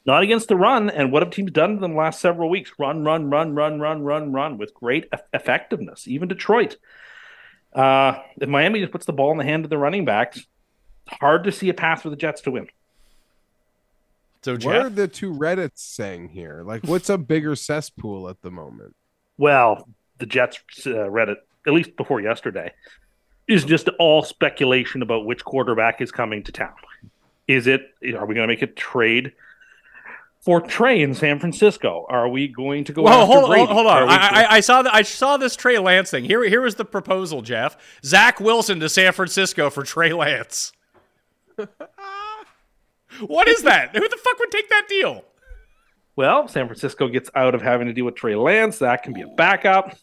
[0.05, 0.89] not against the run.
[0.89, 2.71] And what have teams done to them the last several weeks?
[2.77, 6.07] Run, run, run, run, run, run, run with great effectiveness.
[6.07, 6.77] Even Detroit.
[7.73, 11.17] Uh, if Miami just puts the ball in the hand of the running backs, it's
[11.19, 12.67] hard to see a path for the Jets to win.
[14.43, 14.65] So, Jeff?
[14.65, 16.61] what are the two Reddits saying here?
[16.63, 18.95] Like, what's a bigger cesspool at the moment?
[19.37, 22.71] Well, the Jets uh, Reddit, at least before yesterday,
[23.47, 26.75] is just all speculation about which quarterback is coming to town.
[27.47, 27.81] Is it?
[28.15, 29.33] Are we going to make a trade
[30.45, 32.05] for Trey in San Francisco?
[32.07, 33.01] Are we going to go?
[33.01, 34.07] Well, hold, hold, hold, on.
[34.07, 36.23] I, I, I, saw the, I saw this Trey Lance thing.
[36.23, 37.75] Here, here was the proposal, Jeff.
[38.05, 40.71] Zach Wilson to San Francisco for Trey Lance.
[43.25, 43.95] what is that?
[43.95, 45.25] Who the fuck would take that deal?
[46.15, 48.77] Well, San Francisco gets out of having to deal with Trey Lance.
[48.77, 49.97] That can be a backup.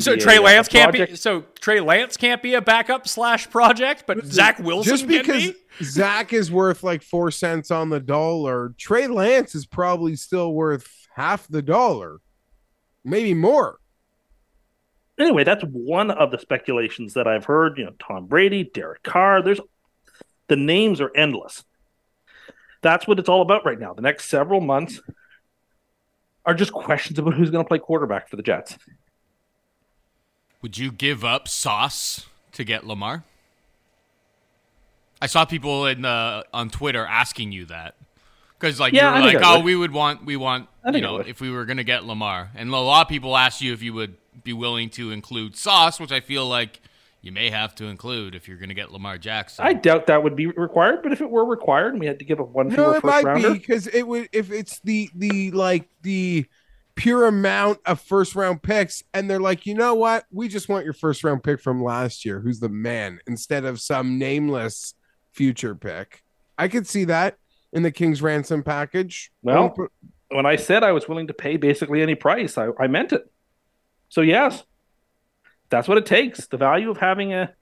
[0.00, 1.14] So Trey a, Lance a can't be.
[1.14, 5.54] So Trey Lance can't be a backup slash project, but Zach Wilson just because be?
[5.82, 8.74] Zach is worth like four cents on the dollar.
[8.78, 12.18] Trey Lance is probably still worth half the dollar,
[13.04, 13.78] maybe more.
[15.18, 17.76] Anyway, that's one of the speculations that I've heard.
[17.76, 19.42] You know, Tom Brady, Derek Carr.
[19.42, 19.60] There's
[20.46, 21.64] the names are endless.
[22.80, 23.92] That's what it's all about right now.
[23.92, 25.00] The next several months
[26.44, 28.78] are just questions about who's going to play quarterback for the Jets.
[30.62, 33.24] Would you give up Sauce to get Lamar?
[35.20, 37.94] I saw people in the on Twitter asking you that.
[38.58, 39.64] Because like yeah, you're like, oh, would.
[39.64, 42.76] we would want we want you know if we were gonna get Lamar, and a
[42.76, 46.20] lot of people asked you if you would be willing to include Sauce, which I
[46.20, 46.80] feel like
[47.20, 49.64] you may have to include if you're gonna get Lamar Jackson.
[49.64, 52.24] I doubt that would be required, but if it were required and we had to
[52.24, 55.52] give up one, no, it might rounder, be because it would if it's the the
[55.52, 56.46] like the
[56.96, 60.24] pure amount of first round picks and they're like you know what?
[60.32, 63.80] We just want your first round pick from last year who's the man instead of
[63.80, 64.94] some nameless
[65.32, 66.22] future pick
[66.56, 67.36] i could see that
[67.72, 69.74] in the king's ransom package well
[70.30, 73.30] when i said i was willing to pay basically any price i, I meant it
[74.08, 74.64] so yes
[75.70, 77.52] that's what it takes the value of having a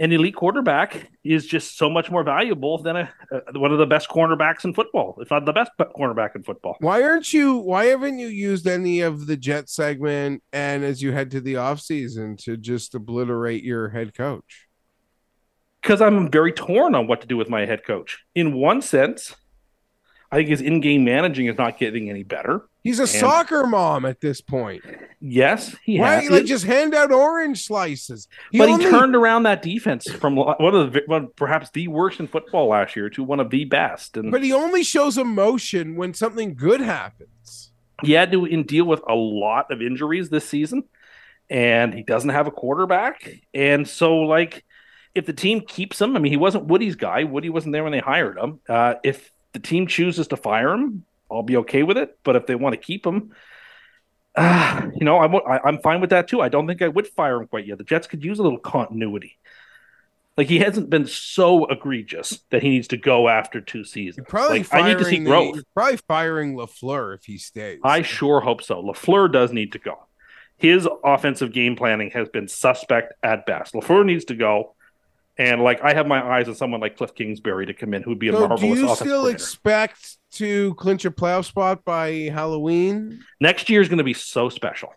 [0.00, 3.86] an elite quarterback is just so much more valuable than a, a, one of the
[3.86, 6.74] best cornerbacks in football, if not the best cornerback in football.
[6.80, 7.58] Why aren't you?
[7.58, 11.54] Why haven't you used any of the jet segment and as you head to the
[11.54, 14.68] offseason to just obliterate your head coach?
[15.82, 18.18] Because I'm very torn on what to do with my head coach.
[18.34, 19.34] In one sense,
[20.30, 22.62] I think his in-game managing is not getting any better.
[22.84, 24.82] He's a And- soccer mom at this point.
[25.20, 26.30] Yes, he Why has.
[26.30, 28.28] like just hand out orange slices?
[28.52, 32.20] but only- he turned around that defense from one of the one, perhaps the worst
[32.20, 34.16] in football last year to one of the best.
[34.16, 37.72] And But he only shows emotion when something good happens.
[38.02, 40.84] he had to in- deal with a lot of injuries this season,
[41.50, 43.30] and he doesn't have a quarterback.
[43.52, 44.64] And so, like,
[45.14, 47.24] if the team keeps him, I mean, he wasn't Woody's guy.
[47.24, 48.60] Woody wasn't there when they hired him.
[48.68, 52.18] Uh, if the team chooses to fire him, I'll be okay with it.
[52.22, 53.32] But if they want to keep him,
[54.34, 56.40] uh, you know, I'm I, I'm fine with that too.
[56.40, 57.78] I don't think I would fire him quite yet.
[57.78, 59.38] The Jets could use a little continuity.
[60.36, 64.26] Like he hasn't been so egregious that he needs to go after two seasons.
[64.28, 65.60] Probably like, I need to see the- growth.
[65.74, 67.80] probably firing Lafleur if he stays.
[67.84, 68.82] I sure hope so.
[68.82, 69.98] Lafleur does need to go.
[70.56, 73.74] His offensive game planning has been suspect at best.
[73.74, 74.74] Lafleur needs to go,
[75.40, 78.18] and like I have my eyes on someone like Kliff Kingsbury to come in, who'd
[78.18, 82.28] be a So do marvelous you offensive still expect to clinch a playoff spot by
[82.30, 83.24] Halloween?
[83.40, 84.92] Next year is going to be so special.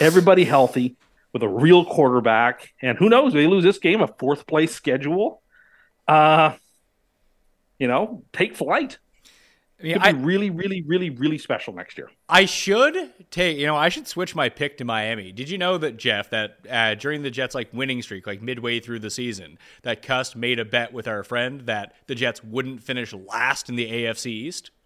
[0.00, 0.96] Everybody healthy
[1.32, 3.32] with a real quarterback, and who knows?
[3.32, 5.40] They lose this game, a fourth place schedule.
[6.08, 6.54] Uh,
[7.78, 8.98] you know, take flight.
[9.82, 12.08] I mean, Could I- be really, really, really, really special next year.
[12.28, 15.32] I should take, you know, I should switch my pick to Miami.
[15.32, 18.78] Did you know that Jeff that uh, during the Jets like winning streak, like midway
[18.80, 22.82] through the season, that Cust made a bet with our friend that the Jets wouldn't
[22.82, 24.70] finish last in the AFC East?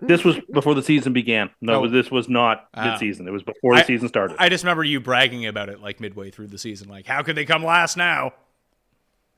[0.00, 1.50] This was before the season began.
[1.60, 1.88] No, Oh.
[1.88, 2.90] this was not Oh.
[2.90, 3.26] mid-season.
[3.26, 4.36] It was before the I- season started.
[4.38, 6.88] I just remember you bragging about it like midway through the season.
[6.88, 8.32] Like, how could they come last now?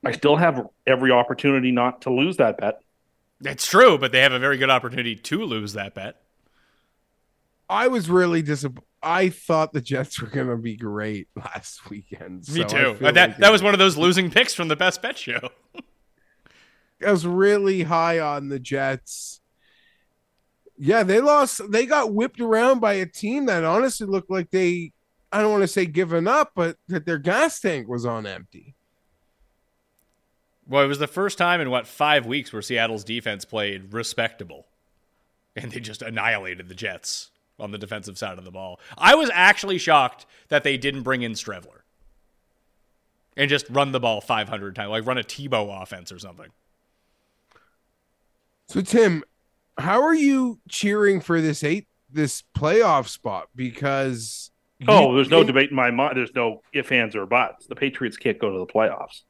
[0.05, 2.79] I still have every opportunity not to lose that bet.
[3.43, 6.21] It's true, but they have a very good opportunity to lose that bet.
[7.69, 8.83] I was really disappointed.
[9.03, 12.47] I thought the Jets were going to be great last weekend.
[12.49, 12.97] Me so I too.
[13.01, 15.49] that like that was one of those losing picks from the best bet show.
[17.05, 19.39] I was really high on the Jets.
[20.77, 21.61] Yeah, they lost.
[21.71, 24.93] They got whipped around by a team that honestly looked like they,
[25.31, 28.75] I don't want to say given up, but that their gas tank was on empty.
[30.67, 34.67] Well, it was the first time in what five weeks where Seattle's defense played respectable,
[35.55, 38.79] and they just annihilated the Jets on the defensive side of the ball.
[38.97, 41.81] I was actually shocked that they didn't bring in Streveler
[43.35, 46.49] and just run the ball 500 times, like run a Tebow offense or something.
[48.67, 49.23] So Tim,
[49.77, 53.47] how are you cheering for this eight this playoff spot?
[53.55, 54.51] Because
[54.87, 56.17] Oh, you- there's no debate in my mind.
[56.17, 57.65] There's no if, ands, or buts.
[57.67, 59.23] The Patriots can't go to the playoffs.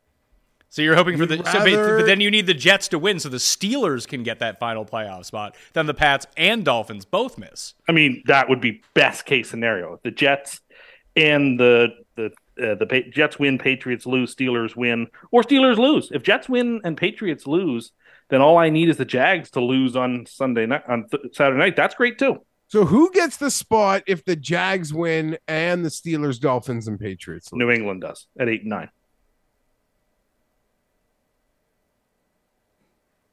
[0.69, 2.99] So you're hoping for You'd the, so ba- but then you need the Jets to
[2.99, 5.55] win, so the Steelers can get that final playoff spot.
[5.73, 7.73] Then the Pats and Dolphins both miss.
[7.87, 9.99] I mean, that would be best case scenario.
[10.03, 10.59] The Jets
[11.15, 12.25] and the the
[12.61, 16.09] uh, the pa- Jets win, Patriots lose, Steelers win, or Steelers lose.
[16.11, 17.91] If Jets win and Patriots lose,
[18.29, 21.59] then all I need is the Jags to lose on Sunday night on th- Saturday
[21.59, 21.75] night.
[21.75, 22.37] That's great too.
[22.69, 27.51] So who gets the spot if the Jags win and the Steelers, Dolphins, and Patriots?
[27.53, 27.59] lose?
[27.59, 28.89] New England does at eight and nine.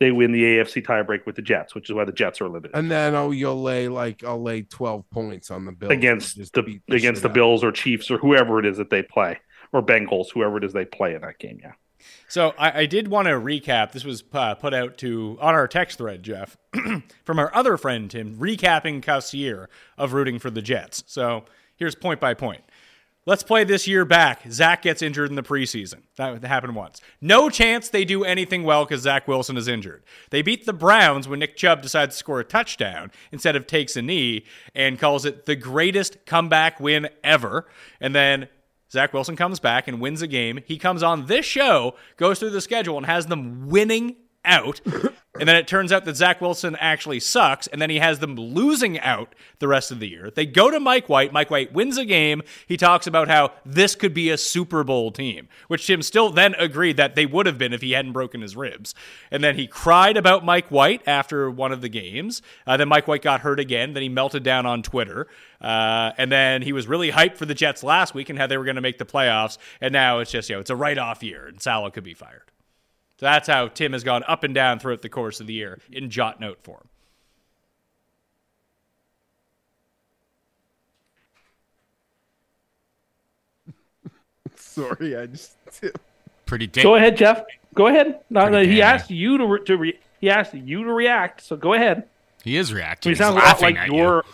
[0.04, 2.72] They win the AFC tiebreak with the Jets, which is why the Jets are limited
[2.74, 6.52] And then oh, you'll lay like I'll lay twelve points on the Bills against Just
[6.52, 7.34] the against the out.
[7.34, 9.38] Bills or Chiefs or whoever it is that they play
[9.72, 11.58] or Bengals, whoever it is they play in that game.
[11.62, 11.72] Yeah.
[12.28, 13.92] So I, I did want to recap.
[13.92, 16.58] This was uh, put out to on our text thread, Jeff,
[17.24, 21.02] from our other friend Tim, recapping Cuff's year of rooting for the Jets.
[21.06, 22.60] So here's point by point.
[23.26, 24.42] Let's play this year back.
[24.50, 26.02] Zach gets injured in the preseason.
[26.16, 27.00] That happened once.
[27.22, 30.04] No chance they do anything well because Zach Wilson is injured.
[30.28, 33.96] They beat the Browns when Nick Chubb decides to score a touchdown instead of takes
[33.96, 34.44] a knee
[34.74, 37.66] and calls it the greatest comeback win ever.
[37.98, 38.48] And then
[38.92, 40.60] Zach Wilson comes back and wins a game.
[40.66, 44.82] He comes on this show, goes through the schedule, and has them winning out.
[45.40, 48.36] And then it turns out that Zach Wilson actually sucks, and then he has them
[48.36, 50.30] losing out the rest of the year.
[50.30, 51.32] They go to Mike White.
[51.32, 52.42] Mike White wins a game.
[52.68, 56.54] He talks about how this could be a Super Bowl team, which Tim still then
[56.54, 58.94] agreed that they would have been if he hadn't broken his ribs.
[59.32, 62.40] And then he cried about Mike White after one of the games.
[62.64, 63.92] Uh, then Mike White got hurt again.
[63.92, 65.26] Then he melted down on Twitter.
[65.60, 68.56] Uh, and then he was really hyped for the Jets last week and how they
[68.56, 69.58] were going to make the playoffs.
[69.80, 72.14] And now it's just, you know, it's a write off year, and Salah could be
[72.14, 72.52] fired.
[73.16, 75.78] So that's how Tim has gone up and down throughout the course of the year
[75.92, 76.88] in jot note form.
[84.56, 85.56] Sorry, I just
[86.46, 87.42] Pretty da- Go ahead, Jeff.
[87.74, 88.20] Go ahead.
[88.30, 91.42] No, no, he asked you to re- to re- he asked you to react.
[91.42, 92.08] So go ahead.
[92.42, 93.10] He is reacting.
[93.10, 94.24] He it He's sounds a lot like your.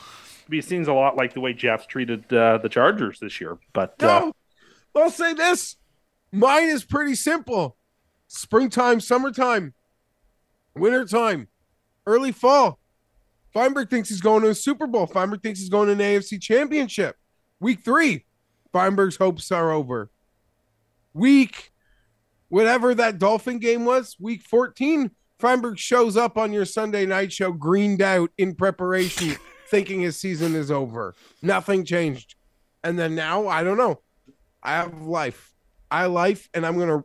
[0.51, 0.59] you.
[0.59, 3.59] It seems a lot like the way Jeff's treated uh, the Chargers this year.
[3.73, 4.33] But uh, no.
[5.03, 5.77] I'll say this:
[6.33, 7.77] mine is pretty simple.
[8.33, 9.75] Springtime, summertime.
[10.77, 11.49] wintertime,
[12.07, 12.79] early fall.
[13.53, 15.09] Feinberg thinks he's going to a Super Bowl.
[15.09, 17.17] Feinberg thinks he's going to an AFC championship.
[17.59, 18.25] Week three,
[18.73, 20.13] Feinberg's hopes are over.
[21.13, 21.73] Week,
[22.49, 27.51] whatever that Dolphin game was, week 14, Feinberg shows up on your Sunday night show
[27.51, 29.35] greened out in preparation,
[29.69, 31.17] thinking his season is over.
[31.43, 32.37] Nothing changed.
[32.85, 34.03] And then now, I don't know.
[34.63, 35.53] I have life.
[35.91, 37.03] I life, and I'm gonna.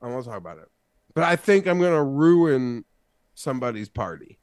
[0.00, 0.68] I won't talk about it,
[1.14, 2.84] but I think I'm gonna ruin
[3.34, 4.38] somebody's party.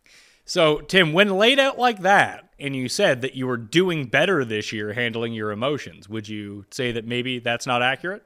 [0.45, 4.45] So, Tim, when laid out like that, and you said that you were doing better
[4.45, 8.23] this year handling your emotions, would you say that maybe that's not accurate?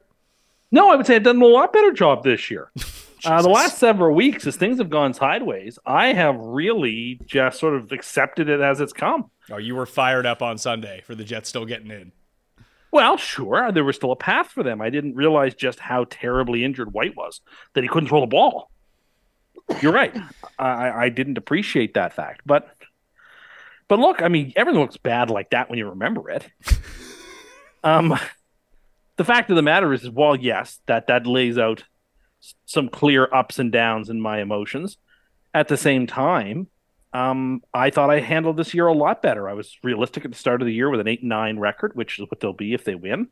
[0.71, 2.71] No, I would say I've done a lot better job this year.
[3.25, 7.75] uh, the last several weeks, as things have gone sideways, I have really just sort
[7.75, 9.31] of accepted it as it's come.
[9.49, 12.11] Oh, you were fired up on Sunday for the Jets still getting in.
[12.91, 14.81] Well, sure, there was still a path for them.
[14.81, 17.41] I didn't realize just how terribly injured White was
[17.73, 18.71] that he couldn't throw the ball.
[19.81, 20.15] You're right.
[20.57, 22.69] I, I didn't appreciate that fact, but
[23.87, 26.47] but look, I mean, everything looks bad like that when you remember it.
[27.83, 28.17] um,
[29.17, 31.83] the fact of the matter is, is, well, yes, that that lays out
[32.65, 34.97] some clear ups and downs in my emotions.
[35.53, 36.67] At the same time,
[37.13, 39.49] um, I thought I handled this year a lot better.
[39.49, 42.19] I was realistic at the start of the year with an eight nine record, which
[42.19, 43.29] is what they'll be if they win.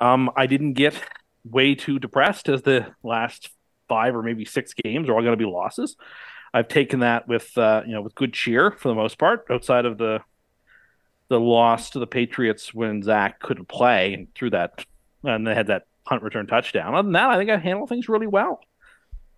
[0.00, 0.94] Um, I didn't get
[1.44, 3.50] way too depressed as the last
[3.88, 5.96] five or maybe six games are all going to be losses.
[6.54, 9.84] I've taken that with uh, you know with good cheer for the most part, outside
[9.84, 10.20] of the
[11.28, 14.84] the loss to the Patriots when Zach couldn't play and through that
[15.24, 16.94] and they had that punt return touchdown.
[16.94, 18.60] Other than that, I think I handled things really well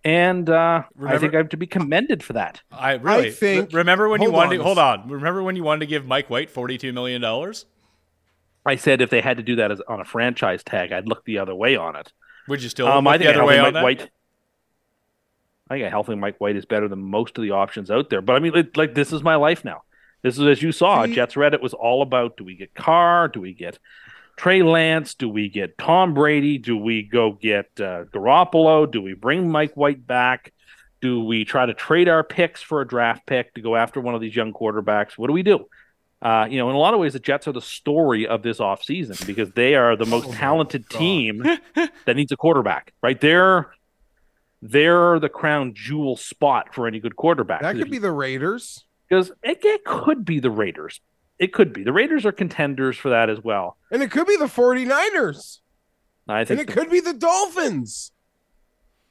[0.05, 2.61] and uh, remember, I think I have to be commended for that.
[2.71, 3.73] I really I think.
[3.73, 4.57] Re- remember when you wanted?
[4.57, 5.09] To, hold on.
[5.09, 7.65] Remember when you wanted to give Mike White forty-two million dollars?
[8.65, 11.25] I said if they had to do that as on a franchise tag, I'd look
[11.25, 12.13] the other way on it.
[12.47, 13.83] Would you still um, look I think the other way Mike on that?
[13.83, 14.09] White,
[15.69, 18.21] I think a healthy Mike White is better than most of the options out there.
[18.21, 19.81] But I mean, it, like this is my life now.
[20.21, 21.05] This is as you saw.
[21.05, 21.13] See?
[21.15, 23.27] Jets Reddit was all about: do we get Carr?
[23.27, 23.79] Do we get
[24.35, 25.15] Trey Lance?
[25.15, 26.57] Do we get Tom Brady?
[26.57, 28.89] Do we go get uh, Garoppolo?
[28.89, 30.53] Do we bring Mike White back?
[31.01, 34.15] Do we try to trade our picks for a draft pick to go after one
[34.15, 35.17] of these young quarterbacks?
[35.17, 35.67] What do we do?
[36.21, 38.59] Uh, you know, in a lot of ways, the Jets are the story of this
[38.59, 41.43] offseason because they are the most oh talented team
[42.05, 43.19] that needs a quarterback, right?
[43.19, 43.71] They're
[44.61, 47.61] they're the crown jewel spot for any good quarterback.
[47.61, 48.83] That could be the Raiders.
[49.07, 50.99] Because it, it could be the Raiders.
[51.37, 51.83] It could be.
[51.83, 53.77] The Raiders are contenders for that as well.
[53.91, 55.59] And it could be the 49ers.
[56.27, 58.11] I think and it the, could be the Dolphins.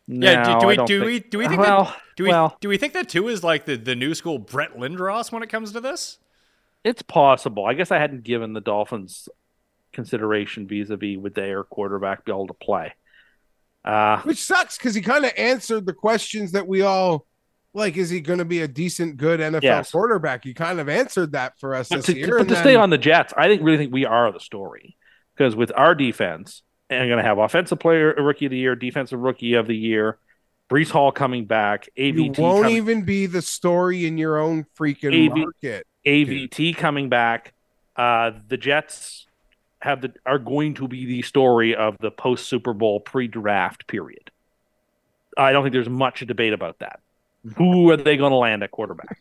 [0.07, 2.57] yeah, do, do we do think, we do we think well, that, do we well,
[2.61, 5.49] do we think that Tua is like the, the new school Brett Lindros when it
[5.49, 6.19] comes to this?
[6.83, 7.65] It's possible.
[7.67, 9.29] I guess I hadn't given the Dolphins
[9.93, 12.95] consideration vis-a-vis would their quarterback be able to play.
[13.85, 17.27] Uh, Which sucks because he kind of answered the questions that we all
[17.75, 19.91] like, is he going to be a decent, good NFL yes.
[19.91, 20.47] quarterback?
[20.47, 22.39] You kind of answered that for us but this to, year.
[22.39, 22.63] But to then...
[22.63, 24.97] stay on the Jets, I think really think we are the story
[25.37, 28.77] because with our defense, and I'm going to have offensive player rookie of the year,
[28.77, 30.19] defensive rookie of the year,
[30.71, 35.31] Breece Hall coming back, AVT you won't even be the story in your own freaking
[35.31, 35.87] AV, market.
[36.07, 36.77] AVT dude.
[36.77, 37.53] coming back.
[37.97, 39.27] Uh, the Jets
[39.81, 43.87] have the are going to be the story of the post Super Bowl pre draft
[43.87, 44.31] period.
[45.37, 47.01] I don't think there's much debate about that
[47.57, 49.19] who are they going to land at quarterback?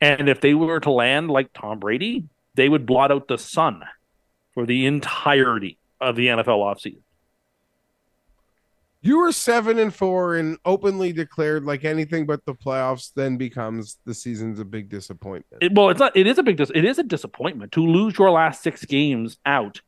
[0.00, 2.24] And if they were to land like Tom Brady,
[2.54, 3.82] they would blot out the sun
[4.54, 7.02] for the entirety of the NFL offseason.
[9.02, 13.98] You were seven and four and openly declared like anything but the playoffs then becomes
[14.04, 15.62] the season's a big disappointment.
[15.62, 16.14] It, well, it's not.
[16.14, 16.58] It is a big.
[16.58, 19.80] Dis- it is a disappointment to lose your last six games out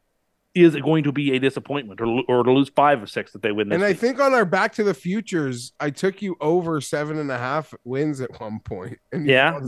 [0.55, 3.43] is it going to be a disappointment or, or to lose five or six that
[3.43, 6.81] they win and I think on our back to the futures, I took you over
[6.81, 8.99] seven and a half wins at one point.
[9.19, 9.59] yeah.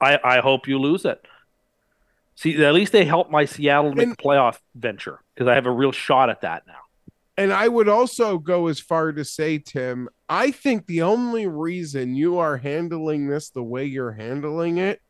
[0.00, 1.24] I, I hope you lose it.
[2.34, 5.70] See, at least they helped my Seattle make and, playoff venture because I have a
[5.70, 6.74] real shot at that now.
[7.36, 12.14] And I would also go as far to say, Tim, I think the only reason
[12.14, 15.00] you are handling this the way you're handling it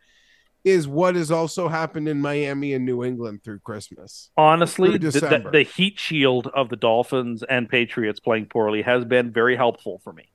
[0.65, 4.31] is what has also happened in Miami and New England through Christmas.
[4.37, 9.33] Honestly, through the, the, heat shield of the Dolphins and Patriots playing poorly has been
[9.33, 10.31] very helpful for me.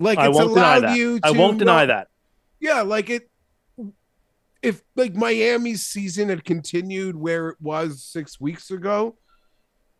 [0.00, 0.96] Like I won't deny that.
[0.96, 2.08] To, I won't deny that.
[2.60, 3.30] Yeah, like it.
[4.60, 9.16] If like Miami's season had continued where it was six weeks ago,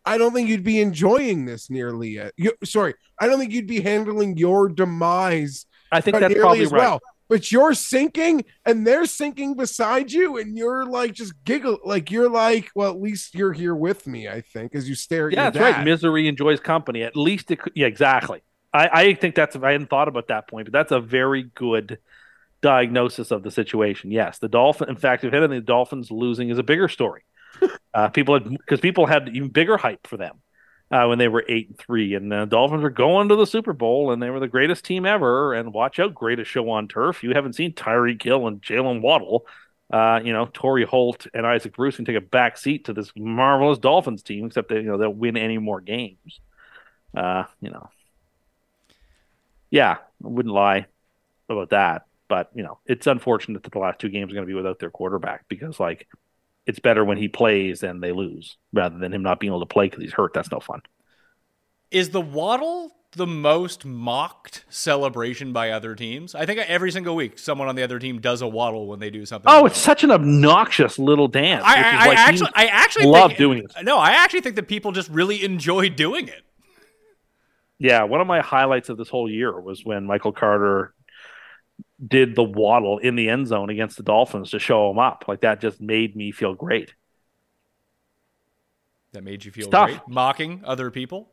[0.05, 2.33] I don't think you'd be enjoying this nearly yet.
[2.35, 5.65] You, sorry, I don't think you'd be handling your demise.
[5.93, 6.79] I think that's probably as right.
[6.79, 6.99] well
[7.29, 12.29] but you're sinking and they're sinking beside you and you're like just giggle like you're
[12.29, 15.43] like well at least you're here with me i think as you stare at yeah
[15.45, 15.77] that's dad.
[15.77, 18.41] right misery enjoys company at least it could yeah exactly
[18.73, 21.99] I, I think that's I hadn't thought about that point, but that's a very good
[22.61, 24.11] diagnosis of the situation.
[24.11, 24.89] Yes, the Dolphin.
[24.89, 27.23] In fact, if anything, the Dolphins losing is a bigger story.
[27.93, 30.41] uh, people had because people had even bigger hype for them
[30.91, 33.73] uh, when they were eight and three, and the Dolphins were going to the Super
[33.73, 35.53] Bowl, and they were the greatest team ever.
[35.53, 37.23] And watch out, greatest show on turf.
[37.23, 39.45] You haven't seen Tyreek Hill and Jaylen Waddle.
[39.91, 43.11] Uh, you know, Torry Holt and Isaac Bruce can take a back seat to this
[43.15, 46.39] marvelous Dolphins team, except that you know they'll win any more games.
[47.15, 47.89] Uh, you know,
[49.71, 50.87] yeah, I wouldn't lie
[51.49, 52.05] about that.
[52.27, 54.79] But you know, it's unfortunate that the last two games are going to be without
[54.79, 56.07] their quarterback because like
[56.69, 59.65] it's better when he plays and they lose rather than him not being able to
[59.65, 60.35] play because he's hurt.
[60.35, 60.83] That's no fun.
[61.89, 66.35] Is the Waddle the most mocked celebration by other teams?
[66.35, 69.09] I think every single week someone on the other team does a waddle when they
[69.09, 69.51] do something.
[69.51, 71.63] Oh, it's such an obnoxious little dance.
[71.65, 73.73] I, I, like I actually, I actually love think, doing it.
[73.83, 76.43] No, I actually think that people just really enjoy doing it.
[77.79, 80.93] Yeah, one of my highlights of this whole year was when Michael Carter
[82.05, 85.25] did the waddle in the end zone against the Dolphins to show them up.
[85.27, 86.93] Like that just made me feel great.
[89.13, 89.89] That made you feel Stuff.
[89.89, 90.07] great?
[90.07, 91.29] Mocking other people?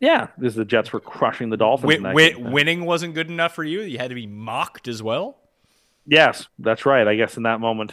[0.00, 2.02] Yeah, because the Jets were crushing the Dolphins.
[2.02, 3.80] Win, win, winning wasn't good enough for you.
[3.80, 5.36] You had to be mocked as well.
[6.06, 7.06] Yes, that's right.
[7.06, 7.92] I guess in that moment,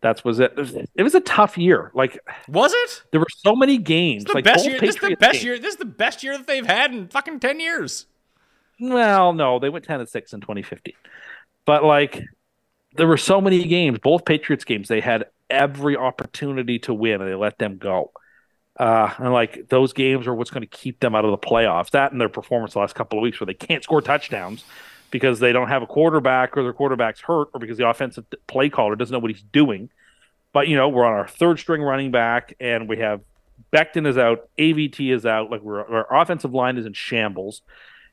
[0.00, 0.52] that's was it.
[0.94, 1.90] It was a tough year.
[1.94, 3.02] Like, was it?
[3.12, 4.24] There were so many games.
[4.24, 4.80] This like best year.
[4.80, 5.44] This is the best games.
[5.44, 5.58] year.
[5.58, 8.06] This is the best year that they've had in fucking ten years.
[8.80, 10.94] Well, no, they went ten and six in 2015,
[11.64, 12.24] but like,
[12.96, 13.98] there were so many games.
[13.98, 18.12] Both Patriots games, they had every opportunity to win, and they let them go.
[18.78, 21.90] Uh, and like those games are what's going to keep them out of the playoffs.
[21.90, 24.64] That and their performance the last couple of weeks, where they can't score touchdowns
[25.10, 28.70] because they don't have a quarterback, or their quarterback's hurt, or because the offensive play
[28.70, 29.90] caller doesn't know what he's doing.
[30.52, 33.20] But you know, we're on our third string running back, and we have
[33.72, 35.50] Becton is out, AVT is out.
[35.50, 37.62] Like our offensive line is in shambles,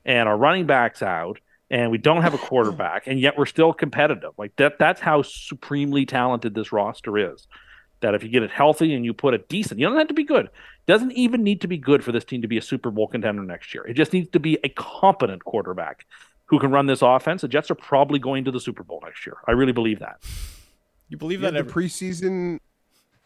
[0.08, 1.40] and our running backs out,
[1.70, 4.32] and we don't have a quarterback, and yet we're still competitive.
[4.38, 4.80] Like that.
[4.80, 7.46] That's how supremely talented this roster is
[8.00, 10.14] that if you get it healthy and you put a decent, you don't have to
[10.14, 10.50] be good.
[10.86, 13.44] Doesn't even need to be good for this team to be a Super Bowl contender
[13.44, 13.86] next year.
[13.88, 16.06] It just needs to be a competent quarterback
[16.46, 17.42] who can run this offense.
[17.42, 19.38] The Jets are probably going to the Super Bowl next year.
[19.48, 20.24] I really believe that.
[21.10, 21.54] You believe that?
[21.54, 22.60] the Every- preseason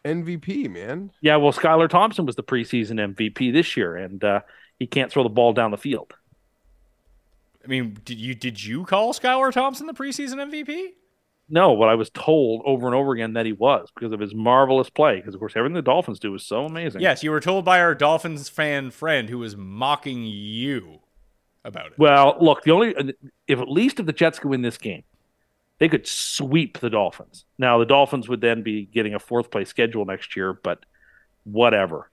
[0.06, 1.12] MVP, man.
[1.22, 4.41] Yeah, well, Skylar Thompson was the preseason MVP this year, and uh,
[4.80, 6.14] he can't throw the ball down the field.
[7.63, 10.89] I mean, did you did you call Skylar Thompson the preseason MVP?
[11.49, 14.33] No, what I was told over and over again that he was because of his
[14.33, 15.17] marvelous play.
[15.17, 17.01] Because of course, everything the Dolphins do is so amazing.
[17.01, 20.99] Yes, you were told by our Dolphins fan friend who was mocking you
[21.65, 21.93] about it.
[21.97, 22.95] Well, look, the only
[23.47, 25.03] if at least if the Jets could win this game,
[25.79, 27.43] they could sweep the Dolphins.
[27.57, 30.85] Now the Dolphins would then be getting a fourth place schedule next year, but
[31.43, 32.09] whatever.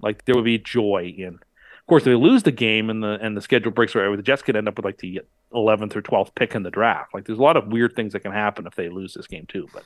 [0.00, 1.40] Like there would be joy in.
[1.86, 4.20] Of course, if they lose the game and the and the schedule breaks right, the
[4.20, 5.20] Jets could end up with like the
[5.54, 7.14] eleventh or twelfth pick in the draft.
[7.14, 9.46] Like there's a lot of weird things that can happen if they lose this game
[9.46, 9.68] too.
[9.72, 9.84] But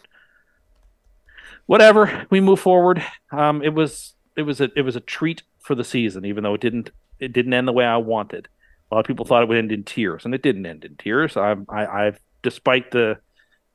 [1.67, 3.05] whatever, we move forward.
[3.31, 6.55] Um, it was it was a it was a treat for the season, even though
[6.55, 8.49] it didn't it didn't end the way I wanted.
[8.91, 10.97] A lot of people thought it would end in tears, and it didn't end in
[10.97, 11.37] tears.
[11.37, 13.19] I'm, I, I've, despite the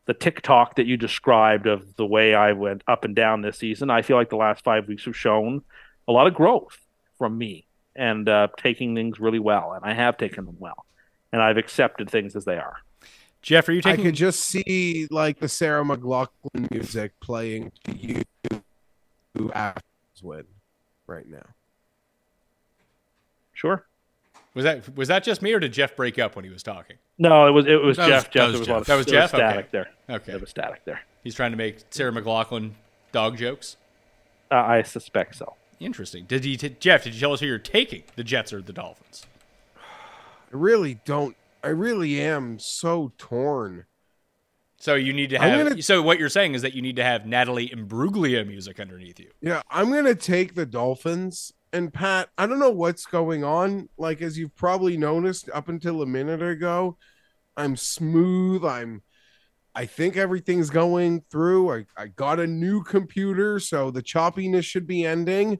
[0.07, 3.91] the TikTok that you described of the way I went up and down this season,
[3.91, 5.61] I feel like the last five weeks have shown
[6.07, 6.79] a lot of growth
[7.19, 10.85] from me and uh, taking things really well, and I have taken them well,
[11.31, 12.77] and I've accepted things as they are.
[13.41, 13.91] Jeff, are you taking?
[13.91, 14.05] I taking?
[14.11, 18.23] could just see like the Sarah McLachlan music playing to you
[19.37, 19.51] who
[20.23, 20.45] win
[21.07, 21.45] right now.
[23.53, 23.85] Sure.
[24.53, 26.97] Was that was that just me or did Jeff break up when he was talking?
[27.17, 28.31] No, it was it was That was- Jeff.
[28.33, 28.77] that was there was Jeff.
[28.81, 29.33] of That was there Jeff?
[29.33, 29.37] Okay.
[29.37, 29.87] static there.
[30.09, 30.31] Okay.
[30.31, 31.01] There was static there.
[31.23, 32.71] He's trying to make Sarah McLachlan
[33.11, 33.77] dog jokes.
[34.51, 35.55] Uh, I suspect so.
[35.79, 36.25] Interesting.
[36.25, 37.03] Did you, t- Jeff?
[37.03, 38.03] Did you tell us who you're taking?
[38.15, 39.25] The Jets or the Dolphins?
[39.77, 39.81] I
[40.51, 41.35] really don't.
[41.63, 43.85] I really am so torn.
[44.77, 45.67] So you need to have.
[45.67, 49.19] gonna- So what you're saying is that you need to have Natalie Imbruglia music underneath
[49.19, 49.31] you.
[49.41, 51.51] Yeah, I'm gonna take the Dolphins.
[51.73, 53.89] And Pat, I don't know what's going on.
[53.97, 56.97] Like as you've probably noticed up until a minute ago,
[57.57, 58.63] I'm smooth.
[58.63, 59.01] I'm
[59.75, 61.73] I think everything's going through.
[61.73, 65.59] I, I got a new computer, so the choppiness should be ending.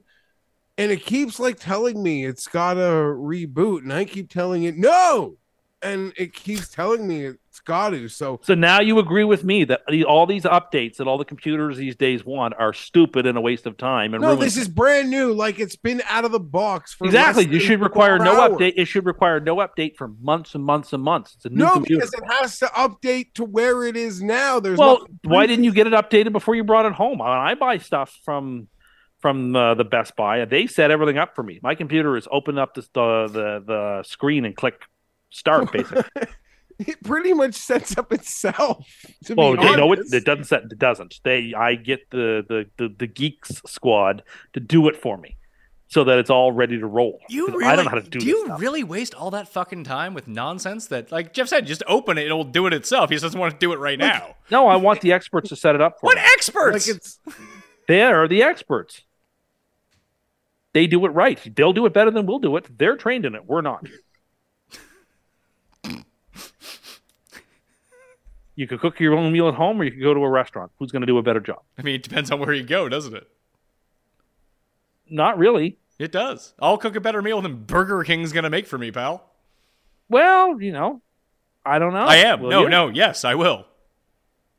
[0.78, 5.36] And it keeps like telling me it's gotta reboot, and I keep telling it no.
[5.82, 8.06] And it keeps telling me it's got to.
[8.08, 11.24] So So now you agree with me that the, all these updates that all the
[11.24, 14.12] computers these days want are stupid and a waste of time.
[14.12, 15.32] And no, ruin- this is brand new.
[15.32, 17.46] Like it's been out of the box for exactly.
[17.46, 18.52] You should require no hours.
[18.52, 18.74] update.
[18.76, 21.34] It should require no update for months and months and months.
[21.36, 22.00] It's a new No, computer.
[22.04, 24.60] because it has to update to where it is now.
[24.60, 27.22] There's well, why didn't you get it updated before you brought it home?
[27.22, 28.68] I, I buy stuff from
[29.20, 30.44] from uh, the Best Buy.
[30.44, 31.58] They set everything up for me.
[31.62, 34.82] My computer is open up the the the screen and click
[35.30, 35.72] start.
[35.72, 36.04] Basically,
[36.78, 38.86] it pretty much sets up itself.
[39.24, 40.64] To well, be no, it, it doesn't set.
[40.64, 41.20] It doesn't.
[41.24, 44.22] They, I get the, the the the geeks squad
[44.52, 45.36] to do it for me,
[45.88, 47.18] so that it's all ready to roll.
[47.28, 48.18] You 'Cause really, I don't know how to do.
[48.20, 48.60] do you stuff.
[48.60, 52.26] really waste all that fucking time with nonsense that, like Jeff said, just open it,
[52.26, 53.10] it'll do it itself.
[53.10, 54.36] He just doesn't want to do it right now.
[54.50, 56.22] No, I want the experts to set it up for What me.
[56.34, 56.86] experts?
[56.88, 57.18] Like it's
[57.88, 59.02] They are the experts.
[60.72, 61.40] They do it right.
[61.56, 62.66] They'll do it better than we'll do it.
[62.78, 63.46] They're trained in it.
[63.46, 63.86] We're not.
[68.56, 70.72] You could cook your own meal at home, or you could go to a restaurant.
[70.78, 71.62] Who's going to do a better job?
[71.78, 73.28] I mean, it depends on where you go, doesn't it?
[75.08, 75.78] Not really.
[75.98, 76.52] It does.
[76.58, 79.30] I'll cook a better meal than Burger King's gonna make for me, pal.
[80.08, 81.00] Well, you know,
[81.64, 82.04] I don't know.
[82.04, 82.40] I am.
[82.40, 82.68] Will no, you?
[82.68, 83.66] no, yes, I will.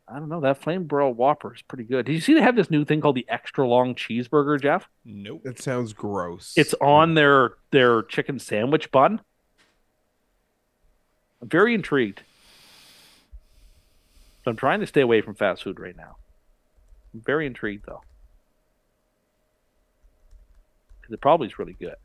[0.08, 0.40] I don't know.
[0.40, 2.06] That flame broiled Whopper is pretty good.
[2.06, 4.88] Did you see they have this new thing called the extra long cheeseburger, Jeff?
[5.04, 5.44] Nope.
[5.44, 6.54] that sounds gross.
[6.56, 9.22] It's on their their chicken sandwich bun.
[11.42, 12.24] I'm very intrigued.
[14.48, 16.16] So I'm trying to stay away from fast food right now.
[17.14, 18.02] I'm very intrigued though.
[21.02, 21.96] Because it probably is really good.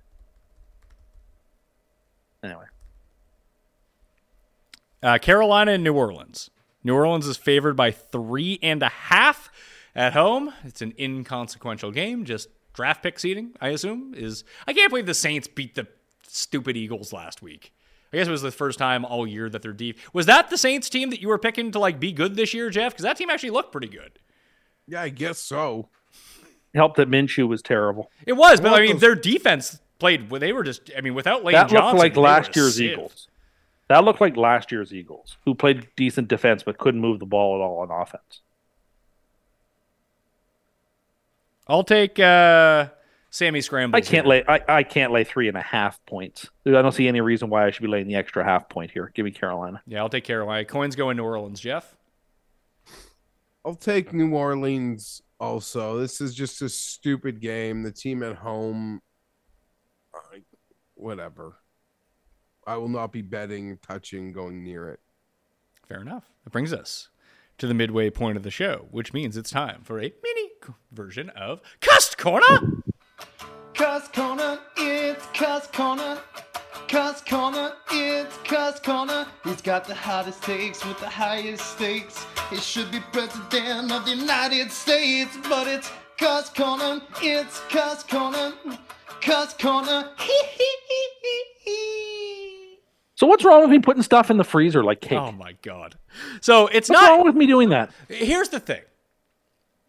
[2.43, 2.65] Anyway.
[5.05, 6.51] Uh, Carolina and New Orleans.
[6.83, 9.49] New Orleans is favored by three and a half
[9.95, 10.53] at home.
[10.65, 14.15] It's an inconsequential game, just draft pick seeding, I assume.
[14.17, 15.87] Is I can't believe the Saints beat the
[16.27, 17.73] stupid Eagles last week.
[18.13, 19.99] I guess it was the first time all year that they're deep.
[20.13, 22.69] Was that the Saints team that you were picking to like be good this year,
[22.69, 22.93] Jeff?
[22.93, 24.19] Because that team actually looked pretty good.
[24.87, 25.89] yeah, I guess so.
[26.75, 28.11] Helped that Minshew was terrible.
[28.27, 30.29] It was, but Well, I mean, those- their defense played.
[30.31, 30.91] They were just.
[30.97, 32.93] I mean, without Lane that Johnson, looked like last year's sieve.
[32.93, 33.29] Eagles.
[33.89, 37.57] That looked like last year's Eagles, who played decent defense but couldn't move the ball
[37.57, 38.41] at all on offense.
[41.69, 42.89] I'll take uh,
[43.33, 43.97] Sammy Scramble.
[43.97, 44.45] I can't lay.
[44.47, 46.51] I, I can't lay three and a half points.
[46.67, 49.11] I don't see any reason why I should be laying the extra half point here.
[49.15, 49.83] Give me Carolina.
[49.87, 50.67] Yeah, I'll take Carolina.
[50.67, 51.97] Coins go in New Orleans, Jeff.
[53.65, 55.99] I'll take New Orleans also.
[55.99, 57.83] This is just a stupid game.
[57.83, 59.01] The team at home,
[60.15, 60.43] I-
[60.95, 61.57] whatever.
[62.67, 65.01] I will not be betting, touching, going near it.
[65.89, 66.31] Fair enough.
[66.45, 67.09] That brings us
[67.57, 70.51] to the midway point of the show, which means it's time for a mini
[70.93, 72.83] version of Cuss Corner.
[73.75, 76.19] Cuss Corner, it's Cuss Corner.
[76.89, 79.27] Cuss Corner, it's Cuss Corner.
[79.45, 82.27] He's got the hottest takes with the highest stakes.
[82.51, 88.53] He should be president of the United States, but it's Cuss Corner, it's Cuss Corner.
[89.23, 92.79] Cuss Corner, hee hee hee hee hee.
[93.15, 95.19] So what's wrong with me putting stuff in the freezer like cake?
[95.19, 95.97] Oh my god.
[96.41, 97.91] So it's what's not wrong with me doing that?
[98.09, 98.83] Here's the thing.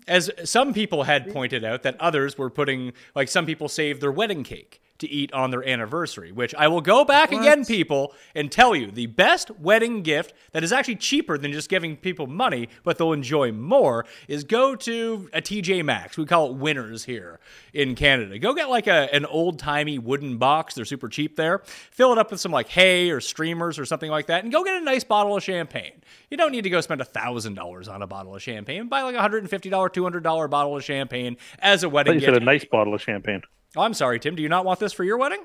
[0.07, 4.11] As some people had pointed out that others were putting like some people saved their
[4.11, 8.51] wedding cake to eat on their anniversary, which I will go back again people and
[8.51, 12.69] tell you the best wedding gift that is actually cheaper than just giving people money
[12.83, 16.17] but they'll enjoy more is go to uh, a TJ Maxx.
[16.17, 17.39] We call it winners here
[17.73, 18.39] in Canada.
[18.39, 21.61] Go get like a an old-timey wooden box, they're super cheap there.
[21.65, 24.63] Fill it up with some like hay or streamers or something like that and go
[24.63, 26.01] get a nice bottle of champagne.
[26.29, 28.87] You don't need to go spend $1000 on a bottle of champagne.
[28.87, 32.33] Buy like a $150, $200 bottle of champagne as a wedding you gift.
[32.33, 33.41] said a nice bottle of champagne.
[33.75, 34.35] Oh, I'm sorry, Tim.
[34.35, 35.43] Do you not want this for your wedding?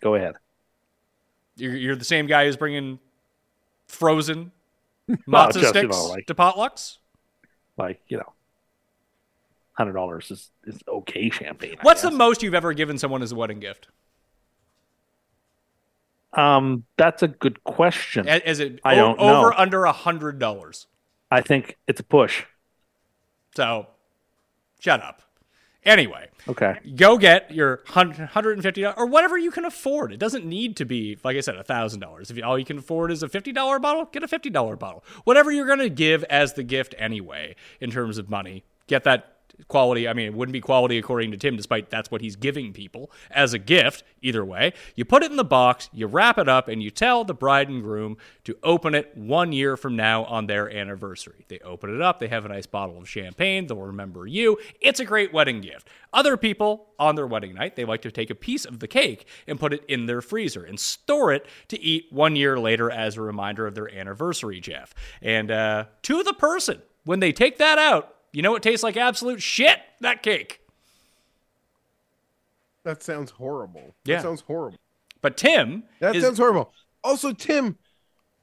[0.00, 0.34] Go ahead.
[1.56, 2.98] You're, you're the same guy who's bringing
[3.86, 4.50] frozen
[5.28, 6.96] matzo just, you sticks know, like- to potlucks.
[7.76, 8.32] Like you know,
[9.72, 11.76] hundred dollars is is okay champagne.
[11.78, 13.88] I What's the most you've ever given someone as a wedding gift?
[16.32, 18.28] Um, that's a good question.
[18.28, 19.54] Is it I don't over know.
[19.56, 20.86] under a hundred dollars?
[21.30, 22.44] I think it's a push.
[23.56, 23.86] So,
[24.80, 25.22] shut up.
[25.84, 26.78] Anyway, Okay.
[26.94, 30.12] go get your hun- $150 or whatever you can afford.
[30.12, 32.30] It doesn't need to be, like I said, $1,000.
[32.30, 35.02] If you, all you can afford is a $50 bottle, get a $50 bottle.
[35.24, 39.36] Whatever you're going to give as the gift anyway, in terms of money, get that
[39.68, 40.08] quality.
[40.08, 43.10] I mean, it wouldn't be quality according to Tim, despite that's what he's giving people
[43.30, 44.04] as a gift.
[44.22, 47.24] Either way, you put it in the box, you wrap it up, and you tell
[47.24, 51.44] the bride and groom to open it one year from now on their anniversary.
[51.48, 54.58] They open it up, they have a nice bottle of champagne, they'll remember you.
[54.80, 55.88] It's a great wedding gift.
[56.12, 59.26] Other people on their wedding night, they like to take a piece of the cake
[59.46, 63.16] and put it in their freezer and store it to eat one year later as
[63.16, 64.94] a reminder of their anniversary, Jeff.
[65.22, 68.96] And uh, to the person, when they take that out, you know it tastes like
[68.96, 69.78] absolute shit?
[70.00, 70.60] That cake.
[72.84, 73.94] That sounds horrible.
[74.04, 74.16] Yeah.
[74.16, 74.78] That sounds horrible.
[75.20, 76.72] But Tim, That is- sounds horrible.
[77.04, 77.76] Also, Tim,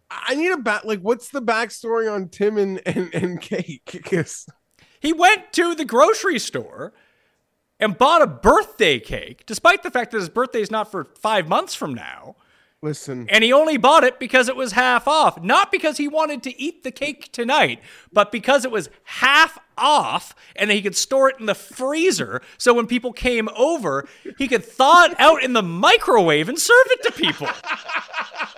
[0.09, 0.83] I need a back.
[0.83, 3.81] Like, what's the backstory on Tim and and, and cake?
[3.91, 4.47] Because
[4.99, 6.93] he went to the grocery store
[7.79, 11.47] and bought a birthday cake, despite the fact that his birthday is not for five
[11.47, 12.35] months from now.
[12.83, 15.41] Listen, And he only bought it because it was half off.
[15.41, 17.81] Not because he wanted to eat the cake tonight,
[18.13, 22.39] but because it was half off and he could store it in the freezer.
[22.59, 26.85] So when people came over, he could thaw it out in the microwave and serve
[26.91, 27.47] it to people.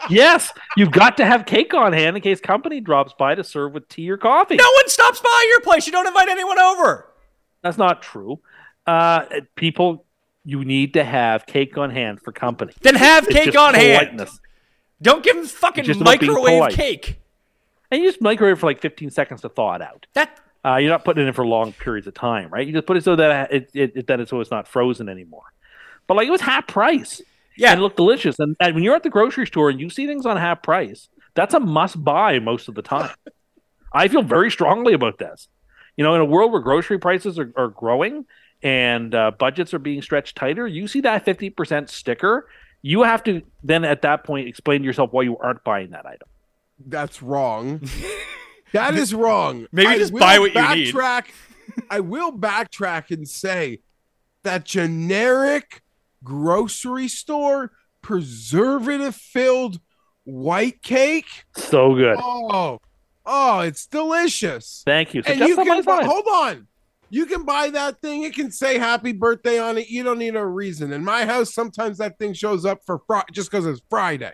[0.09, 3.73] Yes, you've got to have cake on hand in case company drops by to serve
[3.73, 4.55] with tea or coffee.
[4.55, 5.85] No one stops by your place.
[5.85, 7.13] You don't invite anyone over.
[7.61, 8.39] That's not true.
[8.87, 9.25] Uh,
[9.55, 10.05] people,
[10.43, 12.73] you need to have cake on hand for company.
[12.81, 14.27] Then have It's cake on hand.
[15.01, 17.19] Don't give him fucking microwave cake.
[17.91, 20.05] And you just microwave it for like 15 seconds to thaw it out.
[20.13, 22.67] That Uh, you're not putting it in for long periods of time, right?
[22.67, 25.07] You just put it so that it, it, it that it's so it's not frozen
[25.07, 25.45] anymore.
[26.05, 27.21] But like it was half price.
[27.55, 27.71] Yeah.
[27.71, 28.39] And it looked delicious.
[28.39, 31.09] And, and when you're at the grocery store and you see things on half price,
[31.33, 33.15] that's a must buy most of the time.
[33.93, 35.47] I feel very strongly about this.
[35.95, 38.25] You know, in a world where grocery prices are, are growing
[38.61, 42.47] and uh, budgets are being stretched tighter, you see that 50% sticker,
[42.81, 46.05] you have to then at that point explain to yourself why you aren't buying that
[46.05, 46.27] item.
[46.85, 47.81] that's wrong.
[48.73, 49.67] that is wrong.
[49.71, 50.93] Maybe I just buy what you need.
[50.93, 51.25] backtrack,
[51.89, 53.79] I will backtrack and say
[54.43, 55.81] that generic
[56.23, 57.71] grocery store
[58.01, 59.79] preservative filled
[60.23, 61.45] white cake.
[61.55, 62.17] So good.
[62.19, 62.79] Oh,
[63.25, 64.83] oh, it's delicious.
[64.85, 65.23] Thank you.
[65.23, 66.67] So and you can hold on.
[67.09, 68.23] You can buy that thing.
[68.23, 69.89] It can say happy birthday on it.
[69.89, 70.91] You don't need a reason.
[70.93, 74.33] In my house, sometimes that thing shows up for fri- just because it's Friday.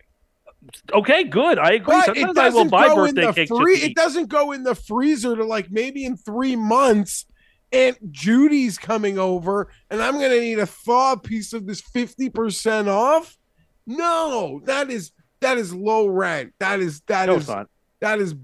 [0.94, 1.60] Okay, good.
[1.60, 1.96] I agree.
[1.96, 3.48] But Sometimes I will buy birthday cake.
[3.50, 7.26] free- It doesn't go in the freezer to like maybe in three months.
[7.72, 12.88] Aunt Judy's coming over, and I'm gonna need a thaw piece of this fifty percent
[12.88, 13.38] off.
[13.86, 15.12] No, that is
[15.42, 16.54] that is low rent.
[16.60, 17.48] That is that no, is
[18.02, 18.36] that is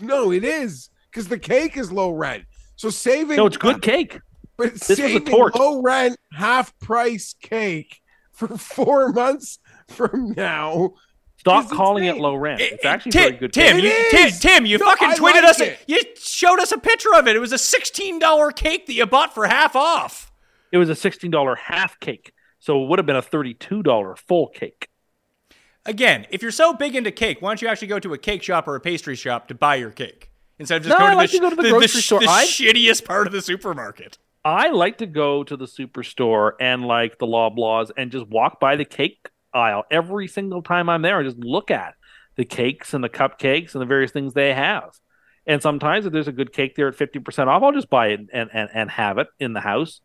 [0.00, 2.44] no, it is because the cake is low rent.
[2.76, 4.20] So saving No, it's good cake.
[4.56, 5.54] but This was a saving torch.
[5.54, 8.00] low rent half price cake
[8.32, 9.58] for four months
[9.88, 10.94] from now.
[11.38, 12.60] Stop is calling it low rent.
[12.60, 13.52] It's actually Tim, very good.
[13.52, 14.30] Tim, you, Tim.
[14.30, 15.60] Tim, you No, fucking I tweeted like us.
[15.60, 15.78] it.
[15.86, 17.36] You showed us a picture of it.
[17.36, 20.32] It was a sixteen dollar cake that you bought for half off.
[20.72, 24.16] It was a sixteen dollar half cake, so it would have been a thirty-two dollar
[24.16, 24.88] full cake.
[25.84, 28.42] Again, if you're so big into cake, why don't you actually go to a cake
[28.42, 31.12] shop or a pastry shop to buy your cake instead of just No, going I
[31.12, 32.20] to, like the, to go to the sh- grocery sh- store.
[32.20, 34.18] the I- shittiest part of the supermarket?
[34.44, 38.76] I like to go to the superstore and like the Loblaws and just walk by
[38.76, 41.94] the cake aisle every single time I'm there and just look at
[42.36, 44.90] the cakes and the cupcakes and the various things they have.
[45.48, 48.20] And sometimes if there's a good cake there at 50% off, I'll just buy it
[48.32, 50.00] and, and, and have it in the house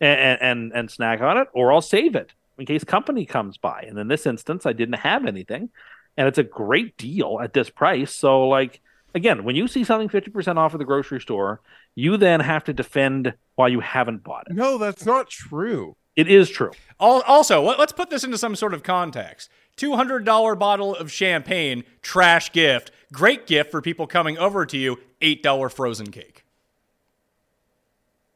[0.00, 3.84] and, and, and snack on it, or I'll save it in case company comes by.
[3.88, 5.70] And in this instance, I didn't have anything.
[6.16, 8.14] And it's a great deal at this price.
[8.14, 8.80] So, like,
[9.14, 11.60] again, when you see something 50% off at the grocery store,
[11.94, 14.56] you then have to defend why you haven't bought it.
[14.56, 15.96] No, that's not true.
[16.16, 16.72] It is true.
[16.98, 19.50] Also, let's put this into some sort of context.
[19.76, 22.90] $200 bottle of champagne, trash gift.
[23.12, 24.98] Great gift for people coming over to you.
[25.20, 26.44] $8 frozen cake.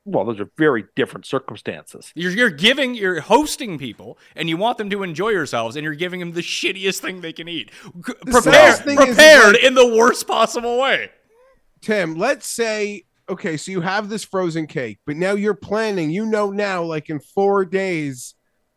[0.05, 2.11] Well, those are very different circumstances.
[2.17, 5.95] You're, you're giving, you're hosting people, and you want them to enjoy yourselves, and you're
[5.95, 7.71] giving them the shittiest thing they can eat.
[7.85, 11.11] G- The Prepared, thing is, is prepared like- in the worst possible way.
[11.81, 16.27] Tim, let's say, okay, so you have this frozen cake, but now you're planning, you
[16.27, 18.35] know, now, like in four days,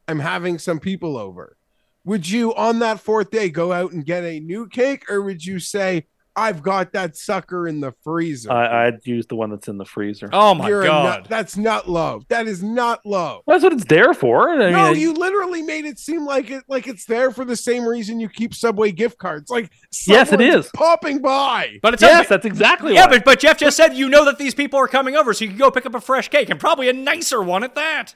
[0.08, 1.58] I'm having some people over.
[2.04, 5.44] Would you, on that fourth day, go out and get a new cake, or would
[5.44, 6.06] you say,
[6.36, 8.52] I've got that sucker in the freezer?
[8.52, 10.30] I, I'd use the one that's in the freezer.
[10.34, 11.22] Oh my You're god.
[11.22, 12.26] nut- that's not love.
[12.28, 13.44] That is not love.
[13.48, 14.50] That's what it's there for.
[14.50, 17.56] I no, mean, you literally made it seem like it like it's there for the
[17.56, 19.50] same reason you keep Subway gift cards.
[19.50, 19.72] Like
[20.06, 21.80] Yes, it is popping by.
[21.82, 23.18] But it's yes, that's exactly yeah, why.
[23.18, 25.52] but but Jeff just said you know that these people are coming over, so you
[25.52, 28.16] can go pick up a fresh cake and probably a nicer one at that.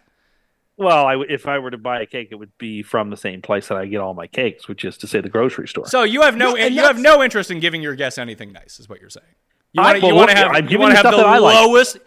[0.80, 3.18] Well, I, w- if I were to buy a cake, it would be from the
[3.18, 5.86] same place that I get all my cakes, which is to say the grocery store.
[5.88, 8.80] So you have no No, you have no interest in giving your guests anything nice,
[8.80, 9.28] is what you're saying.
[9.74, 11.38] You want to well, to have I'm you want to have the stuff that I
[11.38, 11.56] like.
[11.56, 11.98] lowest.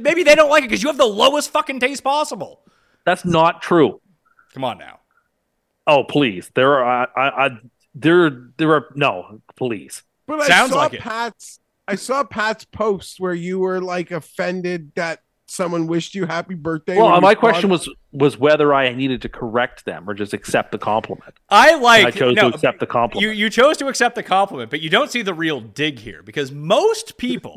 [0.00, 2.60] Maybe they don't like it because you have the lowest fucking taste possible.
[3.06, 4.02] That's not true.
[4.52, 5.00] Come on now.
[5.86, 6.50] Oh, please.
[6.54, 7.50] There are, I, I,
[7.94, 10.02] there, there are, no, please.
[10.26, 11.00] But I saw like it.
[11.00, 16.54] Pat's I saw Pat's post where you were like offended that someone wished you happy
[16.54, 16.96] birthday.
[16.98, 20.72] Well, my question bought- was was whether I needed to correct them or just accept
[20.72, 21.34] the compliment.
[21.50, 23.22] I like I chose no, to accept the compliment.
[23.22, 26.22] You you chose to accept the compliment, but you don't see the real dig here
[26.22, 27.56] because most people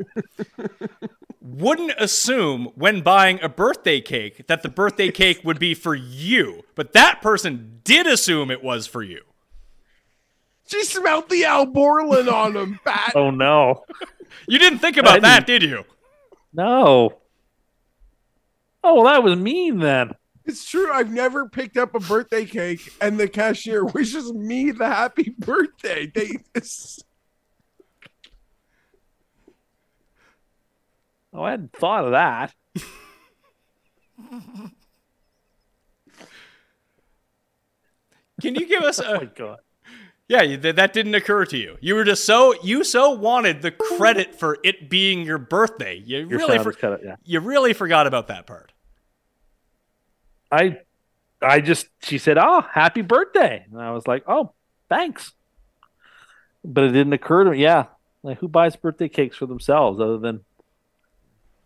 [1.40, 6.62] wouldn't assume when buying a birthday cake that the birthday cake would be for you,
[6.74, 9.22] but that person did assume it was for you.
[10.66, 13.12] She smelled the Al Borland on him, Pat.
[13.16, 13.84] oh no,
[14.46, 15.84] You didn't think about I that, did you?
[16.52, 17.16] no.
[18.82, 20.12] Oh, well, that was mean then.
[20.50, 20.92] It's true.
[20.92, 26.06] I've never picked up a birthday cake and the cashier wishes me the happy birthday.
[26.12, 26.30] They,
[31.32, 32.52] Oh, I hadn't thought of that.
[38.40, 39.08] Can you give us oh a?
[39.16, 39.58] oh my god.
[40.28, 41.76] Yeah, you- that that didn't occur to you.
[41.80, 45.96] You were just so you so wanted the credit for it being your birthday.
[46.04, 47.16] You Your really for, is cut out, yeah.
[47.24, 48.72] you really forgot about that part.
[50.50, 50.78] I
[51.42, 54.52] I just she said, "Oh, happy birthday," and I was like, "Oh,
[54.88, 55.32] thanks."
[56.64, 57.62] But it didn't occur to me.
[57.62, 57.86] Yeah,
[58.22, 60.44] like who buys birthday cakes for themselves other than,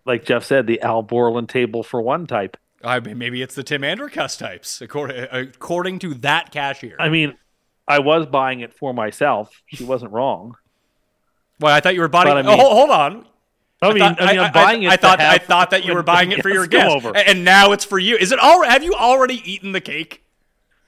[0.04, 2.56] like Jeff said, the Al Borland table for one type.
[2.82, 6.96] I mean, maybe it's the Tim Andercuss types, according according to that cashier.
[6.98, 7.34] I mean,
[7.88, 9.62] I was buying it for myself.
[9.66, 10.56] She wasn't wrong.
[11.58, 12.28] well, I thought you were buying.
[12.28, 13.26] But I oh, mean- hold, hold on.
[13.90, 14.90] I mean, thought- I mean, I'm buying it.
[14.90, 17.16] I to thought I thought that you were buying it for your guests guests, over.
[17.16, 18.16] and now it's for you.
[18.16, 18.62] Is it all?
[18.64, 20.22] Have you already eaten the cake?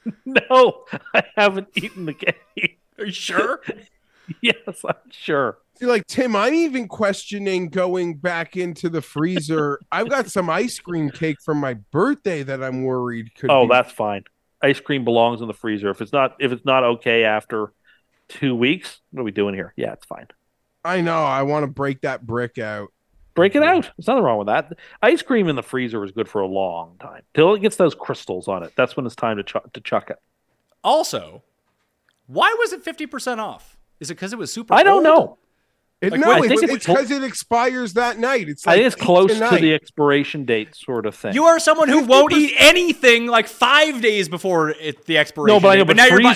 [0.24, 2.78] No, I haven't eaten the cake.
[2.96, 3.60] Are you sure?
[4.40, 4.54] yes,
[4.84, 5.58] I'm sure.
[5.80, 9.80] See, like Tim, I'm even questioning going back into the freezer.
[9.90, 13.50] I've got some ice cream cake from my birthday that I'm worried could.
[13.50, 14.22] Oh, be- that's fine.
[14.62, 15.90] Ice cream belongs in the freezer.
[15.90, 17.72] If it's not, if it's not okay after
[18.28, 19.74] two weeks, what are we doing here?
[19.76, 20.28] Yeah, it's fine.
[20.86, 21.22] I know.
[21.24, 22.92] I want to break that brick out.
[23.34, 23.90] Break it out.
[23.98, 24.72] There's nothing wrong with that.
[25.02, 27.94] Ice cream in the freezer is good for a long time till it gets those
[27.94, 28.72] crystals on it.
[28.76, 30.16] That's when it's time to chuck to chuck it.
[30.82, 31.42] Also,
[32.26, 33.76] why was it fifty percent off?
[34.00, 34.72] Is it because it was super?
[34.74, 35.18] I don't old?
[35.18, 35.38] know.
[36.02, 38.48] It, Like, no, what- I think it it's because it expires that night.
[38.48, 41.34] It's I like it's eight close to the expiration date, sort of thing.
[41.34, 45.56] You are someone who won't eat anything like five days before it, the expiration.
[45.56, 46.28] no, but I date, know, but now you're bu-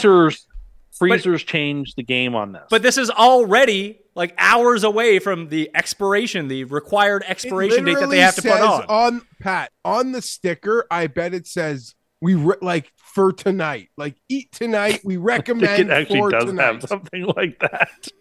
[0.92, 2.62] freezers, freezers change the game on this.
[2.70, 8.10] But this is already like hours away from the expiration, the required expiration date that
[8.10, 8.84] they have to put on.
[8.86, 9.22] on.
[9.40, 10.86] Pat on the sticker.
[10.90, 15.00] I bet it says we re- like for tonight, like eat tonight.
[15.04, 16.64] We I think recommend it actually for does tonight.
[16.64, 18.08] have something like that.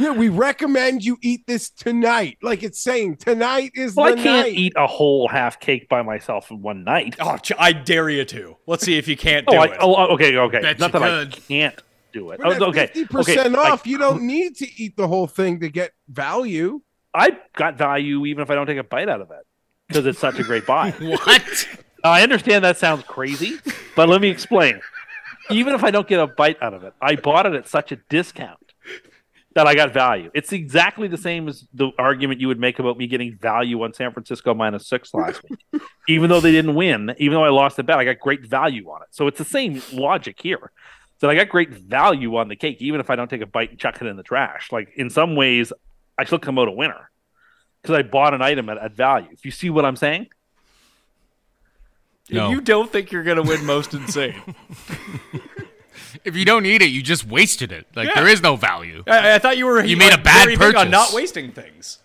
[0.00, 2.38] Yeah, we recommend you eat this tonight.
[2.40, 4.52] Like it's saying tonight is Well, I can't night.
[4.54, 7.16] eat a whole half cake by myself in one night.
[7.18, 8.56] Oh, I dare you to.
[8.68, 9.76] Let's see if you can't Oh, do I, it.
[9.80, 10.60] oh, oh okay, okay.
[10.60, 11.32] Bet Not you that I could.
[11.48, 11.82] can't
[12.18, 12.40] do it.
[12.42, 13.70] But Oh, okay, fifty percent okay.
[13.70, 16.80] off, I, you don't need to eat the whole thing to get value.
[17.14, 19.46] I got value even if I don't take a bite out of it
[19.88, 20.90] because it's such a great buy.
[21.00, 21.68] What?
[22.04, 23.58] I understand that sounds crazy,
[23.96, 24.80] but let me explain.
[25.50, 27.90] Even if I don't get a bite out of it, I bought it at such
[27.90, 28.58] a discount
[29.54, 30.30] that I got value.
[30.34, 33.92] It's exactly the same as the argument you would make about me getting value on
[33.92, 35.82] San Francisco minus six last week.
[36.08, 38.88] even though they didn't win, even though I lost the bet, I got great value
[38.88, 39.08] on it.
[39.10, 40.70] So it's the same logic here.
[41.20, 43.70] That I got great value on the cake, even if I don't take a bite
[43.70, 44.70] and chuck it in the trash.
[44.70, 45.72] Like in some ways,
[46.16, 47.10] I still come out a winner
[47.82, 49.28] because I bought an item at, at value.
[49.32, 50.28] If you see what I'm saying,
[52.30, 52.50] No.
[52.50, 54.40] You don't think you're gonna win most insane?
[56.24, 57.86] If you don't eat it, you just wasted it.
[57.94, 58.14] Like Yeah.
[58.14, 59.02] there is no value.
[59.06, 59.84] I, I thought you were.
[59.84, 61.98] You made like, a bad purchase on not wasting things.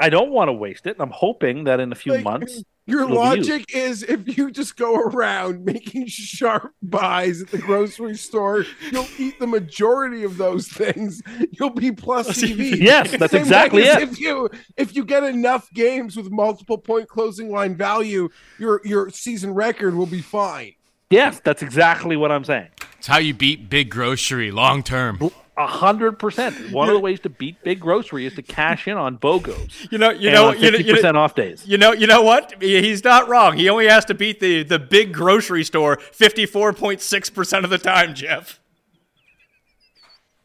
[0.00, 0.92] I don't want to waste it.
[0.96, 4.76] and I'm hoping that in a few Like, months, Your logic is if you just
[4.76, 10.66] go around making sharp buys at the grocery store, you'll eat the majority of those
[10.68, 11.22] things.
[11.52, 12.58] You'll be plus EV.
[12.58, 14.02] Yes, that's Same exactly it.
[14.02, 18.28] If you if you get enough games with multiple point closing line value,
[18.58, 20.72] your your season record will be fine.
[21.10, 22.68] yes, that's exactly what I'm saying.
[22.98, 25.30] It's how you beat big grocery long term.
[25.60, 26.72] A hundred percent.
[26.72, 29.92] One of the ways to beat big grocery is to cash in on BOGOs.
[29.92, 30.08] You know.
[30.10, 30.48] You know.
[30.48, 30.70] on You know.
[30.70, 31.66] fifty You know, percent off days.
[31.66, 31.92] you know.
[31.92, 32.54] You know what?
[32.62, 33.56] He's not wrong.
[33.58, 37.64] He only has to beat the the big grocery store fifty four point six percent
[37.64, 38.14] of the time.
[38.14, 38.58] Jeff.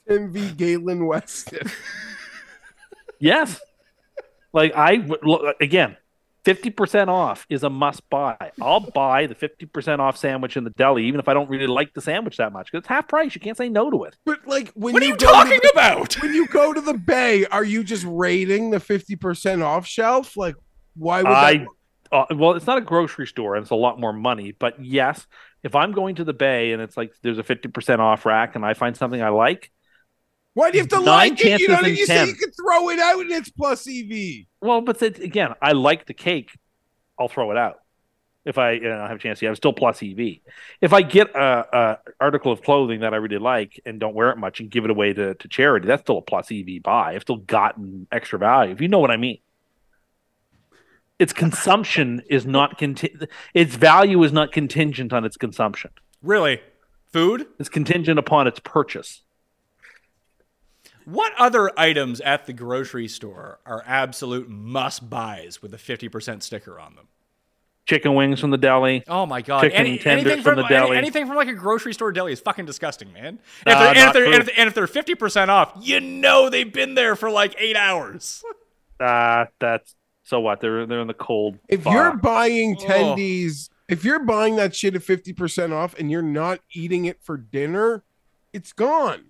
[0.10, 1.72] MV Galen Weston.
[3.20, 3.60] Yes.
[4.54, 5.96] Like I would- look again,
[6.46, 8.52] fifty percent off is a must buy.
[8.62, 11.68] I'll buy the fifty percent off sandwich in the deli, even if I don't really
[11.68, 12.72] like the sandwich that much.
[12.72, 13.36] Because it's half price.
[13.36, 14.16] You can't say no to it.
[14.26, 16.14] But like when What are you, you go to talking the- about?
[16.22, 20.38] When you go to the bay, are you just raiding the fifty percent off shelf?
[20.38, 20.56] Like
[20.96, 21.66] why would I
[22.12, 25.26] uh, well, it's not a grocery store and it's a lot more money, but yes,
[25.64, 28.64] if I'm going to the bay and it's like there's a 50% off rack and
[28.64, 29.72] I find something I like,
[30.56, 31.60] Why do you have to Nine like it?
[31.60, 34.40] You chances know, in you say you can throw it out and it's plus E
[34.40, 34.48] EV.
[34.66, 36.58] well, but it's, again, I like the cake,
[37.20, 37.82] I'll throw it out.
[38.46, 40.38] If I you know, have a chance to, I'm still plus EV.
[40.80, 44.30] If I get a, a article of clothing that I really like and don't wear
[44.30, 47.16] it much and give it away to, to charity, that's still a plus EV buy.
[47.16, 48.72] I've still gotten extra value.
[48.72, 49.40] If you know what I mean.
[51.20, 53.16] Its consumption is not conti-
[53.54, 55.92] its value is not contingent on its consumption.
[56.22, 56.62] Really?
[57.12, 57.48] Food?
[57.60, 59.22] is contingent upon its purchase.
[61.06, 66.80] What other items at the grocery store are absolute must buys with a 50% sticker
[66.80, 67.08] on them?
[67.88, 69.04] chicken wings from the deli.
[69.08, 69.62] Oh my god!
[69.62, 70.90] Chicken Any, tenders anything from from, the deli.
[70.90, 73.38] any- anything from like a grocery store deli is fucking disgusting, man.
[73.68, 74.34] And Nah, if they're, and, if not they're, true.
[74.34, 77.54] and, if, and if they're fifty percent off, you know they've been there for like
[77.60, 78.44] eight hours.
[79.00, 80.62] Uh, that's so what?
[80.62, 81.60] They're they're in the cold.
[81.70, 81.92] If thaw.
[81.92, 82.84] you're buying Oh.
[82.88, 87.38] tendies, if you're buying that shit at 50% off and you're not eating it for
[87.38, 88.04] dinner,
[88.52, 89.26] it's gone.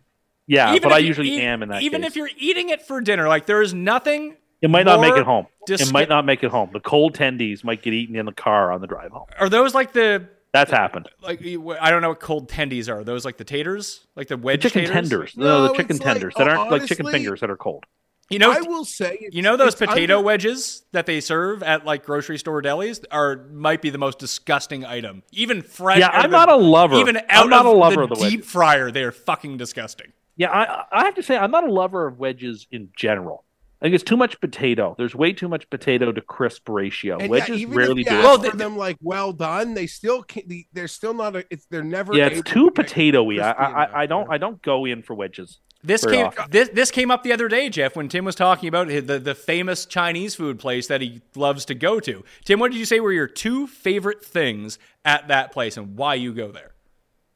[0.47, 1.81] Yeah, Even but I usually e- am in that.
[1.81, 2.09] Even case.
[2.11, 4.37] if you're eating it for dinner, like there is nothing.
[4.61, 5.47] it might not make it home.
[5.67, 6.69] disgu- it might not make it home.
[6.73, 9.27] The cold tendies might get eaten in the car on the drive home.
[9.39, 11.09] Are those like the That's happened.
[11.21, 11.41] like
[11.81, 12.99] I don't know what cold tendies are?
[12.99, 14.93] Are those like the taters, like the The chicken taters?
[14.93, 17.57] tenders, no, No, the chicken it's like- tenders that aren't like chicken fingers that are
[17.57, 17.83] cold.
[18.31, 21.61] You know, I will say, You know those it's potato under- wedges that they serve
[21.61, 25.21] at like grocery store delis are might be the most disgusting item.
[25.31, 25.99] Even fresh.
[25.99, 26.95] Yeah, I'm the- not a lover.
[26.95, 28.51] Even I'm out not of a lover the of the deep wedges.
[28.51, 30.11] fryer, they are fucking disgusting.
[30.37, 33.43] Yeah, I I have to say I'm not a lover of wedges in general.
[33.81, 34.95] I think it's too much potato.
[34.97, 37.15] There's way too much potato to crisp ratio.
[37.15, 38.23] And yeah, wedges even rarely if do you it.
[38.25, 40.47] ask Well, for them like well done, they still can't.
[40.47, 41.35] the- They're still not.
[41.35, 42.13] A, it's they're never.
[42.15, 43.41] yeah, it's too to make potatoey.
[43.41, 43.83] I, I.
[43.83, 45.59] I- I don't I don't go in for wedges.
[45.83, 46.45] This very came often.
[46.49, 49.19] this this came up the other day, Jeff, when Tim was talking about the, the
[49.19, 52.23] the famous Chinese food place that he loves to go to.
[52.43, 56.15] Tim, what did you say were your two favorite things at that place and why
[56.15, 56.71] you go there?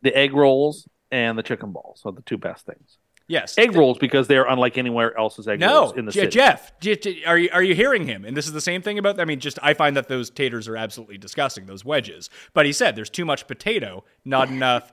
[0.02, 2.98] The egg rolls and the chicken balls are the two best things.
[3.28, 6.20] Yes, Egg rolls because they are unlike anywhere else's egg No, rolls in the Je-
[6.22, 6.32] city.
[6.32, 8.26] Jeff, Je- Je- are you are you hearing him?
[8.26, 9.20] And this is the same thing about.
[9.20, 11.68] I mean, just I find that those taters are absolutely disgusting.
[11.68, 12.30] Those wedges.
[12.54, 14.92] But he said there's too much potato, not enough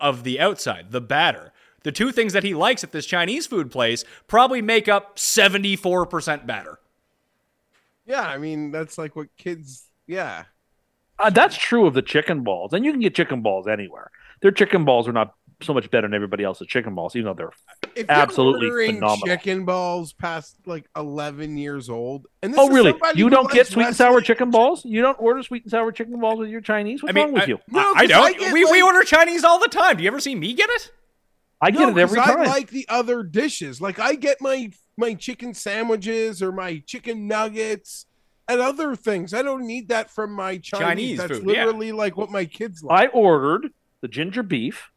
[0.00, 1.52] of the outside, the batter.
[1.82, 5.76] The two things that he likes at this Chinese food place probably make up seventy
[5.76, 6.78] four percent batter.
[8.06, 9.88] Yeah, I mean that's like what kids.
[10.06, 10.44] Yeah,
[11.18, 14.10] Uh, that's true of the chicken balls, and you can get chicken balls anywhere.
[14.42, 15.34] Their chicken balls are not
[15.64, 19.26] so much better than everybody else's chicken balls, even though they're if Absolutely you're phenomenal.
[19.26, 22.94] chicken balls past like 11 years old, and this Oh, is really?
[23.14, 24.84] You don't get sweet and sour chicken balls?
[24.84, 27.02] You don't order sweet and sour chicken balls with your Chinese?
[27.02, 27.58] What's I mean, wrong with I, you?
[27.68, 28.26] No, I, I 'cause don't.
[28.26, 29.96] I get, we, we order Chinese all the time.
[29.96, 30.90] Do you ever see me get it?
[31.60, 32.40] I get No, it every 'cause time.
[32.40, 33.80] I like the other dishes.
[33.80, 38.06] Like I get my my chicken sandwiches or my chicken nuggets
[38.48, 39.32] and other things.
[39.32, 40.68] I don't need that from my Chinese.
[40.86, 41.64] Chinese That's food, yeah.
[41.64, 43.08] literally like what my kids like.
[43.08, 43.68] I ordered
[44.02, 44.90] the ginger beef,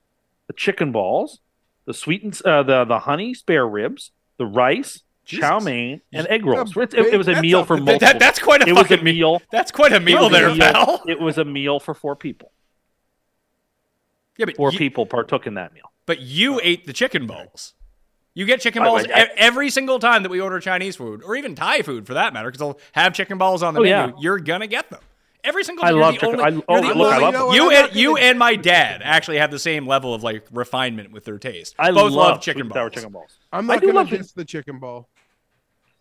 [0.48, 1.40] the chicken balls,
[1.86, 6.46] the sweet and uh, the the honey spare ribs, the rice, chow mein, and egg
[6.46, 6.76] rolls.
[6.76, 8.00] It, it- it was a meal that's for a- multiple.
[8.00, 9.42] That, that's quite a it was a meal.
[9.52, 11.02] That's quite a meal a there, meal- pal.
[11.08, 12.52] It was a meal for four people.
[14.38, 15.92] Yeah, but Four you- people partook in that meal.
[16.06, 17.74] But you ate the chicken balls.
[18.34, 21.24] You get chicken I- balls I- e- every single time that we order Chinese food,
[21.24, 23.84] or even Thai food for that matter, because they'll have chicken balls on the Oh,
[23.84, 24.14] menu.
[24.16, 24.22] yeah.
[24.22, 25.02] You're gonna get them
[25.44, 25.96] every single I time.
[25.96, 27.52] You're love the chicken- only- I- you're oh, the look, only- I love them.
[27.56, 31.12] You I'm and you and my dad actually have the same level of like refinement
[31.12, 31.76] with their taste.
[31.80, 32.94] I Both love, love chicken sweet and sour balls.
[32.96, 33.38] chicken balls.
[33.54, 34.18] I'm I not gonna love it.
[34.18, 35.10] diss the chicken ball.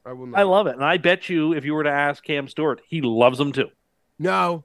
[0.05, 0.39] I will not.
[0.39, 3.01] I love it, and I bet you if you were to ask Cam Stewart, he
[3.03, 3.69] loves them too.
[4.19, 4.65] No,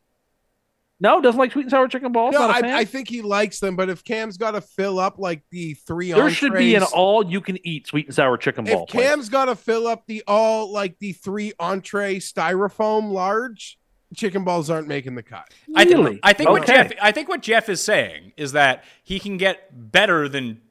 [0.99, 2.33] No, doesn't like sweet and sour chicken balls.
[2.33, 2.73] no, Not a fan?
[2.75, 5.73] I, I think he likes them, but if Cam's got to fill up like the
[5.73, 8.83] three, there should be an all-you-can-eat sweet and sour chicken ball.
[8.83, 8.89] If.
[8.91, 13.79] Cam's got to fill up the all like the three entree styrofoam large,
[14.15, 15.53] chicken balls aren't making the cut.
[15.75, 16.19] I think, Really?
[16.23, 19.91] I think what Jeff I think what Jeff is saying is that he can get
[19.91, 20.61] better than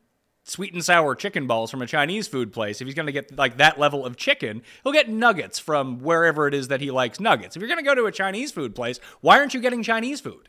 [0.44, 2.80] sweet and sour chicken balls from a Chinese food place.
[2.80, 6.48] If he's going to get like that level of chicken, he'll get nuggets from wherever
[6.48, 7.56] it is that he likes nuggets.
[7.56, 10.20] If you're going to go to a Chinese food place, why aren't you getting Chinese
[10.20, 10.48] food?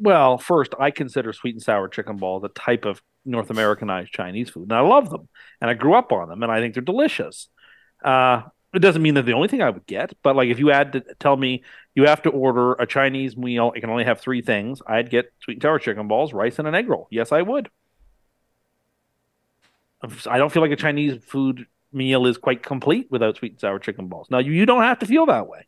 [0.00, 4.50] Well, first, I consider sweet and sour chicken balls a type of North Americanized Chinese
[4.50, 5.28] food, and I love them,
[5.60, 7.48] and I grew up on them, and I think they're delicious.
[8.04, 8.42] Uh,
[8.74, 10.92] it doesn't mean they're the only thing I would get, but like if you had
[10.92, 11.62] to tell me
[11.94, 14.82] you have to order a Chinese meal, it can only have three things.
[14.86, 17.08] I'd get sweet and sour chicken balls, rice, and an egg roll.
[17.10, 17.70] Yes, I would.
[20.26, 23.78] I don't feel like a Chinese food meal is quite complete without sweet and sour
[23.78, 24.28] chicken balls.
[24.30, 25.66] Now, you, you don't have to feel that way.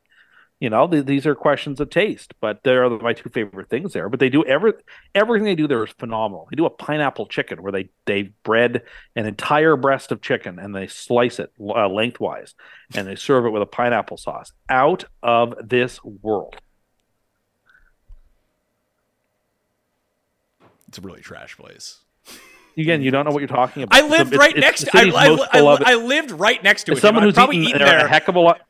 [0.60, 4.10] You know, th- these are questions of taste, but they're my two favorite things there.
[4.10, 4.74] But they do every
[5.14, 6.48] everything they do there is phenomenal.
[6.50, 8.82] They do a pineapple chicken where they they bread
[9.16, 12.54] an entire breast of chicken and they slice it uh, lengthwise
[12.94, 14.52] and they serve it with a pineapple sauce.
[14.68, 16.56] Out of this world.
[20.88, 22.00] It's a really trash place.
[22.76, 23.96] Again, you don't know what you're talking about.
[23.98, 26.30] I lived It's- right it's next the to I, I, most I, beloved- I lived
[26.32, 26.98] right next to it.
[26.98, 28.06] someone I've who's probably eaten, eaten there there.
[28.06, 28.60] a heck of a lot,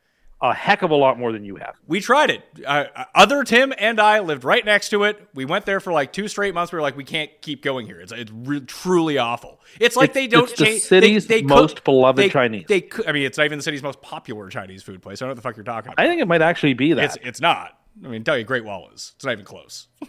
[0.41, 1.75] a heck of a lot more than you have.
[1.87, 2.43] We tried it.
[2.65, 5.21] Uh, other Tim and I lived right next to it.
[5.35, 6.71] We went there for like two straight months.
[6.71, 7.99] We were like, we can't keep going here.
[8.01, 9.59] It's it's re- truly awful.
[9.79, 10.81] It's like It's- they don't it's the change.
[10.81, 12.65] city's they, they most cook- beloved they, Chinese.
[12.67, 15.21] They, I mean, it's not even the city's most popular Chinese food place.
[15.21, 16.03] I don't know what the fuck you're talking about.
[16.03, 17.03] I think it might actually be that.
[17.05, 17.77] It's it's not.
[18.03, 19.11] I mean, tell you, Great Wall is.
[19.15, 19.87] It's not even close.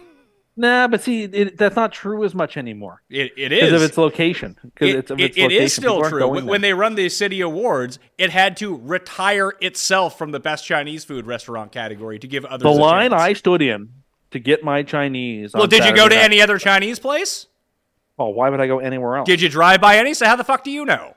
[0.55, 3.03] Nah, but see, it, that's not true as much anymore.
[3.09, 4.59] It, it because of its location.
[4.63, 6.29] Because It, it's of its it is still true.
[6.29, 6.59] When, there.
[6.61, 11.27] they run the city awards, it had to retire itself from the best Chinese food
[11.27, 13.23] restaurant category to give others the line chance.
[13.23, 13.91] I stood in
[14.33, 15.55] to get my Chinese.
[15.55, 17.47] Well, did you go to night- any other Chinese place?
[18.19, 19.27] Oh, why would I go anywhere else?
[19.27, 20.13] Did you drive by any?
[20.13, 21.15] So how the fuck do you know?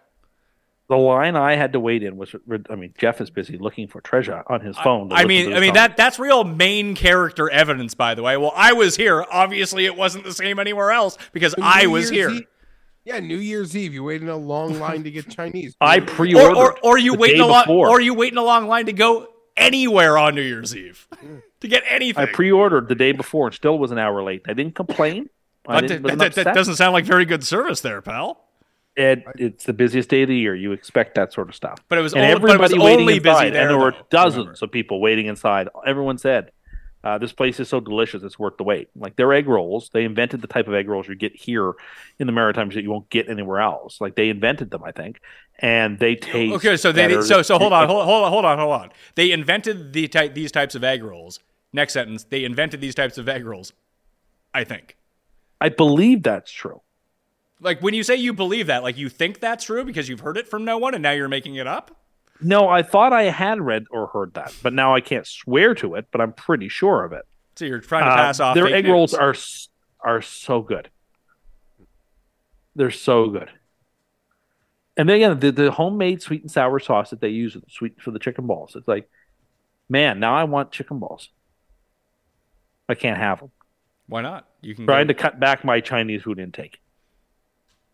[0.87, 2.35] The line I had to wait in was.
[2.69, 5.09] I mean, Jeff is busy looking for treasure on his phone.
[5.09, 5.73] to I mean, I mean song.
[5.75, 8.37] that that's real main character evidence, by the way.
[8.37, 9.25] Well, I was here.
[9.31, 12.39] Obviously, it wasn't the same anywhere else because New I was Year's here.
[12.41, 12.47] Eve-
[13.03, 15.75] yeah, New Year's Eve, you wait in a long line to get Chinese.
[15.81, 16.55] I pre-ordered.
[16.57, 17.89] or, or you the wait in a long, before.
[17.89, 21.07] or you wait in a long line to go anywhere on New Year's Eve
[21.61, 22.23] to get anything.
[22.23, 24.43] I pre-ordered the day before and still was an hour late.
[24.47, 25.29] I didn't complain.
[25.67, 28.44] I didn't, that, that- that doesn't sound like very good service there, pal.
[28.95, 30.55] It, it's the busiest day of the year.
[30.55, 31.79] You expect that sort of stuff.
[31.89, 33.69] But it was and only- but it was everybody waiting only busy inside, there, and
[33.71, 34.59] there were though, dozens remember.
[34.61, 35.67] of people waiting inside.
[35.85, 36.51] Everyone said,
[37.03, 40.05] uh, "This place is so delicious; it's worth the wait." Like their egg rolls, they
[40.05, 41.73] invented the type of egg rolls you get here
[42.19, 43.99] in the Maritimes that you won't get anywhere else.
[43.99, 45.19] Like they invented them, I think,
[45.59, 46.55] and they taste.
[46.55, 47.21] Okay, so they better.
[47.21, 48.91] so so hold on, hold, hold on, hold on, hold on.
[49.15, 51.41] They invented the type these types of egg rolls.
[51.73, 53.73] Next sentence, they invented these types of egg rolls.
[54.53, 54.95] I think.
[55.59, 56.81] I believe that's true.
[57.65, 60.37] Like when you say you believe that, like you think that's true because you've heard
[60.37, 61.99] it from no one and now you're making it up?
[62.39, 65.95] No, I thought I had read or heard that, but now I can't swear to
[65.95, 66.05] it.
[66.11, 67.23] But I'm pretty sure of it.
[67.55, 68.91] So you're trying to Uh, pass off their egg news.
[68.91, 69.35] rolls are
[70.01, 70.89] are so good.
[72.75, 73.49] They're so good.
[74.97, 78.11] And then again, the, the homemade sweet and sour sauce that they use sweet for
[78.11, 78.75] the chicken balls.
[78.75, 79.09] It's like,
[79.89, 81.29] man, now I want chicken balls.
[82.87, 83.51] I can't have them.
[84.07, 84.47] Why not?
[84.61, 86.79] You can Trying go, to cut back my Chinese food intake.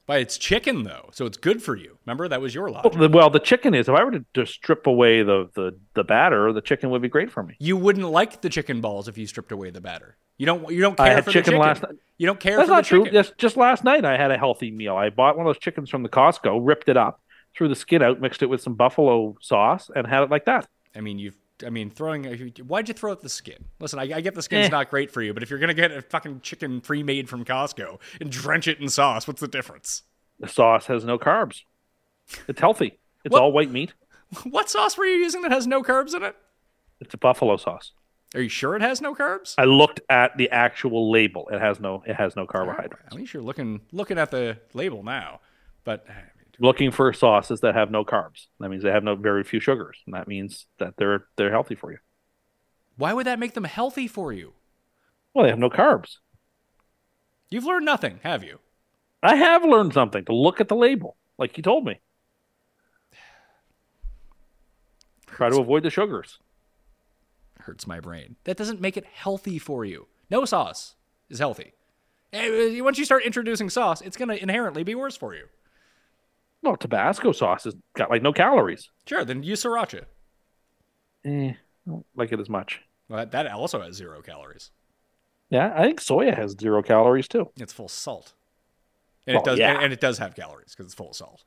[0.07, 1.97] But it's chicken though, so it's good for you.
[2.05, 2.99] Remember that was your Well, logic.
[2.99, 3.87] the, well, the chicken is.
[3.87, 7.07] If I were to just strip away the, the the batter, the chicken would be
[7.09, 7.55] great for me.
[7.59, 10.17] You wouldn't like the chicken balls if you stripped away the batter.
[10.37, 10.69] You don't.
[10.71, 11.59] You don't I care had for chicken the chicken.
[11.67, 11.95] last night.
[12.17, 12.99] You don't care That's for not the true.
[13.05, 13.13] chicken.
[13.13, 14.95] Just just last night, I had a healthy meal.
[14.95, 17.21] I bought one of those chickens from the Costco, ripped it up,
[17.55, 20.67] threw the skin out, mixed it with some buffalo sauce, and had it like that.
[20.95, 21.37] I mean, you've.
[21.65, 22.23] I mean, throwing.
[22.67, 23.65] Why'd you throw out the skin?
[23.79, 24.69] Listen, I, I get the skin's Eh.
[24.69, 27.99] not great for you, but if you're gonna get a fucking chicken pre-made from Costco
[28.19, 30.03] and drench it in sauce, what's the difference?
[30.39, 31.63] The sauce has no carbs.
[32.47, 32.97] It's healthy.
[33.23, 33.41] It's What?
[33.41, 33.93] all white meat.
[34.43, 36.35] What sauce were you using that has no carbs in it?
[37.01, 37.91] It's a buffalo sauce.
[38.33, 39.55] Are you sure it has no carbs?
[39.57, 41.49] I looked at the actual label.
[41.51, 42.01] It has no.
[42.07, 43.07] It has no carbohydrates.
[43.07, 45.41] At least you're looking looking at the label now.
[45.83, 46.05] But
[46.59, 48.47] Looking for sauces that have no carbs.
[48.59, 51.75] That means they have no very few sugars, and that means that they're they're healthy
[51.75, 51.97] for you.
[52.97, 54.53] why would that make them healthy for you?
[55.33, 56.17] Well, they have no carbs.
[57.49, 58.59] You've learned nothing, have you?
[59.23, 61.99] I have learned something to look at the label, like you told me.
[65.27, 66.39] Try to avoid the sugars.
[67.61, 68.35] Hurts my brain.
[68.43, 70.07] That doesn't make it healthy for you.
[70.29, 70.95] No sauce
[71.29, 71.73] is healthy.
[72.33, 75.45] Eh, Once you start introducing sauce, it's going to inherently be worse for you.
[76.63, 78.89] Well, Tabasco sauce has got like no calories.
[79.07, 80.05] Sure, then use sriracha.
[81.25, 81.55] Eh, I
[81.87, 82.81] don't like it as much.
[83.09, 84.71] Well, that, that also has zero calories.
[85.49, 87.49] Yeah, I think soya has zero calories too.
[87.57, 88.33] It's full of salt,
[89.27, 89.59] and Well, it does.
[89.59, 89.73] yeah.
[89.73, 91.43] And, and it does have calories because it's full of salt.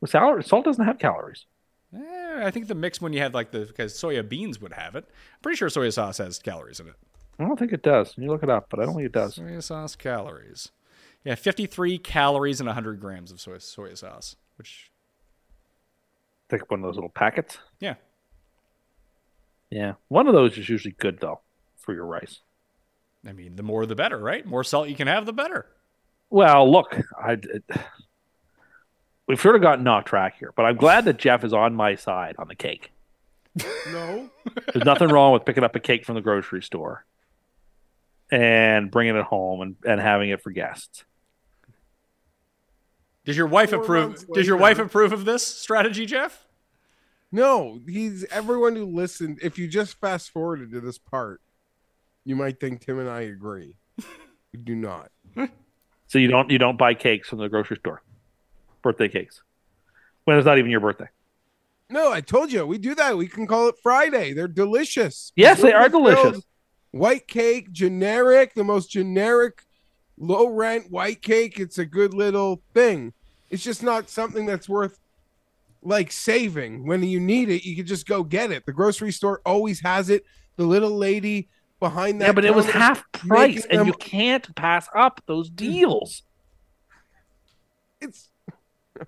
[0.00, 1.46] Well, sal- salt doesn't have calories.
[1.94, 4.96] Eh, I think the mix when you had like the because soya beans would have
[4.96, 5.04] it.
[5.06, 6.94] I'm pretty sure soya sauce has calories in it.
[7.38, 8.14] I don't think it does.
[8.16, 9.36] You look it up, but I don't think it does.
[9.36, 10.70] Soya sauce calories.
[11.24, 14.90] Yeah, 53 calories and 100 grams of soy soya sauce, which
[16.50, 17.56] Take up one of those little packets.
[17.80, 17.94] yeah,
[19.70, 21.40] Yeah, one of those is usually good though
[21.78, 22.40] for your rice.
[23.26, 24.44] I mean the more the better, right?
[24.44, 25.66] More salt you can have, the better.
[26.30, 27.64] Well, look, I it,
[29.26, 31.94] we've sort of gotten off track here, but I'm glad that Jeff is on my
[31.94, 32.90] side on the cake.
[33.90, 34.28] No.
[34.72, 37.04] There's nothing wrong with picking up a cake from the grocery store
[38.32, 41.04] and bringing it home and, and having it for guests.
[43.24, 44.26] Does your wife Four approve?
[44.32, 46.46] Does your wife approve of this strategy, Jeff?
[47.32, 49.40] No, he's everyone who listened.
[49.42, 51.40] If you just fast forwarded to this part,
[52.24, 53.76] you might think Tim and I agree.
[54.52, 55.10] we do not.
[56.06, 58.00] So you don't you don't buy cakes from the grocery store,
[58.82, 59.42] birthday cakes,
[60.24, 61.08] when it's not even your birthday.
[61.90, 63.16] No, I told you we do that.
[63.16, 64.32] We can call it Friday.
[64.32, 65.32] They're delicious.
[65.34, 66.44] Yes, they are delicious.
[66.92, 69.64] White cake, generic, the most generic,
[70.18, 71.58] low rent white cake.
[71.58, 73.12] It's a good little thing.
[73.50, 74.98] It's just not something that's worth
[75.82, 76.86] like saving.
[76.86, 78.66] When you need it, you can just go get it.
[78.66, 80.24] The grocery store always has it.
[80.56, 81.48] The little lady
[81.80, 82.26] behind that.
[82.26, 85.56] Yeah, but it was half price, and them- you can't pass up those mm.
[85.56, 86.22] deals.
[88.00, 88.30] It's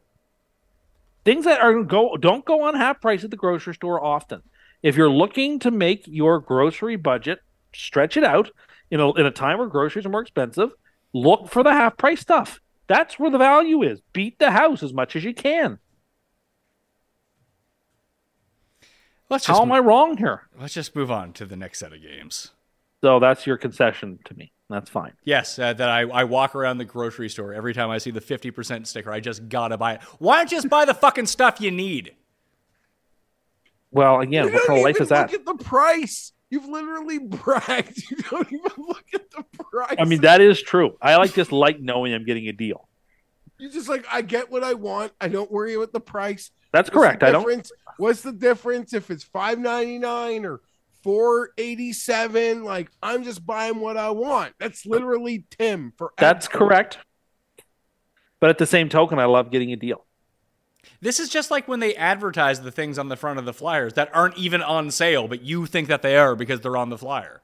[1.24, 4.42] Things that are go don't go on half price at the grocery store often.
[4.82, 7.40] If you're looking to make your grocery budget
[7.76, 8.50] stretch it out.
[8.90, 10.70] You know, in a time where groceries are more expensive,
[11.16, 12.60] look for the half price stuff.
[12.86, 14.00] That's where the value is.
[14.12, 15.78] Beat the house as much as you can.
[19.28, 20.42] Let's How just am I wrong here?
[20.58, 22.52] Let's just move on to the next set of games.
[23.02, 24.52] So that's your concession to me.
[24.68, 25.12] That's fine.
[25.24, 28.20] Yes, uh, that I, I walk around the grocery store every time I see the
[28.20, 29.10] 50% sticker.
[29.10, 30.02] I just gotta buy it.
[30.18, 32.14] Why don't you just buy the fucking stuff you need?
[33.90, 35.32] Well, again, You what kind of life is that?
[35.32, 36.32] Look at the price.
[36.50, 38.10] You've literally bragged.
[38.10, 39.96] You don't even look at the price.
[39.98, 40.96] I mean, that is true.
[41.00, 42.88] I like just like knowing I'm getting a deal.
[43.58, 45.12] You're just like, I get what I want.
[45.20, 46.50] I don't worry about the price.
[46.72, 47.22] That's What's correct.
[47.22, 47.70] I don't.
[47.96, 50.60] What's the difference if it's five ninety nine or
[51.02, 52.64] four eighty seven?
[52.64, 54.52] Like I'm just buying what I want.
[54.60, 56.12] That's literally Tim for.
[56.18, 56.98] That's correct.
[58.40, 60.04] But at the same token, I love getting a deal.
[61.00, 63.92] This is just like when they advertise the things on the front of the flyers
[63.94, 66.98] that aren't even on sale, but you think that they are because they're on the
[66.98, 67.42] flyer.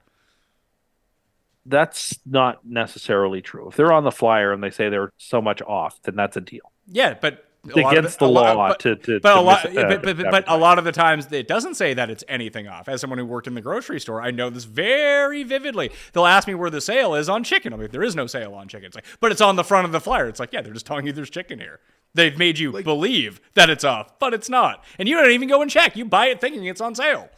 [1.64, 3.68] That's not necessarily true.
[3.68, 6.40] If they're on the flyer and they say they're so much off, then that's a
[6.40, 6.72] deal.
[6.88, 9.64] Yeah, but It's a lot of against the law to- to- but to a lot,
[9.64, 12.10] mis- uh, but, but, but, but a lot of the times it doesn't say that
[12.10, 12.88] it's anything off.
[12.88, 15.92] As someone who worked in the grocery store, I know this very vividly.
[16.12, 17.72] They'll ask me where the sale is on chicken.
[17.72, 18.86] I'm like, there is no sale on chicken.
[18.86, 20.26] It's like, but it's on the front of the flyer.
[20.26, 21.78] It's like, yeah, they're just telling you there's chicken here.
[22.14, 25.62] They've made you believe that it's off, but it's not, and you don't even go
[25.62, 25.96] and check.
[25.96, 27.30] You buy it thinking it's on sale.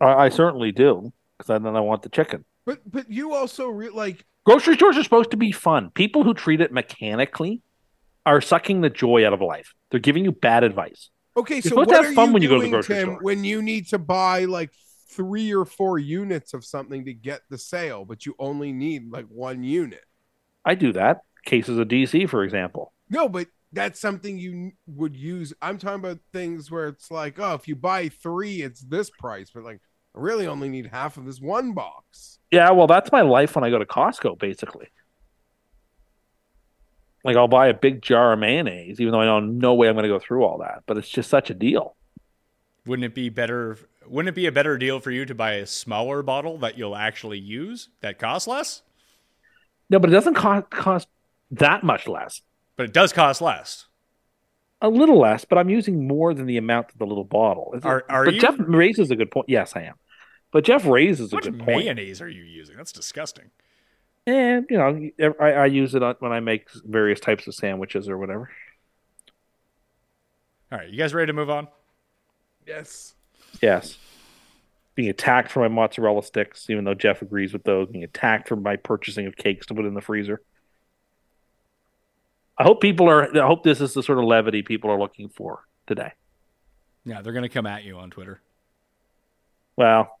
[0.00, 2.44] I, I certainly do because then I want the chicken.
[2.66, 5.90] But but you also re- like Grocery stores are supposed to be fun.
[5.90, 7.62] People who treat it mechanically
[8.26, 9.74] are sucking the joy out of life.
[9.90, 11.10] They're giving you bad advice.
[11.36, 11.56] okay.
[11.56, 12.96] You're So supposed what to have are fun you when you go to the grocery
[12.96, 13.18] Tim, store.
[13.20, 14.70] when you need to buy like
[15.10, 19.26] three or four units of something to get the sale, but you only need like
[19.28, 20.02] one unit?
[20.64, 21.20] I do that.
[21.44, 22.92] Cases of DC, for example.
[23.10, 25.52] No, but that's something you would use.
[25.60, 29.50] I'm talking about things where it's like, oh, if you buy three, it's this price,
[29.52, 29.80] but like,
[30.16, 32.38] I really only need half of this one box.
[32.50, 34.86] Yeah, well, that's my life when I go to Costco, basically.
[37.24, 39.94] Like, I'll buy a big jar of mayonnaise, even though I know no way I'm
[39.94, 40.84] going to go through all that.
[40.86, 41.96] But it's just such a deal.
[42.86, 43.78] Wouldn't it be better?
[44.06, 46.94] Wouldn't it be a better deal for you to buy a smaller bottle that you'll
[46.94, 48.82] actually use that costs less?
[49.88, 51.08] No, but it doesn't cost, cost
[51.50, 52.42] that much less.
[52.76, 53.86] But it does cost less.
[54.80, 57.72] A little less, but I'm using more than the amount of the little bottle.
[57.76, 58.40] It's- Are- are but you?
[58.40, 59.48] Jeff raises a good point.
[59.48, 59.94] Yes, I am.
[60.50, 61.78] But Jeff raises a How much good point.
[61.84, 62.76] mayonnaise are you using?
[62.76, 63.50] That's disgusting.
[64.26, 68.16] And you know, I, I use it when I make various types of sandwiches or
[68.18, 68.50] whatever.
[70.72, 71.68] All right, you guys ready to move on?
[72.66, 73.14] Yes.
[73.60, 73.98] Yes.
[74.94, 77.88] Being attacked for my mozzarella sticks, even though Jeff agrees with those.
[77.88, 80.40] Being attacked for my purchasing of cakes to put in the freezer.
[82.56, 83.36] I hope people are.
[83.36, 86.12] I hope this is the sort of levity people are looking for today.
[87.04, 88.40] Yeah, they're gonna come at you on Twitter.
[89.76, 90.18] Well,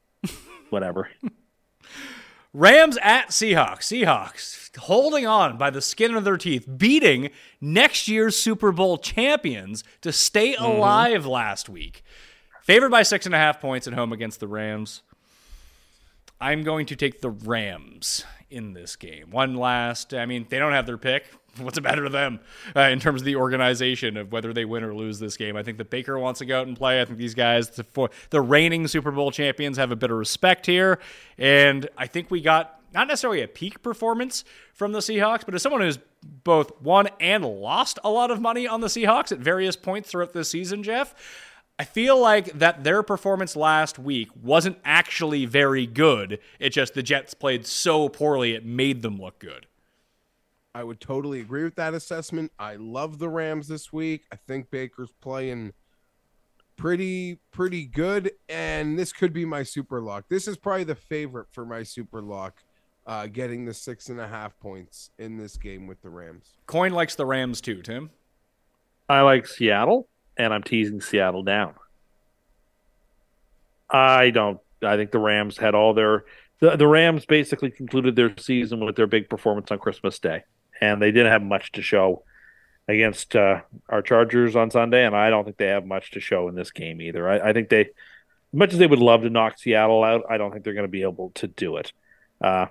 [0.70, 1.08] whatever.
[2.52, 3.82] Rams at Seahawks.
[3.82, 7.30] Seahawks holding on by the skin of their teeth, beating
[7.60, 10.64] next year's Super Bowl champions to stay Mm-hmm.
[10.64, 12.02] alive last week.
[12.62, 15.02] Favored by six and a half points at home against the Rams.
[16.44, 19.30] I'm going to take the Rams in this game.
[19.30, 21.24] One last, I mean, they don't have their pick.
[21.58, 22.38] What's it matter to them
[22.76, 25.56] uh, in terms of the organization of whether they win or lose this game?
[25.56, 27.00] I think that Baker wants to go out and play.
[27.00, 30.18] I think these guys, the, for, the reigning Super Bowl champions, have a bit of
[30.18, 30.98] respect here.
[31.38, 34.44] And I think we got not necessarily a peak performance
[34.74, 38.68] from the Seahawks, but as someone who's both won and lost a lot of money
[38.68, 41.14] on the Seahawks at various points throughout this season, Jeff,
[41.78, 46.38] I feel like that their performance last week wasn't actually very good.
[46.60, 49.66] It just the Jets played so poorly it made them look good.
[50.72, 52.52] I would totally agree with that assessment.
[52.58, 54.24] I love the Rams this week.
[54.32, 55.72] I think Baker's playing
[56.76, 60.24] pretty pretty good, and this could be my super lock.
[60.28, 62.62] This is probably the favorite for my super lock,
[63.06, 66.54] uh, getting the six and a half points in this game with the Rams.
[66.66, 68.10] Coin likes the Rams too, Tim.
[69.08, 71.74] I like Seattle, and I'm teasing Seattle down.
[73.90, 74.60] I don't.
[74.82, 76.24] I think the Rams had all their.
[76.60, 80.44] The, the Rams basically concluded their season with their big performance on Christmas Day,
[80.80, 82.24] and they didn't have much to show
[82.88, 86.48] against uh, our Chargers on Sunday, and I don't think they have much to show
[86.48, 87.28] in this game either.
[87.28, 87.88] I, I think they, as
[88.52, 90.88] much as they would love to knock Seattle out, I don't think they're going to
[90.88, 91.92] be able to do it.
[92.40, 92.66] Uh,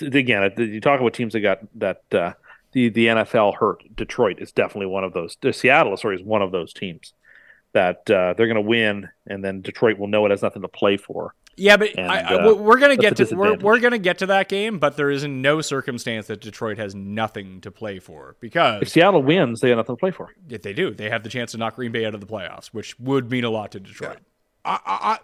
[0.00, 2.32] again, you talk about teams that got that uh,
[2.76, 3.82] the the NFL hurt.
[3.96, 5.36] Detroit is definitely one of those.
[5.52, 7.14] Seattle, sorry, is one of those teams
[7.72, 10.68] that uh, they're going to win, and then Detroit will know it has nothing to
[10.68, 11.34] play for.
[11.58, 14.26] Yeah, but And, I, I- uh, we're gonna get to we're, we're gonna get to
[14.26, 18.82] that game, but there is no circumstance that Detroit has nothing to play for because
[18.82, 20.34] If Seattle wins, they have nothing to play for.
[20.50, 22.66] if they do, they have the chance to knock Green Bay out of the playoffs,
[22.68, 24.18] which would mean a lot to Detroit.
[24.66, 25.18] I, I,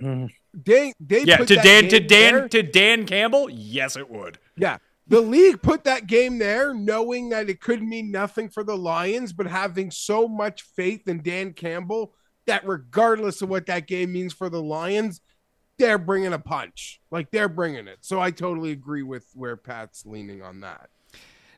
[0.00, 3.48] I they they yeah put to that Dan to game Dan there- to Dan Campbell.
[3.50, 4.38] Yes, it would.
[4.56, 4.78] Yeah.
[5.12, 9.34] The league put that game there knowing that it could mean nothing for the Lions,
[9.34, 12.14] but having so much faith in Dan Campbell
[12.46, 15.20] that regardless of what that game means for the Lions,
[15.78, 16.98] they're bringing a punch.
[17.10, 17.98] Like they're bringing it.
[18.00, 20.88] So I totally agree with where Pat's leaning on that.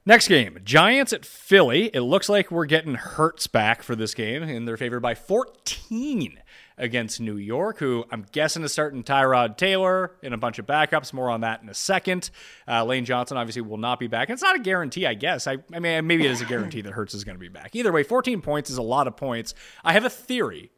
[0.04, 1.90] Next game, Giants at Philly.
[1.94, 6.40] It looks like we're getting Hurts back for this game, and they're favored by 14
[6.76, 11.12] against New York, who I'm guessing is starting Tyrod Taylor and a bunch of backups.
[11.12, 12.30] More on that in a second.
[12.66, 14.30] Uh, Lane Johnson obviously will not be back.
[14.30, 15.46] It's not a guarantee, I guess.
[15.46, 17.76] I, I mean, maybe it is a guarantee that Hurts is going to be back.
[17.76, 19.54] Either way, 14 points is a lot of points.
[19.84, 20.72] I have a theory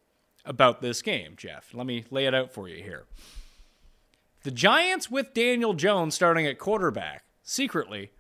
[0.44, 1.70] about this game, Jeff.
[1.72, 3.06] Let me lay it out for you here.
[4.42, 8.12] The Giants with Daniel Jones starting at quarterback secretly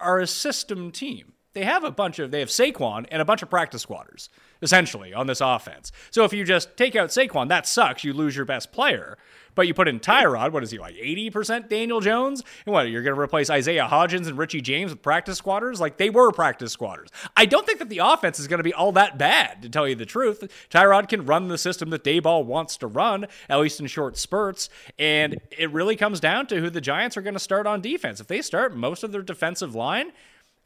[0.00, 1.33] are a system team.
[1.54, 4.28] They have a bunch of they have Saquon and a bunch of practice squatters
[4.60, 5.92] essentially on this offense.
[6.10, 8.04] So if you just take out Saquon, that sucks.
[8.04, 9.16] You lose your best player.
[9.54, 12.42] But you put in Tyrod, what is he like 80% Daniel Jones?
[12.66, 15.80] And what, you're going to replace Isaiah Hodgins and Richie James with practice squatters?
[15.80, 17.10] Like they were practice squatters.
[17.36, 19.86] I don't think that the offense is going to be all that bad, to tell
[19.86, 20.50] you the truth.
[20.70, 24.68] Tyrod can run the system that Daboll wants to run, at least in short spurts.
[24.98, 28.20] And it really comes down to who the Giants are going to start on defense.
[28.20, 30.12] If they start most of their defensive line,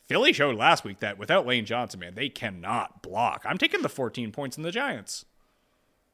[0.09, 3.44] Philly showed last week that without Lane Johnson, man, they cannot block.
[3.44, 5.26] I'm taking the 14 points in the Giants.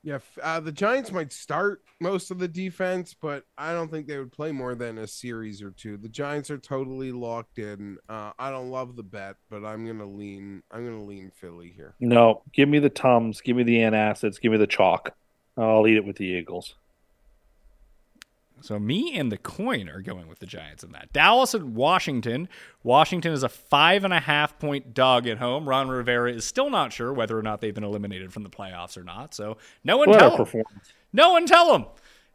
[0.03, 4.19] Yeah, uh, the Giants might start most of the defense, but I don't think they
[4.19, 5.97] would play more than a series or two.
[5.97, 7.97] The Giants are totally locked in.
[8.07, 10.63] Uh, I don't love the bet, but I'm gonna lean.
[10.71, 11.95] I'm gonna lean Philly here.
[12.01, 15.15] No, give me the Tums, give me the antacids, give me the chalk.
[15.57, 16.75] I'll eat it with the Eagles.
[18.65, 21.13] So me and the coin are going with the Giants in that.
[21.13, 22.49] Dallas and Washington.
[22.83, 25.69] Washington is a five and a half point dog at home.
[25.69, 28.97] Ron Rivera is still not sure whether or not they've been eliminated from the playoffs
[28.97, 29.35] or not.
[29.35, 30.65] So no one What tell him.
[31.13, 31.85] No one tell him.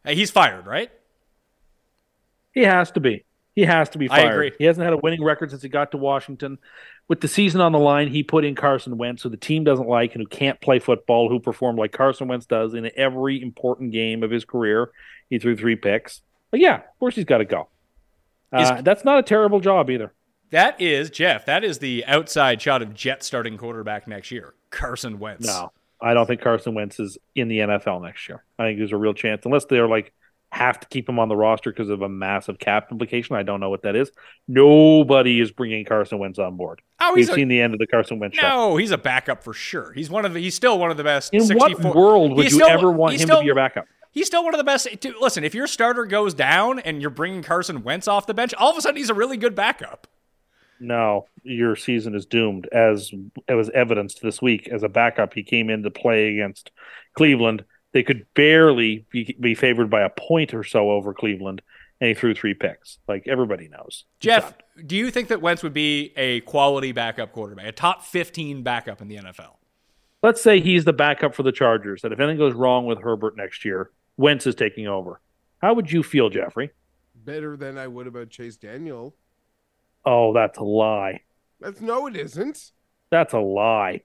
[0.04, 0.92] Hey, he's fired, right?
[2.52, 3.24] He has to be.
[3.54, 4.28] He has to be fired.
[4.28, 4.52] I agree.
[4.58, 6.58] He hasn't had a winning record since he got to Washington.
[7.08, 9.88] With the season on the line, he put in Carson Wentz, who the team doesn't
[9.88, 13.90] like and who can't play football, who performed like Carson Wentz does in every important
[13.92, 14.90] game of his career.
[15.28, 16.22] He threw three picks.
[16.50, 17.68] But yeah, of course he's got to go.
[18.52, 20.12] Uh, Is- that's not a terrible job either.
[20.50, 21.46] That is Jeff.
[21.46, 25.46] That is the outside shot of Jet starting quarterback next year, Carson Wentz.
[25.46, 25.70] No,
[26.00, 28.42] I don't think Carson Wentz is in the NFL next year.
[28.58, 30.12] I think there's a real chance, unless they're like
[30.52, 33.36] have to keep him on the roster because of a massive cap implication.
[33.36, 34.10] I don't know what that is.
[34.48, 36.82] Nobody is bringing Carson Wentz on board.
[37.00, 38.48] Oh, We've he's a- seen the end of the Carson Wentz show.
[38.48, 39.92] No, he's a backup for sure.
[39.92, 40.40] He's one of the.
[40.40, 41.32] He's still one of the best.
[41.32, 43.54] In 64 what world would He's you still- ever want him he's to be your
[43.54, 43.86] backup?
[44.12, 44.88] He's still one of the best.
[45.02, 48.52] To, listen, if your starter goes down and you're bringing Carson Wentz off the bench,
[48.54, 50.08] all of a sudden he's a really good backup.
[50.80, 53.12] No, your season is doomed, as
[53.48, 54.66] it was evidenced this week.
[54.68, 56.70] As a backup, he came in to play against
[57.14, 57.64] Cleveland.
[57.92, 61.60] They could barely be, be favored by a point or so over Cleveland,
[62.00, 62.98] and he threw three picks.
[63.08, 64.04] Like everybody knows.
[64.20, 64.54] Jeff,
[64.86, 69.00] do you think that Wentz would be a quality backup quarterback, a top 15 backup
[69.00, 69.56] in the NFL?
[70.22, 72.02] Let's say he's the backup for the Chargers.
[72.02, 75.20] That if anything goes wrong with Herbert next year, Wentz is taking over.
[75.58, 76.70] How would you feel, Jeffrey?
[77.14, 79.14] Better than I would about Chase Daniel.
[80.04, 81.22] Oh, that's a lie.
[81.60, 82.72] That's no, it isn't.
[83.10, 84.02] That's a lie.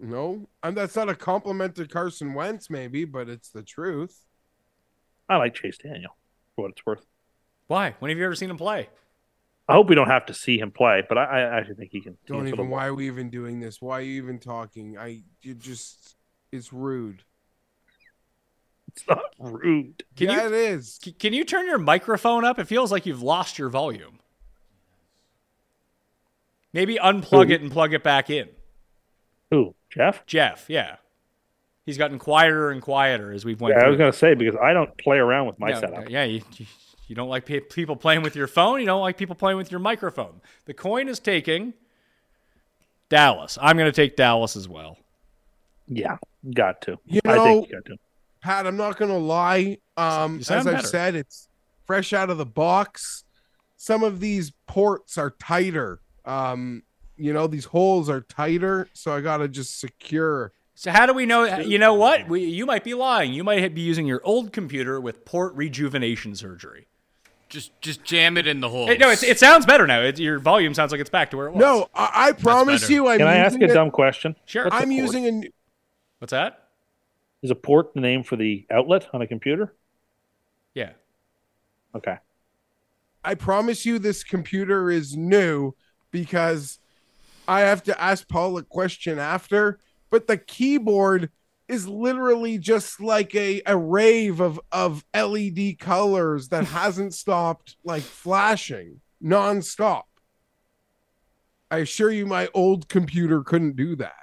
[0.00, 4.22] No, and that's not a compliment to Carson Wentz, maybe, but it's the truth.
[5.28, 6.16] I like Chase Daniel
[6.54, 7.04] for what it's worth.
[7.66, 7.94] Why?
[7.98, 8.88] When have you ever seen him play?
[9.68, 12.00] I hope we don't have to see him play, but I, I actually think he
[12.00, 12.16] can.
[12.24, 12.64] he Don't can even.
[12.66, 13.82] the Why are we even doing this?
[13.82, 14.96] Why are you even talking?
[14.96, 15.22] I.
[15.42, 16.14] You just.
[16.50, 17.24] It's rude.
[18.88, 20.02] It's not rude.
[20.16, 20.98] Can yeah, you, it is.
[21.18, 22.58] Can you turn your microphone up?
[22.58, 24.20] It feels like you've lost your volume.
[26.72, 27.52] Maybe unplug Who?
[27.52, 28.48] it and plug it back in.
[29.50, 29.74] Who?
[29.90, 30.24] Jeff?
[30.26, 30.96] Jeff, yeah.
[31.86, 34.56] He's gotten quieter and quieter as we've went Yeah, I was going to say because
[34.62, 36.08] I don't play around with my No, setup.
[36.10, 36.66] Yeah, you, you-
[37.06, 38.80] you don't like people playing with your phone.
[38.80, 40.42] You don't like people playing with your microphone.
[40.66, 41.72] The coin is taking
[43.08, 43.56] Dallas.
[43.62, 44.98] I'm going to take Dallas as well.
[45.86, 46.18] Yeah,
[46.54, 46.98] got to.
[47.06, 47.96] You I know, think you got to.
[48.42, 49.78] Pat, I'm not gonna lie.
[49.96, 50.86] Um, as sound I've better.
[50.86, 51.48] said, it's
[51.86, 53.24] fresh out of the box.
[53.78, 56.00] Some of these ports are tighter.
[56.26, 56.82] Um,
[57.18, 60.52] you know, these holes are tighter, so I gotta just secure.
[60.74, 61.58] So how do we know?
[61.58, 62.28] You know what?
[62.28, 63.32] We, you might be lying.
[63.32, 66.86] You might be using your old computer with port rejuvenation surgery.
[67.48, 68.86] Just just jam it in the hole.
[68.96, 70.02] No, it's, it sounds better now.
[70.02, 71.60] It, your volume sounds like it's back to where it was.
[71.60, 74.36] No, I, I promise you, I'm Can I ask a it- dumb question?
[74.44, 74.64] Sure.
[74.64, 74.94] What's a I'm port?
[75.00, 75.28] using a.
[75.28, 75.44] n-
[76.18, 76.64] What's that?
[77.42, 79.74] Is a port the name for the outlet on a computer?
[80.74, 80.90] Yeah.
[81.94, 82.16] Okay.
[83.24, 85.74] I promise you, this computer is new
[86.10, 86.78] because
[87.48, 89.80] I have to ask Paul a question after.
[90.10, 91.30] But the keyboard
[91.66, 98.02] is literally just like a, a rave of, of LED colors that hasn't stopped like
[98.02, 100.02] flashing nonstop.
[101.70, 104.14] I assure you, my old computer couldn't do that.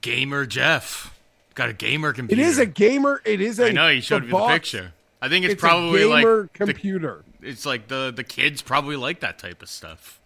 [0.00, 1.16] Gamer Jeff.
[1.54, 2.42] Got a gamer computer.
[2.42, 3.22] It is a gamer.
[3.24, 3.68] It is a.
[3.68, 4.92] I know, you showed the me box- the picture.
[5.22, 7.24] I think it's, It's a probably gamer like computer.
[7.40, 10.20] The, it's like the the kids probably like that type of stuff.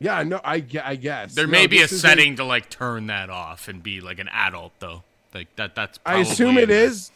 [0.00, 2.44] Yeah, no, I, gue- I guess There No, may be a this is setting to
[2.44, 5.02] like turn that off and be like an adult though.
[5.34, 5.74] Like that.
[5.74, 5.98] That's.
[6.06, 6.84] I assume in it there.
[6.84, 7.10] is,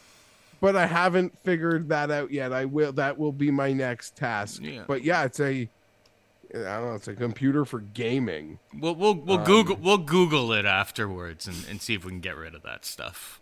[0.59, 2.51] but I haven't figured that out yet.
[2.51, 2.91] I will.
[2.91, 4.61] That will be my next task.
[4.61, 4.83] Yeah.
[4.85, 5.69] But yeah, it's a.
[6.53, 6.95] I don't know.
[6.95, 8.59] It's a computer for gaming.
[8.77, 12.19] We'll we'll we'll Um, Google we'll Google it afterwards and, and see if we can
[12.19, 13.39] get rid of that stuff.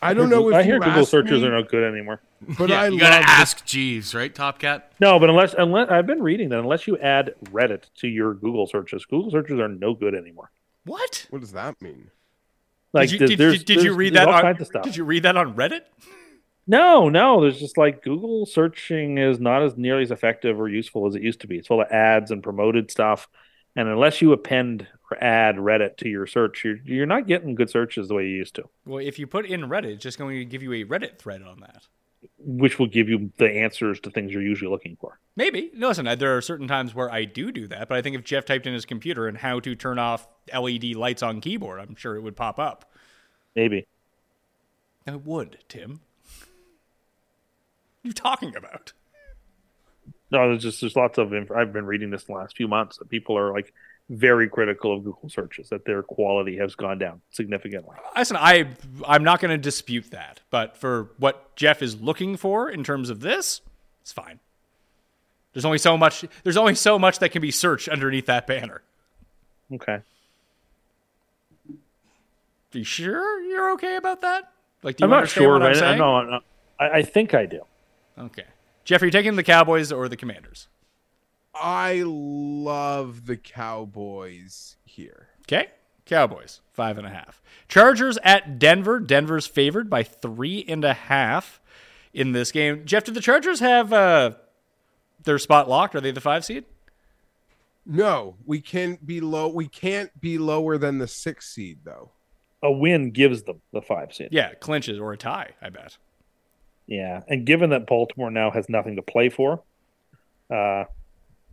[0.00, 2.20] I don't know if I hear you Google searches me, are not good anymore.
[2.58, 4.92] But yeah, I you gotta love the- ask Jeeves, right, Top Cat?
[5.00, 8.66] No, but unless unless I've been reading that unless you add Reddit to your Google
[8.66, 10.50] searches, Google searches are no good anymore.
[10.84, 11.26] What?
[11.30, 12.10] What does that mean?
[12.92, 14.82] Like, did you, did, there's- did, did you read that all on, kinds of stuff.
[14.84, 15.82] Did you read that on Reddit?
[16.66, 17.40] No, no.
[17.40, 21.22] There's just like Google searching is not as nearly as effective or useful as it
[21.22, 21.56] used to be.
[21.58, 23.28] It's full of ads and promoted stuff,
[23.74, 27.70] and unless you append or add Reddit to your search, you're you're not getting good
[27.70, 30.38] searches the way you used to, Well, if you put in Reddit, it's just going
[30.38, 31.86] to give you a Reddit thread on that.
[32.38, 35.18] Which will give you the answers to things you're usually looking for.
[35.36, 35.70] Maybe.
[35.74, 38.24] No, listen, there are certain times where I do do that, but I think if
[38.24, 41.96] Jeff typed in his computer and how to turn off LED lights on keyboard, I'm
[41.96, 42.92] sure it would pop up.
[43.56, 43.86] Maybe.
[45.06, 46.00] It would, Tim.
[48.00, 48.92] What are you talking about?
[50.30, 51.32] No, there's just there's lots of.
[51.32, 53.72] Inf- I've been reading this the last few months that people are like
[54.08, 57.96] very critical of Google searches that their quality has gone down significantly.
[58.16, 58.68] Listen, I
[59.06, 63.10] I'm not going to dispute that, but for what Jeff is looking for in terms
[63.10, 63.60] of this,
[64.00, 64.40] it's fine.
[65.52, 66.24] There's only so much.
[66.42, 68.82] There's only so much that can be searched underneath that banner.
[69.72, 70.00] Okay.
[72.74, 74.52] Are you sure you're okay about that?
[74.82, 75.54] Like, do you I'm not sure.
[75.54, 75.98] what I'm I, saying?
[75.98, 76.40] no, no,
[76.78, 77.62] I, I think I do.
[78.18, 78.44] Okay,
[78.84, 80.68] Jeff, are you taking the Cowboys or the Commanders?
[81.60, 85.28] I love the Cowboys here.
[85.42, 85.68] Okay,
[86.06, 87.42] Cowboys five and a half.
[87.68, 89.00] Chargers at Denver.
[89.00, 91.60] Denver's favored by three and a half
[92.12, 92.84] in this game.
[92.84, 94.32] Jeff, do the Chargers have uh,
[95.24, 95.94] their spot locked?
[95.94, 96.64] Are they the five seed?
[97.84, 99.48] No, we can't be low.
[99.48, 102.10] We can't be lower than the six seed though.
[102.62, 104.28] A win gives them the five seed.
[104.30, 105.52] Yeah, clinches or a tie.
[105.62, 105.96] I bet.
[106.86, 109.62] Yeah, and given that Baltimore now has nothing to play for,
[110.50, 110.84] uh,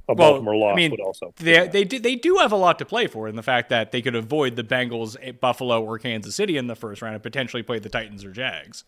[0.08, 1.34] a Well, Baltimore loss I mean, would also.
[1.38, 3.92] they they do they do have a lot to play for in the fact that
[3.92, 7.24] they could avoid the Bengals, eh, Buffalo, or Kansas City in the first round and
[7.24, 8.84] potentially play the Titans or Jags.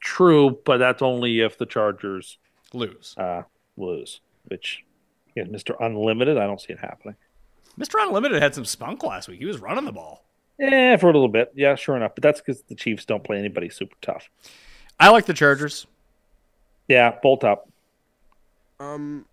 [0.00, 2.38] True, but that's only if the Chargers
[2.72, 3.14] Lose.
[3.18, 3.42] uh,
[3.76, 4.20] lose.
[4.48, 4.84] Which,
[5.36, 7.16] yeah, Mister Unlimited, I don't see it happening.
[7.78, 7.94] Mr.
[8.02, 9.38] Unlimited had some spunk last week.
[9.38, 10.24] He was running the ball.
[10.58, 11.52] Yeah, for a little bit.
[11.54, 12.14] Yeah, sure enough.
[12.14, 14.28] But that's because the Chiefs don't play anybody super tough.
[14.98, 15.86] I like the Chargers.
[16.88, 17.68] Yeah, bolt up.
[18.78, 19.24] Um,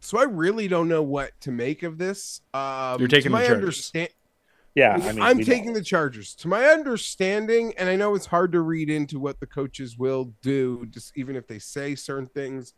[0.00, 2.40] so I really don't know what to make of this.
[2.54, 3.54] Um, You're taking to the my Chargers.
[3.92, 4.08] understand-
[4.74, 5.78] Yeah, I mean, I'm we taking know.
[5.78, 6.34] the Chargers.
[6.36, 10.32] To my understanding, and I know it's hard to read into what the coaches will
[10.42, 12.74] do, just even if they say certain things.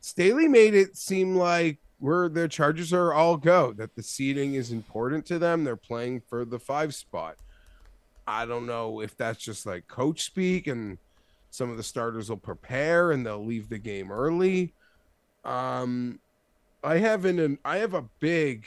[0.00, 4.70] Staley made it seem like where the Chargers are all go, that the seating is
[4.70, 5.64] important to them.
[5.64, 7.36] They're playing for the five spot.
[8.26, 10.98] I don't know if that's just like coach speak and
[11.50, 14.74] some of the starters will prepare and they'll leave the game early.
[15.46, 16.20] Um
[16.84, 18.66] I have an I have a big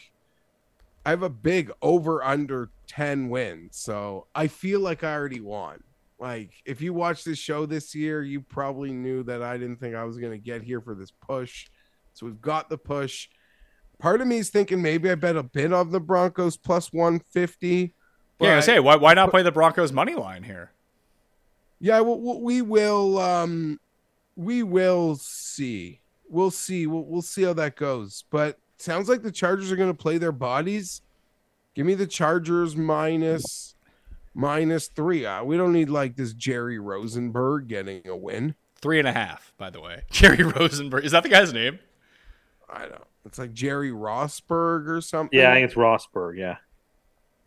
[1.05, 3.77] I have a big over under 10 wins.
[3.77, 5.83] So I feel like I already won.
[6.19, 9.95] Like if you watched this show this year, you probably knew that I didn't think
[9.95, 11.67] I was going to get here for this push.
[12.13, 13.29] So we've got the push.
[13.99, 17.93] Part of me is thinking maybe I bet a bit on the Broncos plus 150.
[18.41, 20.71] Yeah, I say why why not play the Broncos money line here?
[21.79, 23.17] Yeah, well, we will.
[23.19, 23.79] Um,
[24.35, 25.98] we will see.
[26.29, 26.87] We'll see.
[26.87, 28.23] We'll, we'll see how that goes.
[28.29, 31.01] But sounds like the Chargers are going to play their bodies.
[31.75, 33.75] Give me the Chargers minus
[34.33, 35.25] minus three.
[35.25, 38.55] Uh, we don't need like this Jerry Rosenberg getting a win.
[38.81, 40.03] Three and a half, by the way.
[40.11, 41.79] Jerry Rosenberg is that the guy's name?
[42.71, 43.03] I don't.
[43.25, 45.37] It's like Jerry Rosburg or something.
[45.37, 46.37] Yeah, I think it's Rosburg.
[46.37, 46.57] Yeah.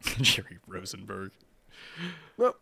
[0.20, 1.32] Jerry Rosenberg.
[2.36, 2.56] Well,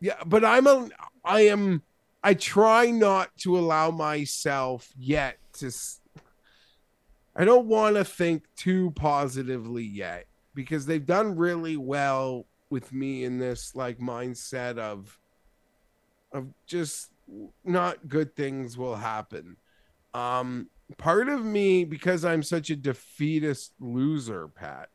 [0.00, 0.88] yeah, but I'm a,
[1.24, 1.82] I am,
[2.22, 5.72] I try not to allow myself yet to.
[7.34, 13.24] I don't want to think too positively yet because they've done really well with me
[13.24, 15.18] in this like mindset of,
[16.32, 17.10] of just
[17.64, 19.56] not good things will happen.
[20.14, 20.68] Um,
[20.98, 24.90] part of me because I'm such a defeatist loser, Pat.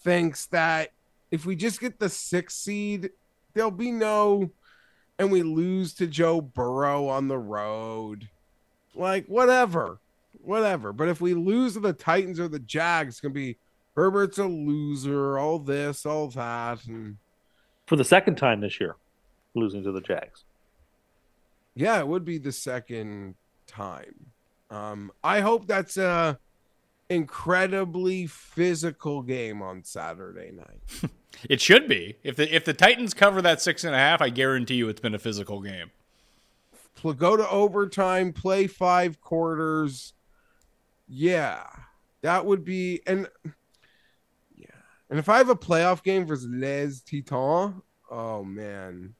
[0.00, 0.90] thinks that
[1.30, 3.10] if we just get the six seed,
[3.54, 4.50] there'll be no,
[5.18, 8.28] and we lose to Joe Burrow on the road.
[8.94, 9.98] Like, whatever,
[10.42, 10.92] whatever.
[10.92, 13.56] But if we lose to the Titans or the Jags, it's going to be
[13.94, 16.84] Herbert's a loser, all this, all that.
[16.86, 17.16] And
[17.86, 18.96] For the second time this year,
[19.54, 20.44] losing to the Jags.
[21.74, 23.34] yeah, it would be the second
[23.66, 24.30] time.
[24.70, 26.38] Um, I hope that's a
[27.10, 31.10] incredibly physical game on Saturday night.
[31.48, 32.16] It should be.
[32.24, 35.00] If the if the Titans cover that six and a half, I guarantee you it's
[35.00, 35.92] been a physical game.
[36.96, 40.14] Pl- Go to overtime, play five quarters.
[41.06, 41.62] Yeah,
[42.22, 43.28] that would be and
[44.56, 44.66] yeah.
[45.10, 49.14] And if I have a playoff game versus Les Titans, oh man,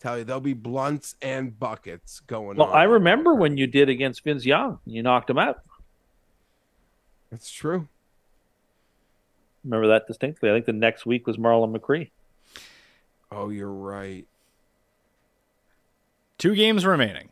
[0.00, 2.78] tell you there'll be blunts and buckets going Well, on.
[2.78, 4.78] I remember when you did against Vince Young.
[4.86, 5.58] You knocked him out.
[7.30, 7.88] That's true.
[9.64, 10.48] Remember that distinctly.
[10.50, 12.10] I think the next week was Marlon McCree.
[13.32, 14.24] Oh, you're right.
[16.38, 17.30] Two games remaining.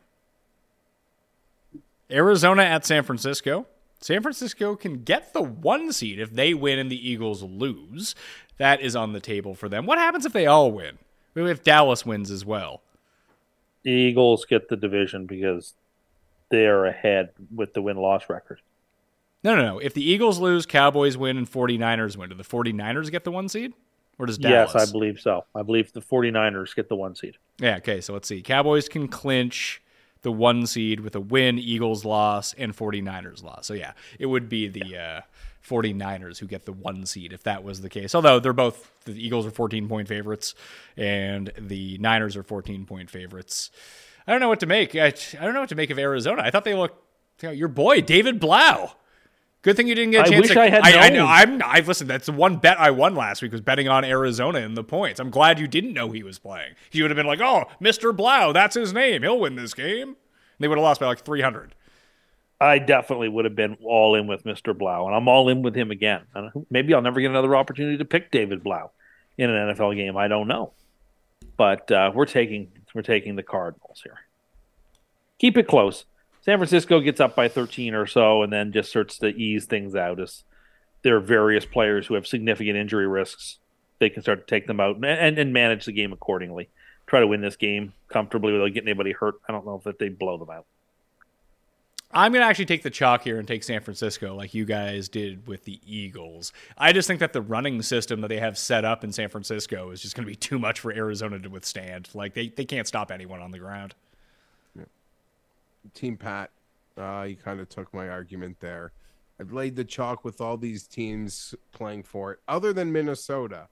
[2.10, 3.66] Arizona at San Francisco.
[4.00, 8.14] San Francisco can get the one seed if they win and the Eagles lose.
[8.58, 9.86] That is on the table for them.
[9.86, 10.98] What happens if they all win?
[11.34, 12.82] Maybe if Dallas wins as well.
[13.82, 15.74] The Eagles get the division because
[16.50, 18.60] they're ahead with the win loss record.
[19.44, 19.78] No, no, no.
[19.78, 23.48] If the Eagles lose, Cowboys win, and 49ers win, do the 49ers get the one
[23.48, 23.74] seed?
[24.18, 24.72] Or does Dallas?
[24.74, 25.44] Yes, I believe so.
[25.54, 27.36] I believe the 49ers get the one seed.
[27.58, 28.42] Yeah, okay, so let's see.
[28.42, 29.82] Cowboys can clinch
[30.22, 33.66] the one seed with a win, Eagles loss, and 49ers loss.
[33.66, 35.20] So yeah, it would be the uh,
[35.66, 38.14] 49ers who get the one seed if that was the case.
[38.14, 40.54] Although they're both the Eagles are 14 point favorites
[40.96, 43.70] and the Niners are 14 point favorites.
[44.26, 44.94] I don't know what to make.
[44.94, 46.42] I, I don't know what to make of Arizona.
[46.42, 46.98] I thought they looked
[47.42, 48.92] you know, your boy David Blough.
[49.64, 50.36] Good thing you didn't get a chance.
[50.36, 51.16] I wish to, I had I, known.
[51.16, 51.26] know.
[51.26, 51.62] I'm.
[51.64, 52.06] I listen.
[52.06, 55.18] That's the one bet I won last week was betting on Arizona in the points.
[55.18, 56.74] I'm glad you didn't know he was playing.
[56.92, 59.22] You would have been like, "Oh, Mister Blough, that's his name.
[59.22, 60.16] He'll win this game." And
[60.58, 61.74] they would have lost by like 300.
[62.60, 64.76] I definitely would have been all in with Mr.
[64.76, 66.24] Blough, and I'm all in with him again.
[66.34, 68.90] And maybe I'll never get another opportunity to pick David Blough
[69.38, 70.18] in an NFL game.
[70.18, 70.72] I don't know,
[71.56, 74.18] but uh, we're taking we're taking the Cardinals here.
[75.38, 76.04] Keep it close.
[76.44, 79.94] San Francisco gets up by 13 or so, and then just starts to ease things
[79.94, 80.44] out as
[81.02, 83.58] there are various players who have significant injury risks.
[83.98, 86.68] They can start to take them out and, and, and manage the game accordingly.
[87.06, 89.36] Try to win this game comfortably without getting anybody hurt.
[89.48, 90.66] I don't know if they blow them out.
[92.12, 95.08] I'm going to actually take the chalk here and take San Francisco like you guys
[95.08, 96.52] did with the Eagles.
[96.76, 99.90] I just think that the running system that they have set up in San Francisco
[99.90, 102.10] is just going to be too much for Arizona to withstand.
[102.12, 103.94] Like they, they can't stop anyone on the ground.
[105.92, 106.50] Team Pat,
[106.96, 108.92] uh, you kind of took my argument there.
[109.40, 113.68] I've laid the chalk with all these teams playing for it, other than Minnesota.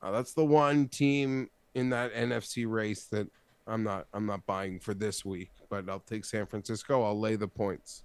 [0.00, 3.28] Uh, that's the one team in that NFC race that
[3.66, 5.50] I'm not I'm not buying for this week.
[5.68, 7.02] But I'll take San Francisco.
[7.02, 8.04] I'll lay the points.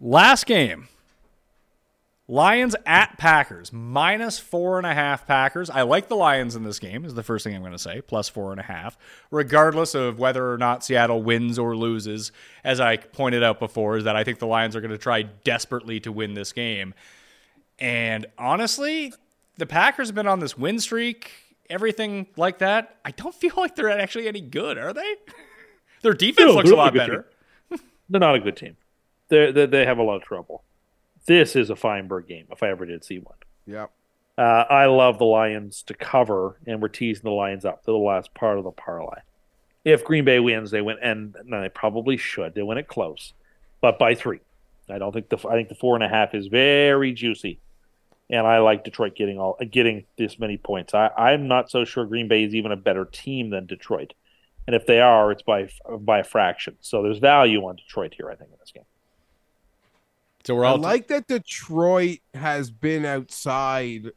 [0.00, 0.88] Last game.
[2.30, 5.70] Lions at Packers, minus four and a half Packers.
[5.70, 8.02] I like the Lions in this game, is the first thing I'm going to say,
[8.02, 8.98] plus four and a half,
[9.30, 12.30] regardless of whether or not Seattle wins or loses.
[12.62, 15.22] As I pointed out before, is that I think the Lions are going to try
[15.22, 16.92] desperately to win this game.
[17.78, 19.14] And honestly,
[19.56, 21.30] the Packers have been on this win streak,
[21.70, 22.96] everything like that.
[23.06, 25.14] I don't feel like they're actually any good, are they?
[26.02, 27.26] Their defense No, looks a lot better.
[28.10, 28.76] They're not a good team.
[29.28, 30.62] They they have a lot of trouble.
[31.28, 33.36] This is a Feinberg game if I ever did see one.
[33.66, 33.90] Yep.
[34.38, 37.98] Uh, I love the Lions to cover, and we're teasing the Lions up to the
[37.98, 39.20] last part of the parlay.
[39.84, 42.54] If Green Bay wins, they win, and no, they probably should.
[42.54, 43.34] They win it close,
[43.82, 44.40] but by three.
[44.88, 47.60] I don't think the I think the four and a half is very juicy,
[48.30, 50.94] and I like Detroit getting all getting this many points.
[50.94, 54.14] I, I'm not so sure Green Bay is even a better team than Detroit,
[54.66, 55.68] and if they are, it's by
[56.00, 56.78] by a fraction.
[56.80, 58.30] So there's value on Detroit here.
[58.30, 58.84] I think in this game.
[60.44, 60.74] So we're all.
[60.74, 64.10] I all like that Detroit has been outside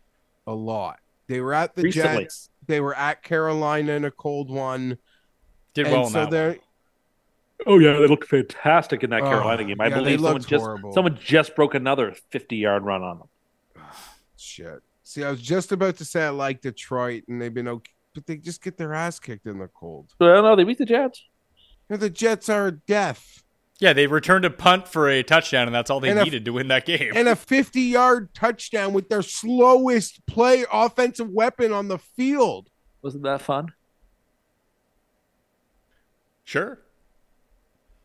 [0.47, 0.99] a lot.
[1.27, 2.23] They were at the Recently.
[2.23, 2.49] Jets.
[2.67, 4.97] They were at Carolina in a cold one.
[5.73, 6.31] did and well in so that one.
[6.31, 6.57] they're
[7.67, 9.79] Oh yeah, they looked fantastic in that Oh, Carolina game.
[9.79, 10.93] I yeah, believe someone just horrible.
[10.93, 13.27] someone just broke another fifty-yard run on them.
[14.37, 14.81] Shit.
[15.03, 18.25] See, I was just about to say I like Detroit, and they've been okay, but
[18.25, 20.13] they just get their ass kicked in the cold.
[20.19, 21.23] Well, no, they beat the Jets.
[21.89, 23.43] You know, the Jets are death,
[23.81, 26.45] Yeah, they returned a punt for a touchdown, and that's all they And a- needed
[26.45, 27.11] to win that game.
[27.15, 32.69] and a 50 yard touchdown with their slowest play offensive weapon on the field.
[33.01, 33.73] Wasn't that fun?
[36.43, 36.79] sure.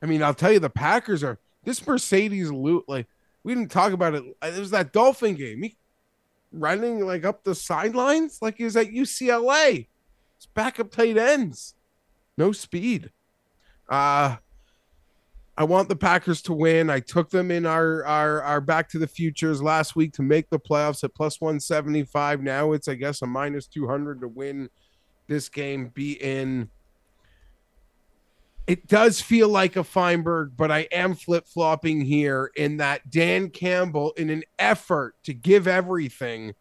[0.03, 2.85] I mean, I'll tell you, the Packers are this Marcedes Lewis.
[2.87, 3.07] Like
[3.43, 4.25] we didn't talk about it.
[4.43, 5.63] It was that Dolphin game.
[5.63, 5.77] He,
[6.53, 9.89] running like up the sidelines like he was at UCLA.
[10.37, 11.75] It's backup tight ends.
[12.39, 13.11] No speed.
[13.89, 14.37] Uh
[15.59, 16.91] I want the Packers to win.
[16.91, 20.51] I took them in our our our back to the futures last week to make
[20.51, 22.43] the playoffs at plus 175.
[22.43, 24.69] Now it's I guess a minus 200 to win
[25.29, 26.69] this game be in
[28.67, 33.51] it does feel like a Feinberg, but I am flip flopping here in that Dan
[33.51, 36.53] Campbell, in an effort to give everything,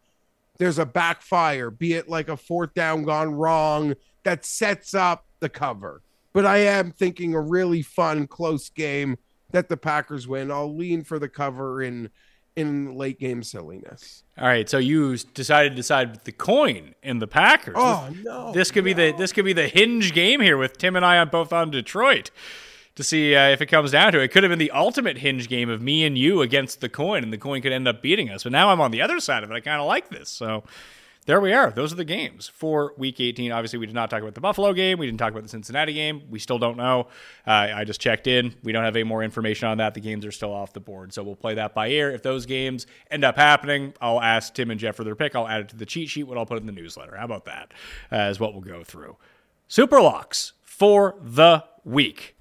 [0.58, 5.48] there's a backfire, be it like a fourth down gone wrong that sets up the
[5.48, 6.02] cover.
[6.36, 9.16] But I am thinking a really fun, close game
[9.52, 10.50] that the Packers win.
[10.50, 12.10] I'll lean for the cover in
[12.56, 14.22] in late game silliness.
[14.36, 17.76] All right, so you decided to decide with the coin in the Packers.
[17.78, 18.52] Oh no!
[18.52, 18.84] This could no.
[18.84, 21.54] be the this could be the hinge game here with Tim and I on both
[21.54, 22.30] on Detroit
[22.96, 24.24] to see uh, if it comes down to it.
[24.24, 27.22] It could have been the ultimate hinge game of me and you against the coin,
[27.22, 28.42] and the coin could end up beating us.
[28.42, 29.54] But now I'm on the other side of it.
[29.54, 30.28] I kind of like this.
[30.28, 30.64] So
[31.26, 31.70] there we are.
[31.70, 33.50] Those are the games for Week 18.
[33.50, 34.98] Obviously, we did not talk about the Buffalo game.
[34.98, 36.22] We didn't talk about the Cincinnati game.
[36.30, 37.08] We still don't know.
[37.44, 38.54] Uh, I just checked in.
[38.62, 39.94] We don't have any more information on that.
[39.94, 42.12] The games are still off the board, so we'll play that by ear.
[42.12, 45.34] If those games end up happening, I'll ask Tim and Jeff for their pick.
[45.34, 46.24] I'll add it to the cheat sheet.
[46.24, 47.16] What I'll put in the newsletter.
[47.16, 47.72] How about that?
[48.10, 49.16] Uh, is what we'll go through.
[49.66, 52.35] Super locks for the week.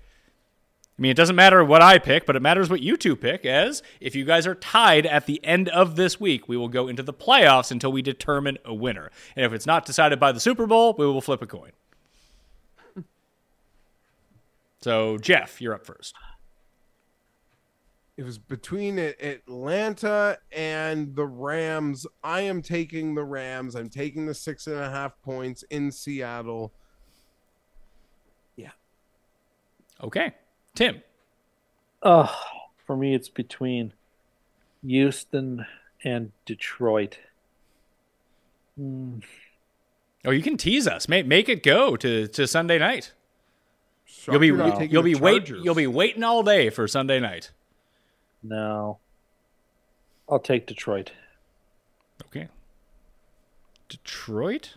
[0.97, 3.45] I mean, it doesn't matter what I pick, but it matters what you two pick,
[3.45, 6.87] as if you guys are tied at the end of this week, we will go
[6.87, 9.11] into the playoffs until we determine a winner.
[9.35, 11.71] And if it's not decided by the Super Bowl, we will flip a coin.
[14.79, 16.15] So, Jeff, you're up first.
[18.17, 22.07] It was between Atlanta and the Rams.
[22.23, 23.75] I am taking the Rams.
[23.75, 26.71] I'm taking the six and a half points in Seattle.
[28.55, 28.71] Yeah.
[30.01, 30.33] Okay.
[30.75, 31.01] Tim.
[32.03, 32.27] Uh,
[32.85, 33.93] for me, it's between
[34.85, 35.65] Houston
[36.03, 37.17] and Detroit.
[38.79, 39.23] Mm.
[40.25, 41.07] Oh, you can tease us.
[41.07, 43.13] Make make it go to, to Sunday night.
[44.27, 47.51] you'll be you'll be wait you'll be waiting all day for Sunday night.
[48.43, 48.99] No.
[50.29, 51.11] I'll take Detroit.
[52.25, 52.47] Okay.
[53.87, 54.75] Detroit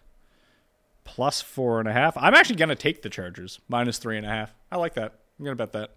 [1.04, 2.16] plus four and a half.
[2.18, 4.54] I'm actually gonna take the Chargers minus three and a half.
[4.70, 5.14] I like that.
[5.38, 5.90] I'm going to bet that.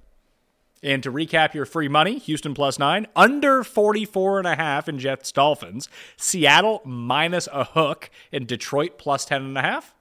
[0.84, 4.98] And to recap your free money, Houston plus nine, under 44 and a half in
[4.98, 5.88] Jets Dolphins,
[6.18, 9.94] Seattle minus a hook, and Detroit plus 10 and a half.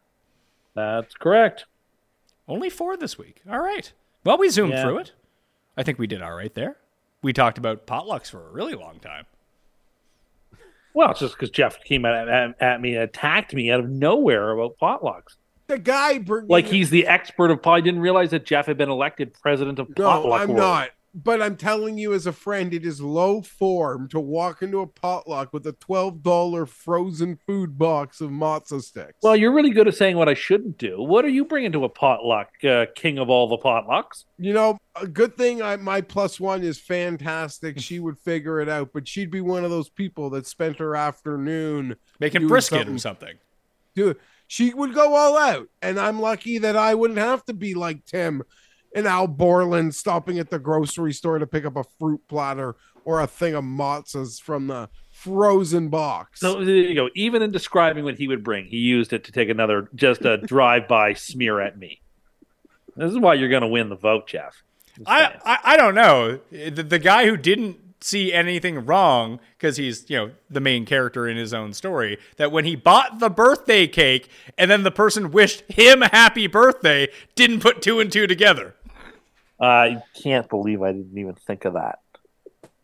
[0.74, 1.66] That's correct.
[2.48, 3.42] Only four this week.
[3.48, 3.92] All right.
[4.24, 4.82] Well, we zoomed yeah.
[4.82, 5.12] through it.
[5.76, 6.78] I think we did all right there.
[7.22, 9.26] We talked about potlucks for a really long time.
[10.94, 13.88] Well, it's just because Jeff came at, at, at me and attacked me out of
[13.88, 15.36] nowhere about potlucks
[15.70, 19.32] the guy like he's the expert of I didn't realize that Jeff had been elected
[19.32, 20.40] president of no, potluck.
[20.42, 20.58] I'm world.
[20.58, 20.90] not.
[21.12, 24.86] But I'm telling you, as a friend, it is low form to walk into a
[24.86, 29.14] potluck with a twelve dollar frozen food box of matzo sticks.
[29.20, 31.02] Well, you're really good at saying what I shouldn't do.
[31.02, 34.24] What are you bringing to a potluck, uh, king of all the potlucks?
[34.38, 37.80] You know, a good thing I, my plus one is fantastic.
[37.80, 40.94] She would figure it out, but she'd be one of those people that spent her
[40.94, 42.94] afternoon making brisket something.
[42.94, 43.34] or something.
[43.96, 44.16] Dude,
[44.50, 45.68] she would go all out.
[45.80, 48.42] And I'm lucky that I wouldn't have to be like Tim
[48.92, 53.20] and Al Borland stopping at the grocery store to pick up a fruit platter or
[53.20, 56.40] a thing of matzahs from the frozen box.
[56.40, 57.10] So there you go.
[57.14, 60.38] Even in describing what he would bring, he used it to take another just a
[60.38, 62.02] drive-by smear at me.
[62.96, 64.64] This is why you're going to win the vote, Jeff.
[65.06, 70.08] I, I, I don't know the, the guy who didn't see anything wrong because he's
[70.08, 73.86] you know the main character in his own story that when he bought the birthday
[73.86, 78.26] cake and then the person wished him a happy birthday didn't put two and two
[78.26, 78.74] together.
[79.60, 81.98] I can't believe i didn't even think of that.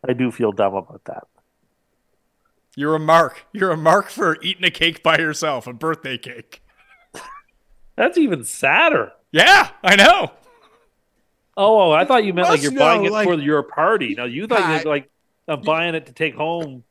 [0.07, 1.23] I do feel dumb about that.
[2.75, 3.47] You're a mark.
[3.51, 6.61] You're a mark for eating a cake by yourself a birthday cake.
[7.95, 9.13] That's even sadder.
[9.31, 10.31] Yeah i know
[11.57, 14.13] Oh, oh, I thought you meant like you're know, buying it like, for your party.
[14.15, 15.09] No, you thought you like
[15.47, 16.83] I'm buying it to take home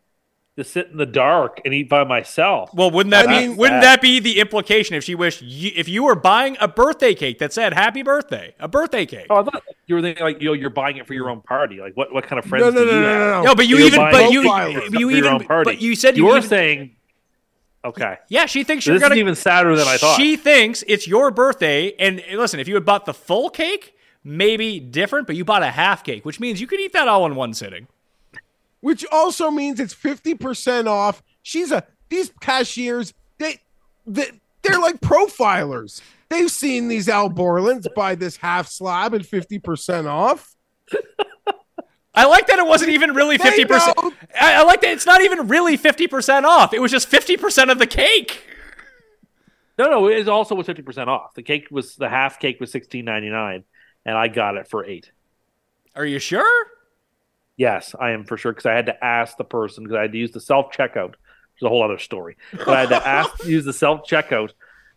[0.56, 2.70] to sit in the dark and eat by myself.
[2.74, 5.70] Well, wouldn't that I be mean, wouldn't that be the implication if she wished you,
[5.76, 9.26] if you were buying a birthday cake that said happy birthday, a birthday cake?
[9.30, 11.42] Oh, I thought you were thinking like you know you're buying it for your own
[11.42, 11.78] party.
[11.80, 13.18] Like what, what kind of friends no, no, do you no, have?
[13.18, 13.54] No, no, no.
[13.54, 16.96] but you even but you you even but you said you were saying
[17.84, 18.18] Okay.
[18.28, 19.14] Yeah, she thinks so you're this gonna.
[19.14, 20.16] Is even sadder than I thought.
[20.16, 23.94] She thinks it's your birthday, and listen, if you had bought the full cake,
[24.26, 27.24] maybe different, but you bought a half cake, which means you could eat that all
[27.24, 27.86] in one sitting.
[28.80, 31.22] Which also means it's 50% off.
[31.42, 33.60] She's a these cashiers, they,
[34.06, 34.30] they
[34.62, 36.00] they're like profilers.
[36.28, 40.54] They've seen these Al Borlands buy this half slab and 50% off.
[42.14, 43.96] I like that it wasn't even really fifty percent.
[44.40, 46.72] I, I like that it's not even really fifty percent off.
[46.72, 48.42] It was just fifty percent of the cake.
[49.78, 51.34] No, no, it also was fifty percent off.
[51.34, 53.64] The cake was the half cake was sixteen ninety nine,
[54.06, 55.10] and I got it for eight.
[55.94, 56.66] Are you sure?
[57.58, 60.12] Yes, I am for sure because I had to ask the person because I had
[60.12, 61.14] to use the self checkout.
[61.54, 64.50] It's a whole other story, but I had to ask use the self checkout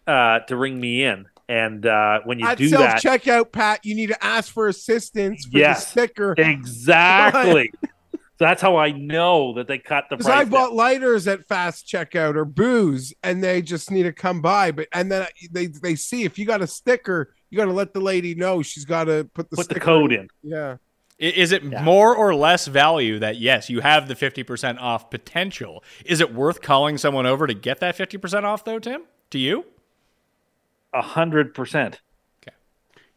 [0.07, 1.25] uh, to ring me in.
[1.47, 4.67] And uh, when you At do self that, checkout, Pat, you need to ask for
[4.67, 6.35] assistance for Yes, the sticker.
[6.37, 7.71] exactly.
[8.13, 10.27] so that's how I know that they cut the price.
[10.27, 14.71] I bought lighters at fast checkout or booze, and they just need to come by.
[14.71, 17.93] But and then they they see if you got a sticker, you got to let
[17.93, 20.29] the lady know she's got to put the Put the code in.
[20.43, 20.77] Yeah.
[21.17, 25.83] Is it more or less value that yes, you have the fifty percent off potential?
[26.05, 29.01] Is it worth calling someone over to get that fifty percent off, though, Tim?
[29.31, 29.65] To you?
[30.93, 31.99] A hundred percent.
[32.41, 32.55] Okay.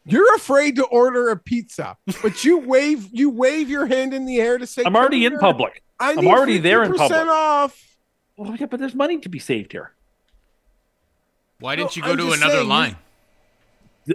[0.05, 4.41] You're afraid to order a pizza, but you wave you wave your hand in the
[4.41, 5.85] air to say I'm already "Come in public.
[6.01, 7.29] I I'm need already there in 50% public.
[7.29, 7.97] off.
[8.37, 9.93] Well, yeah, but there's money to be saved here.
[11.61, 12.97] Why didn't you go I'm to another saying, line?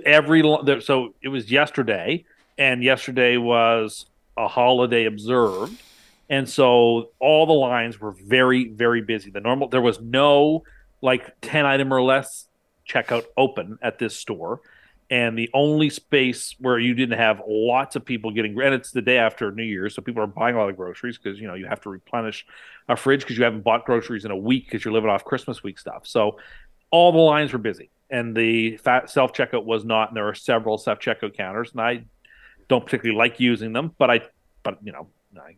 [0.06, 0.41] Every
[0.82, 2.25] so it was yesterday,
[2.57, 5.82] and yesterday was a holiday observed,
[6.30, 9.30] and so all the lines were very very busy.
[9.30, 10.64] The normal there was no
[11.01, 12.48] like ten item or less
[12.88, 14.61] checkout open at this store.
[15.09, 19.01] And the only space where you didn't have lots of people getting, and it's the
[19.01, 21.53] day after New Year's, so people are buying a lot of groceries because you know
[21.53, 22.45] you have to replenish
[22.90, 25.64] a fridge because you haven't bought groceries in a week because you're living off Christmas
[25.64, 26.06] week stuff.
[26.06, 26.40] So
[26.91, 30.10] all the lines were busy, and the self checkout was not.
[30.10, 32.06] And there were several self checkout counters, and I
[32.68, 34.22] don't particularly like using them, but I,
[34.64, 35.08] but you know,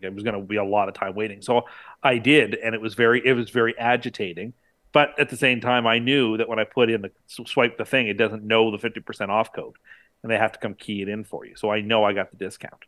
[0.02, 1.66] it was going to be a lot of time waiting, so
[2.04, 4.54] I did, and it was very, it was very agitating.
[4.92, 7.86] But at the same time, I knew that when I put in the swipe the
[7.86, 9.76] thing, it doesn't know the fifty percent off code,
[10.24, 11.56] and they have to come key it in for you.
[11.56, 12.86] So I know I got the discount.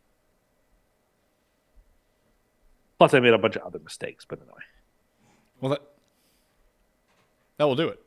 [2.98, 4.60] Plus, I made a bunch of other mistakes, but anyway.
[5.60, 5.82] Well, that,
[7.58, 8.00] that will do it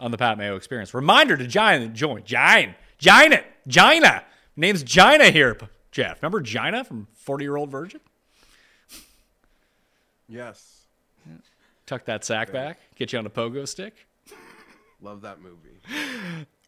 [0.00, 0.92] on the Pat Mayo Experience.
[0.94, 4.24] Reminder to join, join, join it, Gina.
[4.56, 5.56] Name's Gina here,
[5.92, 6.22] Jeff.
[6.22, 8.00] Remember Gina from Forty Year Old Virgin?
[10.28, 10.86] Yes.
[11.86, 14.06] Tuck that sack back, get you on a pogo stick.
[15.00, 15.80] Love that movie.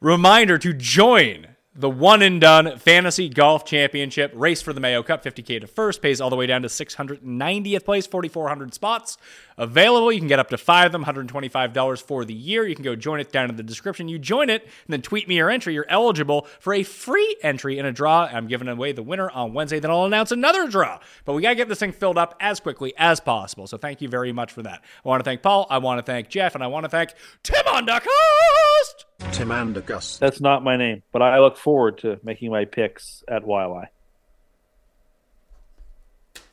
[0.00, 5.24] Reminder to join the one and done Fantasy Golf Championship race for the Mayo Cup.
[5.24, 9.16] 50K to first, pays all the way down to 690th place, 4,400 spots
[9.56, 10.12] available.
[10.12, 12.66] You can get up to five of them, $125 for the year.
[12.66, 14.08] You can go join it down in the description.
[14.08, 15.74] You join it and then tweet me your entry.
[15.74, 18.24] You're eligible for a free entry in a draw.
[18.24, 19.80] I'm giving away the winner on Wednesday.
[19.80, 20.98] Then I'll announce another draw.
[21.24, 23.66] But we got to get this thing filled up as quickly as possible.
[23.66, 24.82] So thank you very much for that.
[25.04, 25.66] I want to thank Paul.
[25.70, 26.54] I want to thank Jeff.
[26.54, 29.04] And I want to thank Tim Undercost.
[29.32, 30.18] Tim Andergus.
[30.18, 33.86] That's not my name, but I look forward to making my picks at Waialae.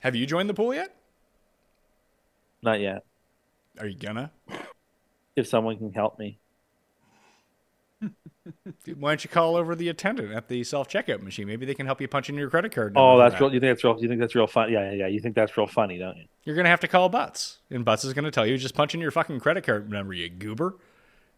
[0.01, 0.95] Have you joined the pool yet?
[2.61, 3.03] Not yet.
[3.79, 4.31] Are you gonna?
[5.35, 6.37] If someone can help me.
[8.95, 11.47] Why don't you call over the attendant at the self checkout machine?
[11.47, 12.93] Maybe they can help you punch in your credit card.
[12.95, 13.41] Oh, that's that.
[13.41, 13.53] real.
[13.53, 14.01] You think that's real?
[14.01, 14.71] You think that's real fun?
[14.71, 15.07] Yeah, yeah, yeah.
[15.07, 16.25] You think that's real funny, don't you?
[16.43, 19.01] You're gonna have to call Butts, and Butts is gonna tell you just punch in
[19.01, 20.75] your fucking credit card number, you goober.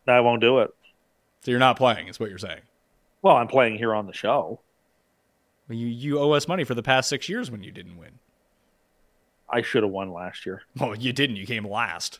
[0.07, 0.73] I won't do it.
[1.41, 2.61] So you're not playing, is what you're saying.
[3.21, 4.59] Well, I'm playing here on the show.
[5.67, 8.19] Well, you you owe us money for the past six years when you didn't win.
[9.51, 10.63] I should have won last year.
[10.79, 11.35] Well, you didn't.
[11.35, 12.19] You came last.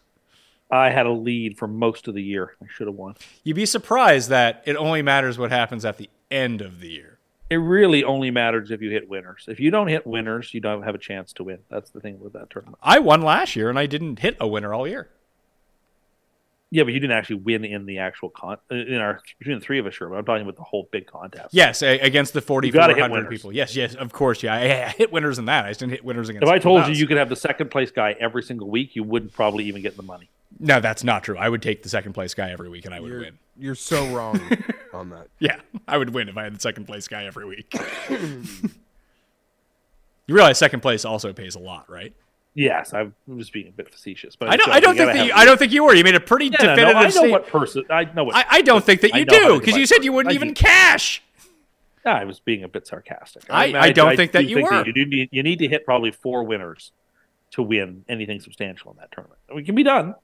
[0.70, 2.56] I had a lead for most of the year.
[2.62, 3.16] I should have won.
[3.44, 7.20] You'd be surprised that it only matters what happens at the end of the year.
[7.50, 9.46] It really only matters if you hit winners.
[9.50, 11.60] If you don't hit winners, you don't have a chance to win.
[11.70, 12.78] That's the thing with that tournament.
[12.82, 15.10] I won last year, and I didn't hit a winner all year.
[16.74, 18.58] Yeah, but you didn't actually win in the actual con.
[18.72, 20.08] Uh, in our between the three of us, sure.
[20.08, 21.54] But I'm talking about the whole big contest.
[21.54, 23.30] Yes, against the You gotta hit 4,400 winners.
[23.30, 23.52] people.
[23.52, 24.42] Yes, yes, of course.
[24.42, 25.66] Yeah, I, I hit winners in that.
[25.66, 26.44] I just didn't hit winners against.
[26.44, 29.04] If I told you you could have the second place guy every single week, you
[29.04, 30.30] wouldn't probably even get the money.
[30.60, 31.38] No, that's not true.
[31.38, 33.38] I would take the second place guy every week, and I would You're, win.
[33.58, 34.40] you're so wrong
[34.94, 35.28] on that.
[35.40, 37.74] Yeah, I would win if I had the second place guy every week.
[38.10, 38.44] you
[40.36, 42.14] realize second place also pays a lot, right?
[42.54, 44.70] Yes, I was being a bit facetious, but I don't.
[44.70, 45.26] I don't think that.
[45.26, 45.96] You, I don't think you were.
[45.96, 47.32] You made a pretty Yeah, no, no, definitive I know statement.
[47.32, 47.84] what person.
[47.90, 48.36] I know what.
[48.36, 50.54] I, I don't think that you do because you said you wouldn't I even do.
[50.56, 51.24] cash.
[52.04, 53.44] I was being a bit sarcastic.
[53.50, 54.86] I- I don't think that you were.
[54.86, 56.92] you, do need, you need to hit probably four winners
[57.52, 59.40] to win anything substantial in that tournament.
[59.50, 60.16] It can be done.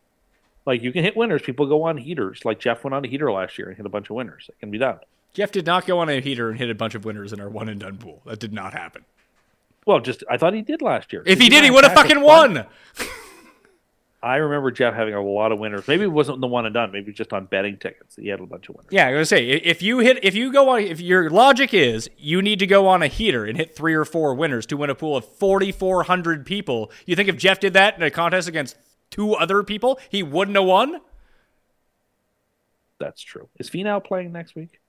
[0.66, 1.42] Like you can hit winners.
[1.44, 2.44] People go on heaters.
[2.44, 4.50] Like Jeff went on a heater last year and hit a bunch of winners.
[4.50, 5.00] It can be done.
[5.34, 7.48] Jeff did not go on a heater and hit a bunch of winners in our
[7.50, 8.22] one and done pool.
[8.26, 9.06] That did not happen.
[9.88, 11.24] Well, just I thought he did last year.
[11.26, 12.66] If he Did did, he would have have fucking won.
[14.22, 15.88] I remember Jeff having a lot of winners.
[15.88, 16.92] Maybe it wasn't the one and done.
[16.92, 18.18] Maybe just on betting tickets.
[18.18, 18.90] He had a bunch of winners.
[18.92, 21.74] Yeah, I was gonna say if you hit if you go on if your logic
[21.74, 24.76] is you need to go on a heater and hit three or four winners to
[24.76, 26.92] win a pool of forty four hundred people.
[27.06, 28.76] You think if Jeff did that in a contest against
[29.10, 31.00] two other people, he wouldn't have won?
[33.00, 33.48] That's true.
[33.58, 34.82] Is Finau playing next week?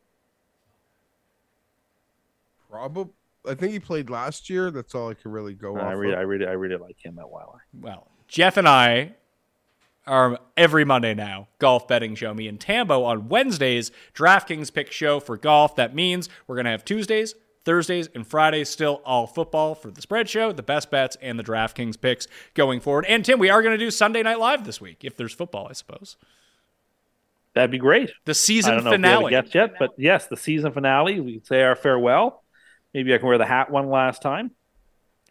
[2.69, 3.13] Probably.
[3.47, 4.71] I think he played last year.
[4.71, 5.87] That's all I can really go Uh, off.
[5.87, 6.19] I really, of.
[6.19, 7.59] I really, I really like him at Waialae.
[7.81, 9.15] Well, Jeff and I
[10.07, 12.33] are every Monday now golf betting show.
[12.35, 15.77] Me and Tambo on Wednesdays, DraftKings pick show for golf.
[15.77, 17.35] That means we're gonna have Tuesdays,
[17.65, 21.45] Thursdays, and Fridays still all football for the spread show, the best bets, and the
[21.45, 23.05] DraftKings picks going forward.
[23.07, 25.73] And Tim, we are gonna do Sunday Night Live this week if there's football, I
[25.75, 26.17] suppose.
[27.55, 28.11] That'd be great.
[28.25, 29.25] The season I don't know finale.
[29.25, 31.21] if we have a guest yet, but yes, the season finale.
[31.21, 32.43] We say our farewell.
[32.95, 34.53] Maybe I can wear the hat one last time.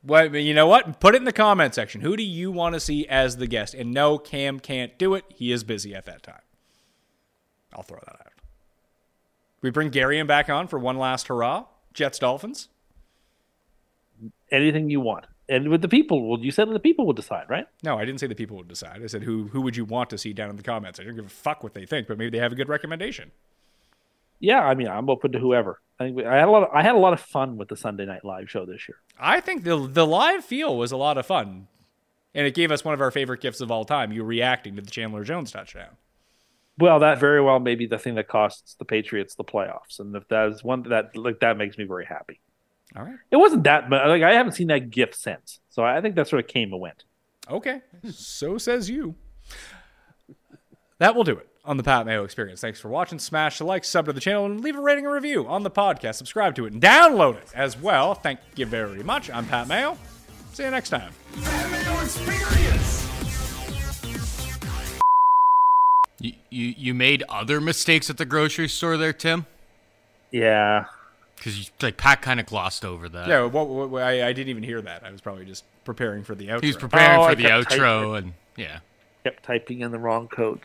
[0.03, 1.00] Well, you know what?
[1.00, 2.02] Put it in the comment section.
[2.02, 3.74] Who do you want to see as the guest?
[3.74, 5.26] And no, Cam can't do it.
[5.34, 6.42] He is busy at that time.
[7.74, 8.34] I'll throw that out.
[9.61, 11.66] We bring Gary and back on for one last hurrah.
[11.94, 12.69] Jets Dolphins.
[14.52, 17.68] Anything you want, and with the people, well, you said the people will decide, right?
[17.84, 19.03] No, I didn't say the people would decide.
[19.03, 21.00] I said who who would you want to see down in the comments.
[21.00, 23.32] I don't give a fuck what they think, but maybe they have a good recommendation.
[24.40, 25.82] Yeah, I mean, I'm open to whoever.
[25.99, 26.64] I think we, I had a lot.
[26.64, 28.98] Of, I had a lot of fun with the Sunday Night Live show this year.
[29.19, 31.67] I think the the live feel was a lot of fun,
[32.35, 34.11] and it gave us one of our favorite gifts of all time.
[34.11, 35.98] You reacting to the Chandler Jones touchdown.
[36.77, 40.16] Well, that very well may be the thing that costs the Patriots the playoffs, and
[40.16, 42.40] if that is one that like that makes me very happy.
[42.95, 43.17] All right.
[43.32, 46.27] It wasn't that, but like I haven't seen that gift since, so I think that
[46.27, 47.03] sort of came and went.
[47.49, 49.16] Okay, so says you.
[50.99, 52.62] That will do it on the Pat Mayo Experience.
[52.62, 53.20] Thanks for watching.
[53.20, 55.70] Smash the like, sub to the channel, and leave a rating and review on the
[55.72, 56.16] podcast.
[56.16, 58.16] Subscribe to it and download it as well.
[58.16, 59.30] Thank you very much.
[59.30, 59.98] I'm Pat Mayo.
[60.54, 61.12] See you next time.
[66.20, 69.46] You, you you made other mistakes at the grocery store there, Tim?
[70.32, 70.86] Yeah.
[71.36, 73.28] Because you like Pat kind of glossed over that.
[73.28, 75.04] Yeah, what, what, what- I, I didn't even hear that.
[75.04, 76.62] I was probably just preparing for the outro.
[76.62, 78.16] He was preparing Oh, for I the outro, typing.
[78.16, 78.80] and yeah.
[79.24, 80.64] Kept typing in the wrong codes.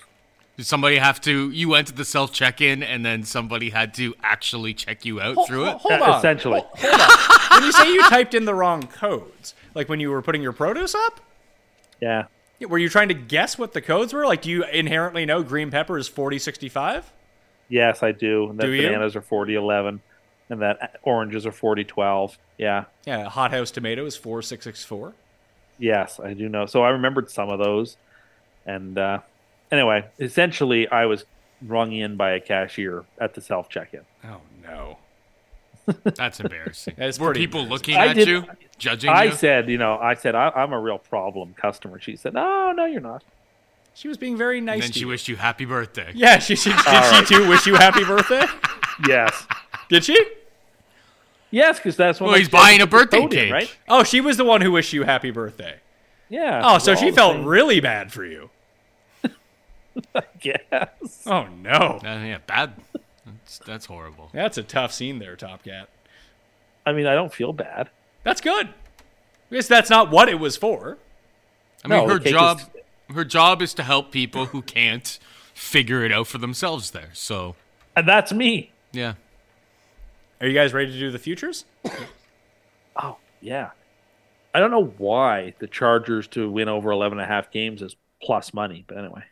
[0.57, 1.51] Did somebody have to?
[1.51, 5.21] You went to the self check in, and then somebody had to actually check you
[5.21, 5.77] out Hold- through it.
[5.79, 6.19] hold on.
[6.19, 6.61] essentially.
[6.61, 7.09] Hold on.
[7.59, 10.53] when you say you typed in the wrong codes, like when you were putting your
[10.53, 11.21] produce up,
[12.01, 12.25] Yeah.
[12.59, 14.25] Yeah, were you trying to guess what the codes were?
[14.25, 17.11] Like, do you inherently know green pepper is forty sixty five?
[17.69, 18.51] Yes, I do.
[18.51, 18.83] And that Do you?
[18.87, 20.01] bananas are forty eleven,
[20.51, 22.39] and that oranges are forty twelve.
[22.59, 22.85] Yeah.
[23.07, 25.15] Yeah, hothouse tomato is four six six four.
[25.79, 26.67] Yes, I do know.
[26.67, 27.97] So I remembered some of those.
[28.67, 29.21] And uh,
[29.73, 31.25] anyway, essentially, I was
[31.67, 34.03] rung in by a cashier at the self check in.
[34.25, 34.99] Oh no.
[36.05, 36.95] That's embarrassing.
[36.97, 37.95] That's Were people embarrassing.
[37.95, 38.45] looking I at did- you,
[38.79, 39.17] judging you.
[39.17, 39.33] I you?
[39.33, 41.99] said, you know, I said, I, I'm a real problem customer.
[42.01, 43.25] She said, No, no, you're not.
[43.95, 44.81] She was being very and nice.
[44.83, 45.09] then to she you.
[45.09, 46.13] wished you happy birthday.
[46.15, 46.87] Yeah, she, she did.
[46.87, 48.45] All she too wish you happy birthday.
[49.09, 49.47] Yes.
[49.89, 50.17] Did she?
[51.51, 53.53] Yes, because that's when Well, he's buying a birthday code cake.
[53.53, 53.77] right?
[53.89, 55.77] Oh, she was the one who wished you happy birthday.
[56.29, 56.61] Yeah.
[56.65, 57.45] Oh, so she felt same.
[57.45, 58.51] really bad for you.
[60.43, 61.23] Yes.
[61.27, 62.75] Oh no, Uh, yeah, bad.
[63.25, 64.31] That's, that's horrible.
[64.33, 65.89] that's a tough scene there, Top Cat.
[66.85, 67.91] I mean, I don't feel bad.
[68.25, 68.71] That's good.
[69.51, 70.99] Because that's not what it was for.
[71.85, 75.19] I mean, No, her job, is- her job is to help people who can't
[75.55, 76.91] figure it out for themselves.
[76.91, 77.55] There, so
[77.95, 78.73] And that's me.
[78.93, 79.15] yeah.
[80.41, 81.65] Are you guys ready to do the futures?
[82.97, 83.71] Oh, yeah.
[84.55, 87.97] I don't know why the Chargers to win over 11 and a half games is
[88.23, 89.23] plus money, but anyway.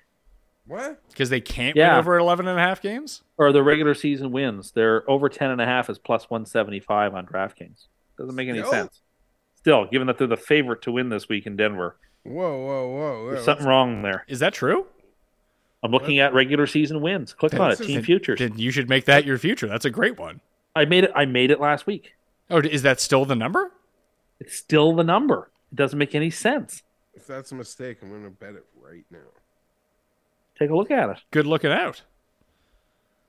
[0.70, 1.02] What?
[1.08, 1.90] Because they can't Yeah.
[1.94, 3.22] win over 11 and a half games?
[3.36, 4.70] Or the regular season wins.
[4.70, 7.86] They're over 10 and a half is plus 175 on DraftKings.
[8.16, 8.70] Doesn't make any Still?
[8.70, 9.02] sense.
[9.56, 12.32] Still, given that they're the favorite to win this week in Denver, Whoa,
[12.64, 13.26] whoa, whoa.
[13.26, 14.24] there's Yeah, something wrong there.
[14.28, 14.86] Is that true?
[15.82, 17.32] I'm looking at regular season wins.
[17.34, 18.38] Click on it, This is- team futures.
[18.38, 19.66] Then you should make that your future.
[19.66, 20.40] That's a great one.
[20.76, 21.10] I made it.
[21.16, 22.14] I made it last week.
[22.48, 23.72] Oh, is that still the number?
[24.38, 25.50] It's still the number.
[25.72, 26.84] It doesn't make any sense.
[27.14, 29.18] If that's a mistake, I'm going to bet it right now.
[30.60, 31.16] Take a look at it.
[31.30, 32.02] Good looking out.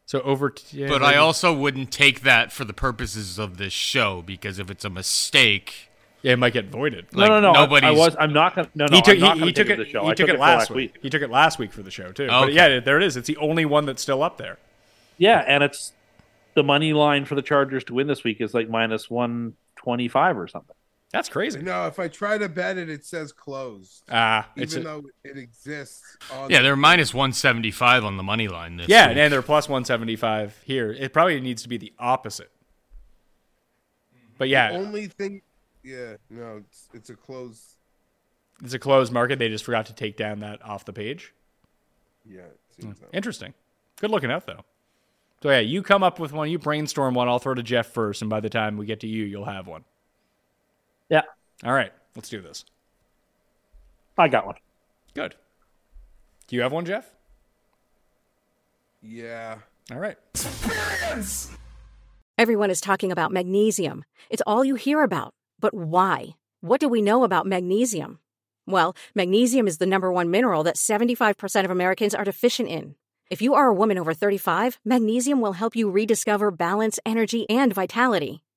[0.06, 0.50] So over.
[0.50, 4.60] T- yeah, But I also wouldn't take that for the purposes of this show because
[4.60, 5.90] if it's a mistake,
[6.22, 7.06] Yeah, it might get voided.
[7.14, 7.52] No, no, no.
[7.52, 7.88] I- Nobody's.
[7.88, 8.16] I, was.
[8.20, 8.70] I'm not gonna.
[8.76, 8.96] No, no.
[8.98, 9.80] he took, he, he took it.
[9.80, 9.86] it.
[9.86, 10.04] the show.
[10.04, 10.94] He I took it last week.
[10.96, 11.04] week.
[11.04, 12.28] He took it last week for the show too.
[12.28, 12.54] But Okay.
[12.54, 13.16] yeah, there it is.
[13.16, 14.58] It's the only one that's still up there.
[15.18, 15.94] Yeah, and it's
[16.56, 20.10] the money line for the Chargers to win this week is like minus one twenty
[20.10, 20.76] five or something.
[21.12, 21.62] That's crazy.
[21.62, 24.04] No, if I try to bet it, it says closed.
[24.10, 26.18] Ah, it's even a- though it exists.
[26.34, 29.18] On yeah, the- they're minus one seventy five on the money line this yeah, week.
[29.18, 30.92] and they're plus one seventy five here.
[30.92, 32.52] It probably needs to be the opposite.
[34.38, 35.42] But yeah, only thing.
[35.84, 37.76] Yeah, no, it's, it's a close.
[38.64, 39.40] It's a closed market.
[39.40, 41.34] They just forgot to take down that off the page.
[42.26, 42.42] Yeah,
[42.80, 42.92] hmm.
[43.12, 43.54] interesting.
[44.00, 44.64] Good looking out though.
[45.44, 47.28] So yeah, you come up with one, you brainstorm one.
[47.28, 49.68] I'll throw to Jeff first, and by the time we get to you, you'll have
[49.68, 49.84] one.
[51.12, 51.24] Yeah.
[51.64, 52.64] All right, let's do this.
[54.18, 54.56] I got one.
[55.14, 55.36] Good.
[56.48, 57.14] Do you have one, Jeff?
[59.02, 59.58] Yeah.
[59.92, 60.18] All right.
[60.34, 61.52] Experience.
[62.38, 64.06] Everyone is talking about magnesium.
[64.30, 65.34] It's all you hear about.
[65.60, 66.36] But why?
[66.62, 68.20] What do we know about magnesium?
[68.66, 72.96] Well, magnesium is the number one mineral that 75% of Americans are deficient in.
[73.30, 77.74] If you are a woman over 35, magnesium will help you rediscover balance, energy, and
[77.74, 78.44] vitality.